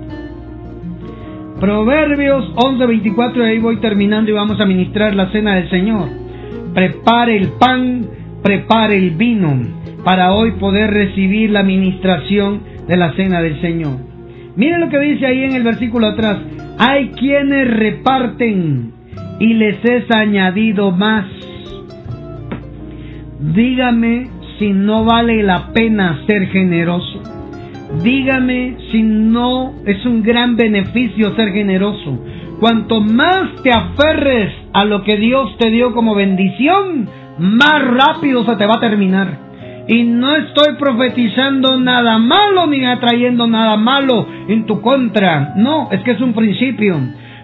Proverbios 1.60 2.52
11:24, 2.56 3.44
ahí 3.44 3.58
voy 3.58 3.76
terminando 3.78 4.30
y 4.30 4.34
vamos 4.34 4.60
a 4.60 4.64
ministrar 4.64 5.14
la 5.14 5.30
cena 5.30 5.56
del 5.56 5.68
Señor. 5.68 6.08
Prepare 6.74 7.36
el 7.36 7.48
pan, 7.58 8.06
prepare 8.42 8.96
el 8.96 9.10
vino, 9.10 9.54
para 10.04 10.32
hoy 10.32 10.52
poder 10.52 10.90
recibir 10.90 11.50
la 11.50 11.62
ministración 11.62 12.60
de 12.86 12.96
la 12.96 13.12
cena 13.14 13.42
del 13.42 13.60
Señor. 13.60 13.98
Miren 14.56 14.80
lo 14.80 14.88
que 14.88 14.98
dice 14.98 15.26
ahí 15.26 15.44
en 15.44 15.54
el 15.54 15.62
versículo 15.62 16.08
atrás. 16.08 16.38
Hay 16.78 17.10
quienes 17.10 17.68
reparten 17.68 18.92
y 19.38 19.54
les 19.54 19.84
es 19.84 20.10
añadido 20.10 20.90
más 20.90 21.26
Dígame 23.40 24.28
si 24.58 24.68
no 24.68 25.06
vale 25.06 25.42
la 25.42 25.72
pena 25.72 26.24
ser 26.26 26.48
generoso. 26.48 27.22
Dígame 28.02 28.76
si 28.92 29.02
no 29.02 29.72
es 29.86 30.04
un 30.04 30.22
gran 30.22 30.56
beneficio 30.56 31.34
ser 31.34 31.50
generoso. 31.52 32.22
Cuanto 32.60 33.00
más 33.00 33.62
te 33.62 33.72
aferres 33.72 34.52
a 34.72 34.84
lo 34.84 35.02
que 35.02 35.16
Dios 35.16 35.56
te 35.58 35.70
dio 35.70 35.92
como 35.92 36.14
bendición, 36.14 37.08
más 37.38 37.82
rápido 37.84 38.44
se 38.44 38.56
te 38.56 38.66
va 38.66 38.74
a 38.76 38.80
terminar. 38.80 39.50
Y 39.88 40.04
no 40.04 40.36
estoy 40.36 40.76
profetizando 40.78 41.80
nada 41.80 42.18
malo 42.18 42.66
ni 42.66 42.84
atrayendo 42.84 43.46
nada 43.46 43.76
malo 43.76 44.26
en 44.48 44.66
tu 44.66 44.80
contra. 44.80 45.54
No, 45.56 45.88
es 45.90 46.00
que 46.02 46.12
es 46.12 46.20
un 46.20 46.32
principio. 46.32 46.96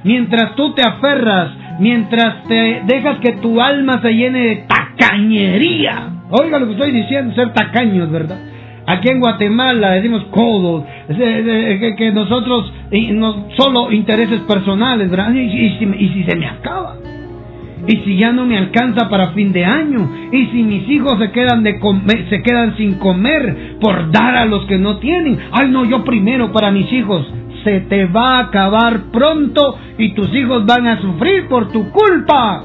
Mientras 0.04 0.54
tú 0.54 0.72
te 0.72 0.82
aferras, 0.86 1.50
mientras 1.80 2.44
te 2.44 2.82
dejas 2.86 3.18
que 3.18 3.32
tu 3.32 3.60
alma 3.60 4.00
se 4.00 4.14
llene 4.14 4.40
de 4.40 4.56
tacañería. 4.68 6.10
Oiga 6.30 6.58
lo 6.58 6.66
que 6.66 6.72
estoy 6.74 6.92
diciendo, 6.92 7.34
ser 7.34 7.52
tacaños, 7.52 8.10
¿verdad? 8.10 8.38
Aquí 8.86 9.08
en 9.08 9.18
Guatemala 9.18 9.92
decimos 9.92 10.24
codos, 10.30 10.84
que, 11.08 12.12
nosotros 12.14 12.72
no, 13.14 13.48
solo 13.56 13.90
intereses 13.90 14.40
personales, 14.42 15.10
¿verdad? 15.10 15.34
Y, 15.34 15.70
si, 15.70 16.24
se 16.24 16.36
me 16.36 16.46
acaba, 16.46 16.94
y 17.88 17.96
si 17.98 18.16
ya 18.16 18.30
no 18.30 18.46
me 18.46 18.56
alcanza 18.56 19.08
para 19.08 19.32
fin 19.32 19.52
de 19.52 19.64
año, 19.64 20.08
y 20.30 20.46
si 20.46 20.62
mis 20.62 20.88
hijos 20.88 21.18
se 21.18 21.32
quedan 21.32 21.64
de 21.64 21.80
comer, 21.80 22.28
se 22.30 22.42
quedan 22.42 22.76
sin 22.76 22.94
comer 22.94 23.76
por 23.80 24.12
dar 24.12 24.36
a 24.36 24.44
los 24.44 24.66
que 24.66 24.78
no 24.78 24.98
tienen, 24.98 25.36
ay 25.50 25.68
no, 25.68 25.84
yo 25.84 26.04
primero 26.04 26.52
para 26.52 26.70
mis 26.70 26.92
hijos, 26.92 27.26
se 27.64 27.80
te 27.80 28.06
va 28.06 28.36
a 28.36 28.42
acabar 28.44 29.10
pronto 29.12 29.76
y 29.98 30.14
tus 30.14 30.32
hijos 30.32 30.64
van 30.64 30.86
a 30.86 31.00
sufrir 31.00 31.48
por 31.48 31.72
tu 31.72 31.90
culpa. 31.90 32.62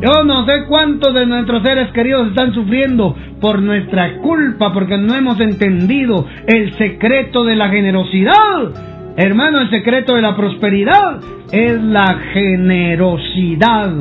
Yo 0.00 0.24
no 0.24 0.44
sé 0.44 0.64
cuántos 0.68 1.14
de 1.14 1.24
nuestros 1.24 1.62
seres 1.62 1.90
queridos 1.92 2.28
están 2.28 2.52
sufriendo 2.52 3.16
por 3.40 3.62
nuestra 3.62 4.18
culpa 4.18 4.72
porque 4.72 4.98
no 4.98 5.14
hemos 5.14 5.40
entendido 5.40 6.26
el 6.46 6.76
secreto 6.76 7.44
de 7.44 7.56
la 7.56 7.68
generosidad. 7.68 9.14
Hermano, 9.16 9.60
el 9.60 9.70
secreto 9.70 10.16
de 10.16 10.22
la 10.22 10.36
prosperidad 10.36 11.20
es 11.52 11.80
la 11.80 12.18
generosidad. 12.32 13.92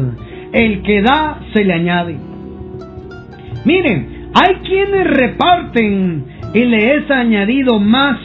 El 0.51 0.81
que 0.81 1.01
da 1.03 1.39
se 1.53 1.63
le 1.63 1.73
añade. 1.73 2.17
Miren, 3.65 4.29
hay 4.33 4.55
quienes 4.67 5.07
reparten 5.07 6.25
y 6.53 6.65
le 6.65 6.95
es 6.95 7.11
añadido 7.11 7.79
más 7.79 8.19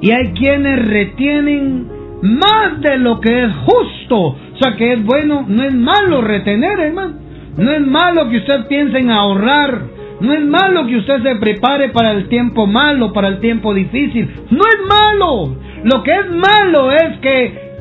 y 0.00 0.10
hay 0.10 0.32
quienes 0.32 0.84
retienen 0.84 1.86
más 2.22 2.80
de 2.80 2.98
lo 2.98 3.20
que 3.20 3.44
es 3.44 3.52
justo. 3.64 4.36
Sea 4.62 4.76
que 4.76 4.92
es 4.92 5.04
bueno, 5.04 5.44
no 5.48 5.64
es 5.64 5.74
malo 5.74 6.20
retener, 6.20 6.78
hermano. 6.78 7.14
No 7.56 7.70
es 7.72 7.80
malo 7.80 8.28
que 8.30 8.38
usted 8.38 8.66
piense 8.68 8.98
en 8.98 9.10
ahorrar. 9.10 9.82
No 10.20 10.32
es 10.32 10.44
malo 10.44 10.86
que 10.86 10.96
usted 10.96 11.22
se 11.22 11.36
prepare 11.36 11.88
para 11.88 12.12
el 12.12 12.28
tiempo 12.28 12.66
malo, 12.66 13.12
para 13.12 13.28
el 13.28 13.40
tiempo 13.40 13.74
difícil. 13.74 14.30
No 14.50 14.60
es 14.60 14.86
malo. 14.88 15.56
Lo 15.84 16.02
que 16.02 16.12
es 16.12 16.30
malo 16.30 16.92
es 16.92 17.18
que 17.20 17.72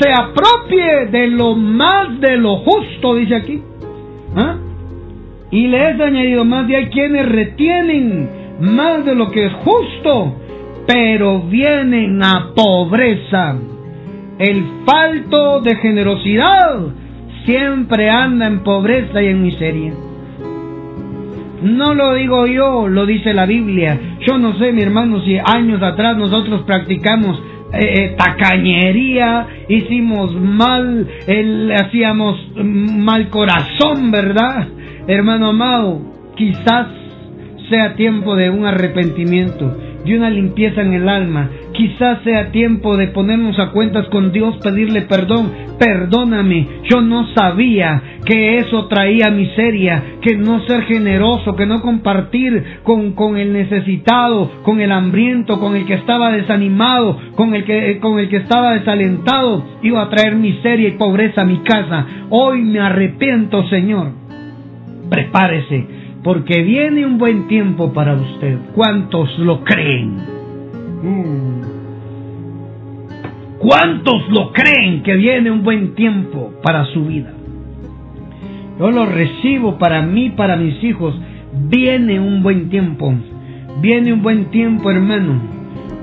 se 0.00 0.10
apropie 0.12 1.06
de 1.10 1.26
lo 1.28 1.54
más 1.54 2.20
de 2.20 2.36
lo 2.38 2.56
justo, 2.56 3.16
dice 3.16 3.34
aquí. 3.36 3.62
¿Ah? 4.34 4.56
Y 5.50 5.66
le 5.66 5.90
es 5.90 6.00
añadido 6.00 6.44
más, 6.44 6.68
y 6.70 6.74
hay 6.74 6.86
quienes 6.86 7.28
retienen 7.28 8.30
más 8.60 9.04
de 9.04 9.14
lo 9.14 9.30
que 9.30 9.46
es 9.46 9.52
justo 9.52 10.34
pero 10.88 11.40
vienen 11.40 12.22
a 12.22 12.52
pobreza. 12.56 13.58
El 14.38 14.64
falto 14.86 15.60
de 15.60 15.76
generosidad 15.76 16.80
siempre 17.44 18.08
anda 18.08 18.46
en 18.46 18.62
pobreza 18.62 19.20
y 19.22 19.26
en 19.26 19.42
miseria. 19.42 19.92
No 21.62 21.92
lo 21.94 22.14
digo 22.14 22.46
yo, 22.46 22.86
lo 22.86 23.04
dice 23.04 23.34
la 23.34 23.46
Biblia. 23.46 23.98
Yo 24.26 24.38
no 24.38 24.56
sé, 24.58 24.72
mi 24.72 24.82
hermano, 24.82 25.20
si 25.22 25.38
años 25.38 25.82
atrás 25.82 26.16
nosotros 26.16 26.62
practicamos 26.62 27.42
eh, 27.72 27.78
eh, 27.80 28.16
tacañería, 28.16 29.46
hicimos 29.68 30.34
mal, 30.40 31.08
hacíamos 31.76 32.38
mal 32.54 33.28
corazón, 33.30 34.12
¿verdad? 34.12 34.68
Hermano 35.08 35.48
amado, 35.48 36.00
quizás 36.36 36.86
sea 37.68 37.94
tiempo 37.96 38.36
de 38.36 38.50
un 38.50 38.64
arrepentimiento 38.64 39.76
de 40.04 40.16
una 40.16 40.30
limpieza 40.30 40.80
en 40.80 40.94
el 40.94 41.08
alma. 41.08 41.50
Quizás 41.78 42.24
sea 42.24 42.50
tiempo 42.50 42.96
de 42.96 43.06
ponernos 43.06 43.56
a 43.60 43.70
cuentas 43.70 44.08
con 44.08 44.32
Dios, 44.32 44.56
pedirle 44.64 45.02
perdón. 45.02 45.52
Perdóname, 45.78 46.66
yo 46.90 47.00
no 47.02 47.28
sabía 47.36 48.02
que 48.24 48.56
eso 48.56 48.88
traía 48.88 49.30
miseria, 49.30 50.02
que 50.20 50.36
no 50.36 50.66
ser 50.66 50.82
generoso, 50.86 51.54
que 51.54 51.66
no 51.66 51.80
compartir 51.80 52.80
con, 52.82 53.12
con 53.12 53.36
el 53.36 53.52
necesitado, 53.52 54.50
con 54.64 54.80
el 54.80 54.90
hambriento, 54.90 55.60
con 55.60 55.76
el 55.76 55.86
que 55.86 55.94
estaba 55.94 56.32
desanimado, 56.32 57.16
con 57.36 57.54
el 57.54 57.62
que, 57.64 58.00
con 58.00 58.18
el 58.18 58.28
que 58.28 58.38
estaba 58.38 58.72
desalentado, 58.72 59.64
iba 59.80 60.02
a 60.02 60.10
traer 60.10 60.34
miseria 60.34 60.88
y 60.88 60.98
pobreza 60.98 61.42
a 61.42 61.46
mi 61.46 61.58
casa. 61.58 62.06
Hoy 62.28 62.62
me 62.62 62.80
arrepiento, 62.80 63.68
Señor. 63.68 64.14
Prepárese, 65.08 65.86
porque 66.24 66.60
viene 66.64 67.06
un 67.06 67.18
buen 67.18 67.46
tiempo 67.46 67.92
para 67.92 68.14
usted. 68.14 68.58
¿Cuántos 68.74 69.38
lo 69.38 69.62
creen? 69.62 70.37
Mm. 71.02 71.78
¿Cuántos 73.58 74.28
lo 74.30 74.52
creen 74.52 75.02
que 75.02 75.14
viene 75.14 75.50
un 75.50 75.62
buen 75.62 75.94
tiempo 75.94 76.52
para 76.62 76.84
su 76.86 77.04
vida? 77.04 77.32
Yo 78.78 78.90
lo 78.90 79.06
recibo 79.06 79.78
para 79.78 80.02
mí, 80.02 80.30
para 80.30 80.56
mis 80.56 80.82
hijos. 80.84 81.14
Viene 81.68 82.20
un 82.20 82.42
buen 82.42 82.68
tiempo. 82.68 83.12
Viene 83.80 84.12
un 84.12 84.22
buen 84.22 84.46
tiempo, 84.46 84.90
hermano, 84.90 85.40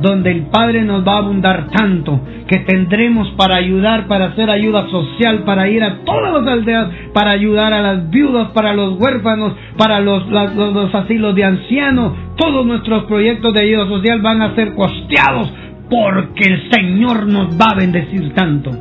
donde 0.02 0.32
el 0.32 0.43
Padre 0.48 0.84
nos 0.84 1.08
va 1.08 1.16
a 1.16 1.18
abundar 1.20 1.68
tanto 1.70 2.20
que 2.48 2.60
tendremos 2.60 3.30
para 3.38 3.58
ayudar, 3.58 4.08
para 4.08 4.26
hacer 4.26 4.50
ayuda 4.50 4.88
social, 4.89 5.43
para 5.43 5.68
ir 5.68 5.84
a 5.84 6.04
todas 6.04 6.34
las 6.34 6.48
aldeas, 6.48 6.88
para 7.14 7.32
ayudar 7.32 7.74
a 7.74 7.82
las 7.82 8.10
viudas, 8.10 8.52
para 8.52 8.74
los 8.74 9.00
huérfanos, 9.00 9.54
para 9.78 10.00
los, 10.00 10.28
los 10.28 10.93
asilos 10.93 11.36
de 11.36 11.43
ancianos, 11.43 12.14
todos 12.36 12.66
nuestros 12.66 13.06
proyectos 13.06 13.54
de 13.54 13.62
ayuda 13.62 13.88
social 13.88 14.22
van 14.22 14.41
a 14.41 14.56
ser 14.56 14.76
costeados 14.76 15.52
porque 15.89 16.46
el 16.46 16.72
Señor 16.72 17.28
nos 17.28 17.60
va 17.60 17.72
a 17.72 17.76
bendecir 17.76 18.34
tanto. 18.34 18.72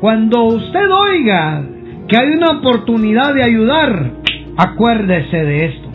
Cuando 0.00 0.44
usted 0.44 0.90
oiga 0.90 1.62
que 2.08 2.16
hay 2.16 2.30
una 2.30 2.58
oportunidad 2.58 3.34
de 3.34 3.42
ayudar, 3.42 4.10
acuérdese 4.56 5.36
de 5.36 5.64
esto. 5.66 5.89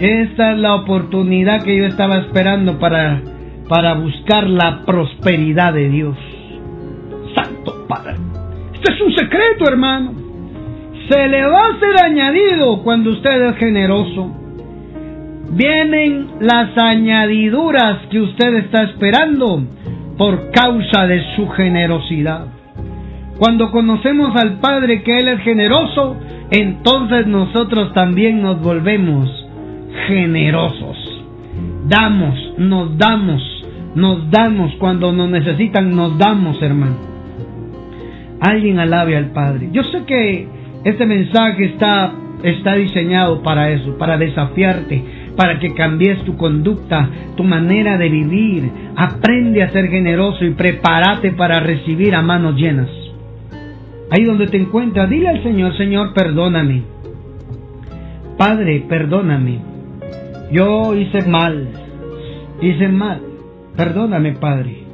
Esta 0.00 0.52
es 0.52 0.58
la 0.58 0.74
oportunidad 0.74 1.62
que 1.62 1.76
yo 1.76 1.86
estaba 1.86 2.16
esperando 2.18 2.78
para, 2.78 3.20
para 3.68 3.94
buscar 3.94 4.48
la 4.48 4.82
prosperidad 4.84 5.72
de 5.72 5.88
Dios. 5.88 6.16
Santo 7.34 7.86
Padre. 7.88 8.16
Este 8.74 8.92
es 8.92 9.00
un 9.00 9.14
secreto, 9.14 9.68
hermano. 9.68 10.12
Se 11.08 11.28
le 11.28 11.46
va 11.46 11.66
a 11.66 11.78
ser 11.78 12.04
añadido 12.04 12.82
cuando 12.82 13.10
usted 13.10 13.50
es 13.50 13.56
generoso 13.56 14.40
vienen 15.50 16.26
las 16.40 16.76
añadiduras 16.76 18.06
que 18.10 18.20
usted 18.20 18.54
está 18.56 18.84
esperando 18.84 19.62
por 20.18 20.50
causa 20.50 21.06
de 21.06 21.22
su 21.36 21.48
generosidad. 21.48 22.46
Cuando 23.38 23.70
conocemos 23.70 24.34
al 24.36 24.58
Padre 24.58 25.02
que 25.02 25.18
Él 25.18 25.28
es 25.28 25.40
generoso, 25.40 26.16
entonces 26.50 27.26
nosotros 27.26 27.92
también 27.92 28.42
nos 28.42 28.60
volvemos 28.60 29.28
generosos. 30.06 30.96
Damos, 31.86 32.54
nos 32.58 32.96
damos, 32.98 33.42
nos 33.94 34.30
damos 34.30 34.74
cuando 34.76 35.12
nos 35.12 35.30
necesitan, 35.30 35.90
nos 35.90 36.18
damos, 36.18 36.60
hermano. 36.62 36.96
Alguien 38.40 38.78
alabe 38.78 39.16
al 39.16 39.30
Padre. 39.30 39.68
Yo 39.72 39.82
sé 39.84 40.04
que 40.04 40.48
este 40.84 41.06
mensaje 41.06 41.66
está, 41.66 42.12
está 42.42 42.74
diseñado 42.74 43.42
para 43.42 43.70
eso, 43.70 43.96
para 43.96 44.18
desafiarte, 44.18 45.02
para 45.36 45.58
que 45.58 45.74
cambies 45.74 46.22
tu 46.24 46.36
conducta, 46.36 47.08
tu 47.36 47.44
manera 47.44 47.96
de 47.96 48.08
vivir. 48.08 48.70
Aprende 48.96 49.62
a 49.62 49.70
ser 49.70 49.88
generoso 49.88 50.44
y 50.44 50.50
prepárate 50.50 51.32
para 51.32 51.60
recibir 51.60 52.14
a 52.14 52.22
manos 52.22 52.56
llenas. 52.56 52.88
Ahí 54.10 54.24
donde 54.24 54.46
te 54.46 54.58
encuentras, 54.58 55.08
dile 55.08 55.28
al 55.28 55.42
Señor, 55.42 55.76
Señor, 55.76 56.12
perdóname. 56.12 56.82
Padre, 58.36 58.84
perdóname. 58.88 59.73
Yo 60.54 60.94
hice 60.94 61.22
mal. 61.28 61.68
Hice 62.62 62.88
mal. 62.88 63.20
Perdóname, 63.76 64.32
Padre. 64.32 64.84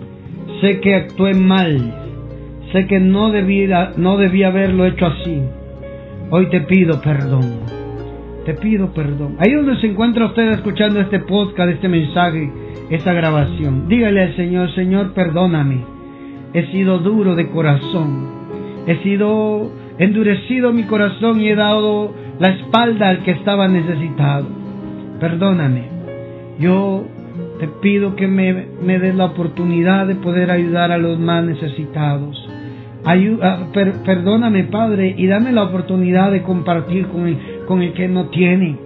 Sé 0.60 0.80
que 0.80 0.94
actué 0.94 1.34
mal. 1.34 1.94
Sé 2.72 2.86
que 2.86 2.98
no 2.98 3.30
debía, 3.30 3.92
no 3.96 4.12
haberlo 4.14 4.86
hecho 4.86 5.06
así. 5.06 5.42
Hoy 6.30 6.46
te 6.46 6.62
pido 6.62 7.00
perdón 7.02 7.70
te 8.44 8.54
pido 8.54 8.92
perdón. 8.92 9.36
Ahí 9.38 9.52
donde 9.52 9.76
se 9.80 9.86
encuentra 9.86 10.26
usted 10.26 10.50
escuchando 10.52 11.00
este 11.00 11.20
podcast, 11.20 11.70
este 11.70 11.88
mensaje, 11.88 12.50
esta 12.90 13.12
grabación, 13.12 13.88
dígale 13.88 14.22
al 14.22 14.36
Señor, 14.36 14.74
Señor, 14.74 15.12
perdóname. 15.12 15.84
He 16.52 16.66
sido 16.72 16.98
duro 16.98 17.34
de 17.36 17.48
corazón. 17.48 18.28
He 18.86 18.96
sido 19.02 19.70
endurecido 19.98 20.72
mi 20.72 20.84
corazón 20.84 21.40
y 21.40 21.50
he 21.50 21.54
dado 21.54 22.12
la 22.38 22.48
espalda 22.48 23.10
al 23.10 23.22
que 23.22 23.32
estaba 23.32 23.68
necesitado. 23.68 24.59
Perdóname. 25.20 25.84
Yo 26.58 27.04
te 27.58 27.68
pido 27.68 28.16
que 28.16 28.26
me, 28.26 28.66
me 28.82 28.98
des 28.98 29.14
la 29.14 29.26
oportunidad 29.26 30.06
de 30.06 30.14
poder 30.16 30.50
ayudar 30.50 30.90
a 30.92 30.98
los 30.98 31.18
más 31.18 31.44
necesitados. 31.44 32.48
Ayuda, 33.04 33.68
perdóname, 34.04 34.64
Padre, 34.64 35.14
y 35.16 35.26
dame 35.26 35.52
la 35.52 35.64
oportunidad 35.64 36.32
de 36.32 36.42
compartir 36.42 37.06
con 37.08 37.26
el, 37.26 37.38
con 37.66 37.82
el 37.82 37.92
que 37.92 38.08
no 38.08 38.28
tiene. 38.28 38.76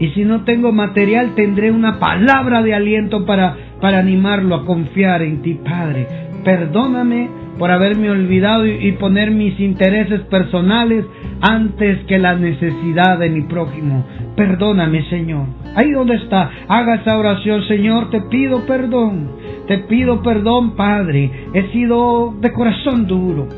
Y 0.00 0.08
si 0.10 0.24
no 0.24 0.42
tengo 0.44 0.72
material, 0.72 1.34
tendré 1.36 1.70
una 1.70 2.00
palabra 2.00 2.62
de 2.62 2.74
aliento 2.74 3.24
para, 3.24 3.56
para 3.80 3.98
animarlo 3.98 4.56
a 4.56 4.64
confiar 4.64 5.22
en 5.22 5.42
ti, 5.42 5.54
Padre. 5.54 6.06
Perdóname 6.44 7.28
por 7.58 7.70
haberme 7.70 8.10
olvidado 8.10 8.66
y, 8.66 8.92
poner 8.92 9.30
mis 9.30 9.58
intereses 9.60 10.20
personales 10.22 11.04
antes 11.40 12.04
que 12.06 12.18
la 12.18 12.34
necesidad 12.34 13.18
de 13.18 13.30
mi 13.30 13.42
prójimo. 13.42 14.04
Perdóname, 14.36 15.04
Señor. 15.08 15.46
Ahí 15.76 15.90
donde 15.92 16.16
está, 16.16 16.50
haga 16.68 16.96
esa 16.96 17.16
oración, 17.16 17.62
Señor, 17.68 18.10
te 18.10 18.20
pido 18.22 18.66
perdón. 18.66 19.30
Te 19.68 19.78
pido 19.78 20.22
perdón, 20.22 20.76
Padre. 20.76 21.30
He 21.54 21.70
sido 21.72 22.34
de 22.40 22.52
corazón 22.52 23.06
duro. 23.06 23.48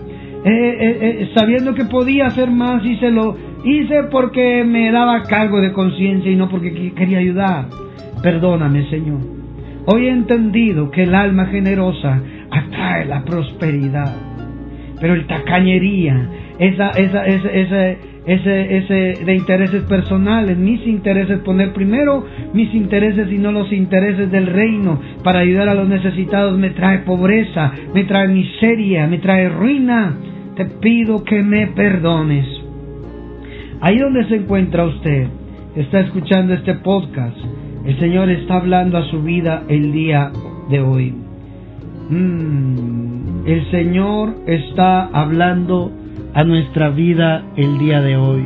sabiendo 1.36 1.74
que 1.74 1.84
podía 1.84 2.26
hacer 2.26 2.50
más, 2.50 2.82
se 2.82 3.10
lo 3.10 3.36
hice 3.64 4.04
porque 4.10 4.64
me 4.64 4.90
daba 4.92 5.22
cargo 5.22 5.60
de 5.60 5.72
conciencia 5.72 6.30
y 6.30 6.36
no 6.36 6.48
porque 6.48 6.92
quería 6.94 7.18
ayudar. 7.18 7.66
Perdóname, 8.22 8.88
Señor. 8.90 9.36
Hoy 9.86 10.06
he 10.06 10.10
entendido 10.10 10.90
que 10.90 11.04
el 11.04 11.14
alma 11.14 11.46
generosa 11.46 12.20
atrae 12.56 13.06
la 13.06 13.24
prosperidad. 13.24 14.14
Pero 15.00 15.14
el 15.14 15.26
tacañería, 15.26 16.28
esa, 16.58 16.90
esa, 16.90 17.26
ese, 17.26 17.98
ese, 18.26 18.76
ese 18.78 19.24
de 19.24 19.34
intereses 19.34 19.82
personales, 19.84 20.56
mis 20.56 20.86
intereses, 20.86 21.38
poner 21.40 21.72
primero 21.72 22.24
mis 22.52 22.74
intereses 22.74 23.30
y 23.30 23.38
no 23.38 23.52
los 23.52 23.72
intereses 23.72 24.30
del 24.30 24.46
reino 24.46 25.00
para 25.22 25.40
ayudar 25.40 25.68
a 25.68 25.74
los 25.74 25.88
necesitados, 25.88 26.58
me 26.58 26.70
trae 26.70 27.00
pobreza, 27.00 27.72
me 27.94 28.04
trae 28.04 28.28
miseria, 28.28 29.06
me 29.06 29.18
trae 29.18 29.48
ruina. 29.48 30.16
Te 30.56 30.64
pido 30.64 31.22
que 31.22 31.42
me 31.42 31.66
perdones. 31.68 32.46
Ahí 33.82 33.98
donde 33.98 34.24
se 34.24 34.36
encuentra 34.36 34.86
usted, 34.86 35.26
está 35.76 36.00
escuchando 36.00 36.54
este 36.54 36.74
podcast, 36.74 37.36
el 37.84 37.98
Señor 38.00 38.30
está 38.30 38.56
hablando 38.56 38.96
a 38.96 39.04
su 39.10 39.22
vida 39.22 39.64
el 39.68 39.92
día 39.92 40.32
de 40.70 40.80
hoy. 40.80 41.25
Mm, 42.08 43.46
el 43.46 43.70
Señor 43.72 44.36
está 44.46 45.06
hablando 45.06 45.90
a 46.34 46.44
nuestra 46.44 46.90
vida 46.90 47.42
el 47.56 47.78
día 47.78 48.00
de 48.00 48.16
hoy. 48.16 48.44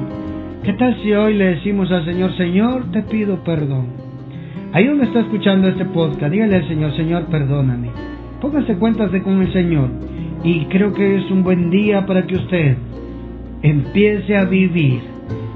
¿Qué 0.62 0.72
tal 0.74 0.96
si 1.02 1.12
hoy 1.12 1.34
le 1.34 1.56
decimos 1.56 1.90
al 1.92 2.06
Señor, 2.06 2.34
Señor, 2.38 2.90
te 2.92 3.02
pido 3.02 3.44
perdón? 3.44 3.88
Ahí 4.72 4.86
donde 4.86 5.04
está 5.04 5.20
escuchando 5.20 5.68
este 5.68 5.84
podcast, 5.84 6.32
dígale 6.32 6.56
al 6.56 6.68
Señor, 6.68 6.96
Señor, 6.96 7.24
perdóname. 7.26 7.90
Póngase 8.40 8.76
cuentas 8.76 9.12
de 9.12 9.22
con 9.22 9.42
el 9.42 9.52
Señor. 9.52 9.90
Y 10.42 10.64
creo 10.66 10.94
que 10.94 11.16
es 11.16 11.30
un 11.30 11.42
buen 11.42 11.70
día 11.70 12.06
para 12.06 12.26
que 12.26 12.36
usted 12.36 12.76
empiece 13.62 14.38
a 14.38 14.44
vivir 14.44 15.00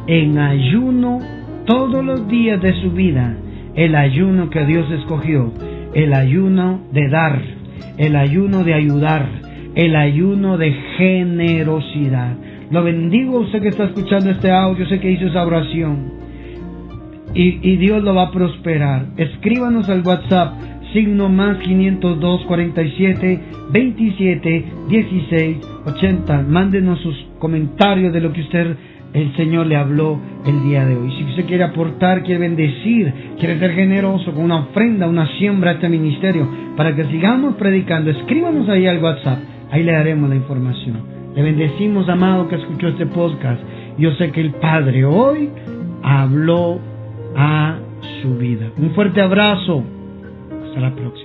en 0.07 0.37
ayuno 0.39 1.21
todos 1.65 2.05
los 2.05 2.29
días 2.29 2.61
de 2.61 2.75
su 2.83 2.91
vida, 2.91 3.35
el 3.75 3.95
ayuno 3.95 4.51
que 4.51 4.67
Dios 4.67 4.91
escogió, 4.91 5.53
el 5.95 6.13
ayuno 6.13 6.81
de 6.93 7.09
dar, 7.09 7.41
el 7.99 8.17
ayuno 8.17 8.65
de 8.65 8.75
ayudar, 8.75 9.29
el 9.75 9.97
ayuno 9.97 10.59
de 10.59 10.73
generosidad. 10.97 12.37
Lo 12.71 12.83
bendigo 12.83 13.41
usted 13.41 13.63
que 13.63 13.69
está 13.69 13.85
escuchando 13.85 14.31
este 14.31 14.51
audio, 14.51 14.87
sé 14.89 15.01
que 15.01 15.11
hizo 15.11 15.27
esa 15.27 15.45
oración. 15.45 16.13
Y, 17.35 17.59
y 17.69 17.77
Dios 17.77 18.03
lo 18.03 18.15
va 18.15 18.29
a 18.29 18.31
prosperar. 18.31 19.07
Escríbanos 19.17 19.89
al 19.89 20.03
WhatsApp, 20.03 20.55
signo 20.93 21.29
más 21.29 21.59
502 21.59 22.45
47 22.47 23.41
27 23.71 24.65
16 24.89 25.57
80. 25.87 26.43
Mándenos 26.43 27.01
sus 27.01 27.17
comentarios 27.39 28.13
de 28.13 28.21
lo 28.21 28.33
que 28.33 28.41
usted 28.43 28.77
el 29.15 29.35
Señor 29.37 29.67
le 29.67 29.77
habló 29.77 30.19
el 30.45 30.65
día 30.65 30.85
de 30.85 30.97
hoy. 30.97 31.11
Si 31.17 31.25
usted 31.25 31.47
quiere 31.47 31.63
aportar, 31.63 32.25
quiere 32.25 32.41
bendecir, 32.41 33.15
quiere 33.39 33.59
ser 33.61 33.73
generoso 33.73 34.33
con 34.33 34.45
una 34.45 34.59
ofrenda, 34.59 35.07
una 35.07 35.27
siembra 35.39 35.71
a 35.71 35.75
este 35.75 35.89
ministerio, 35.89 36.47
para 36.77 36.95
que 36.95 37.05
sigamos 37.05 37.55
predicando, 37.55 38.11
escríbanos 38.11 38.69
ahí 38.69 38.87
al 38.89 39.03
WhatsApp, 39.03 39.39
ahí 39.71 39.85
le 39.85 39.93
daremos 39.93 40.29
la 40.29 40.37
información. 40.37 40.99
Le 41.35 41.43
bendecimos, 41.43 42.09
amado, 42.09 42.49
que 42.49 42.57
escuchó 42.57 42.89
este 42.89 43.07
podcast. 43.07 43.61
Yo 43.99 44.11
sé 44.17 44.33
que 44.33 44.41
el 44.41 44.51
Padre 44.55 45.05
hoy 45.05 45.49
habló 46.03 46.81
a 47.37 47.77
su 48.21 48.37
vida. 48.37 48.67
Un 48.77 48.91
fuerte 48.91 49.21
abrazo. 49.21 49.85
Hasta 50.67 50.81
la 50.81 50.95
próxima. 50.95 51.24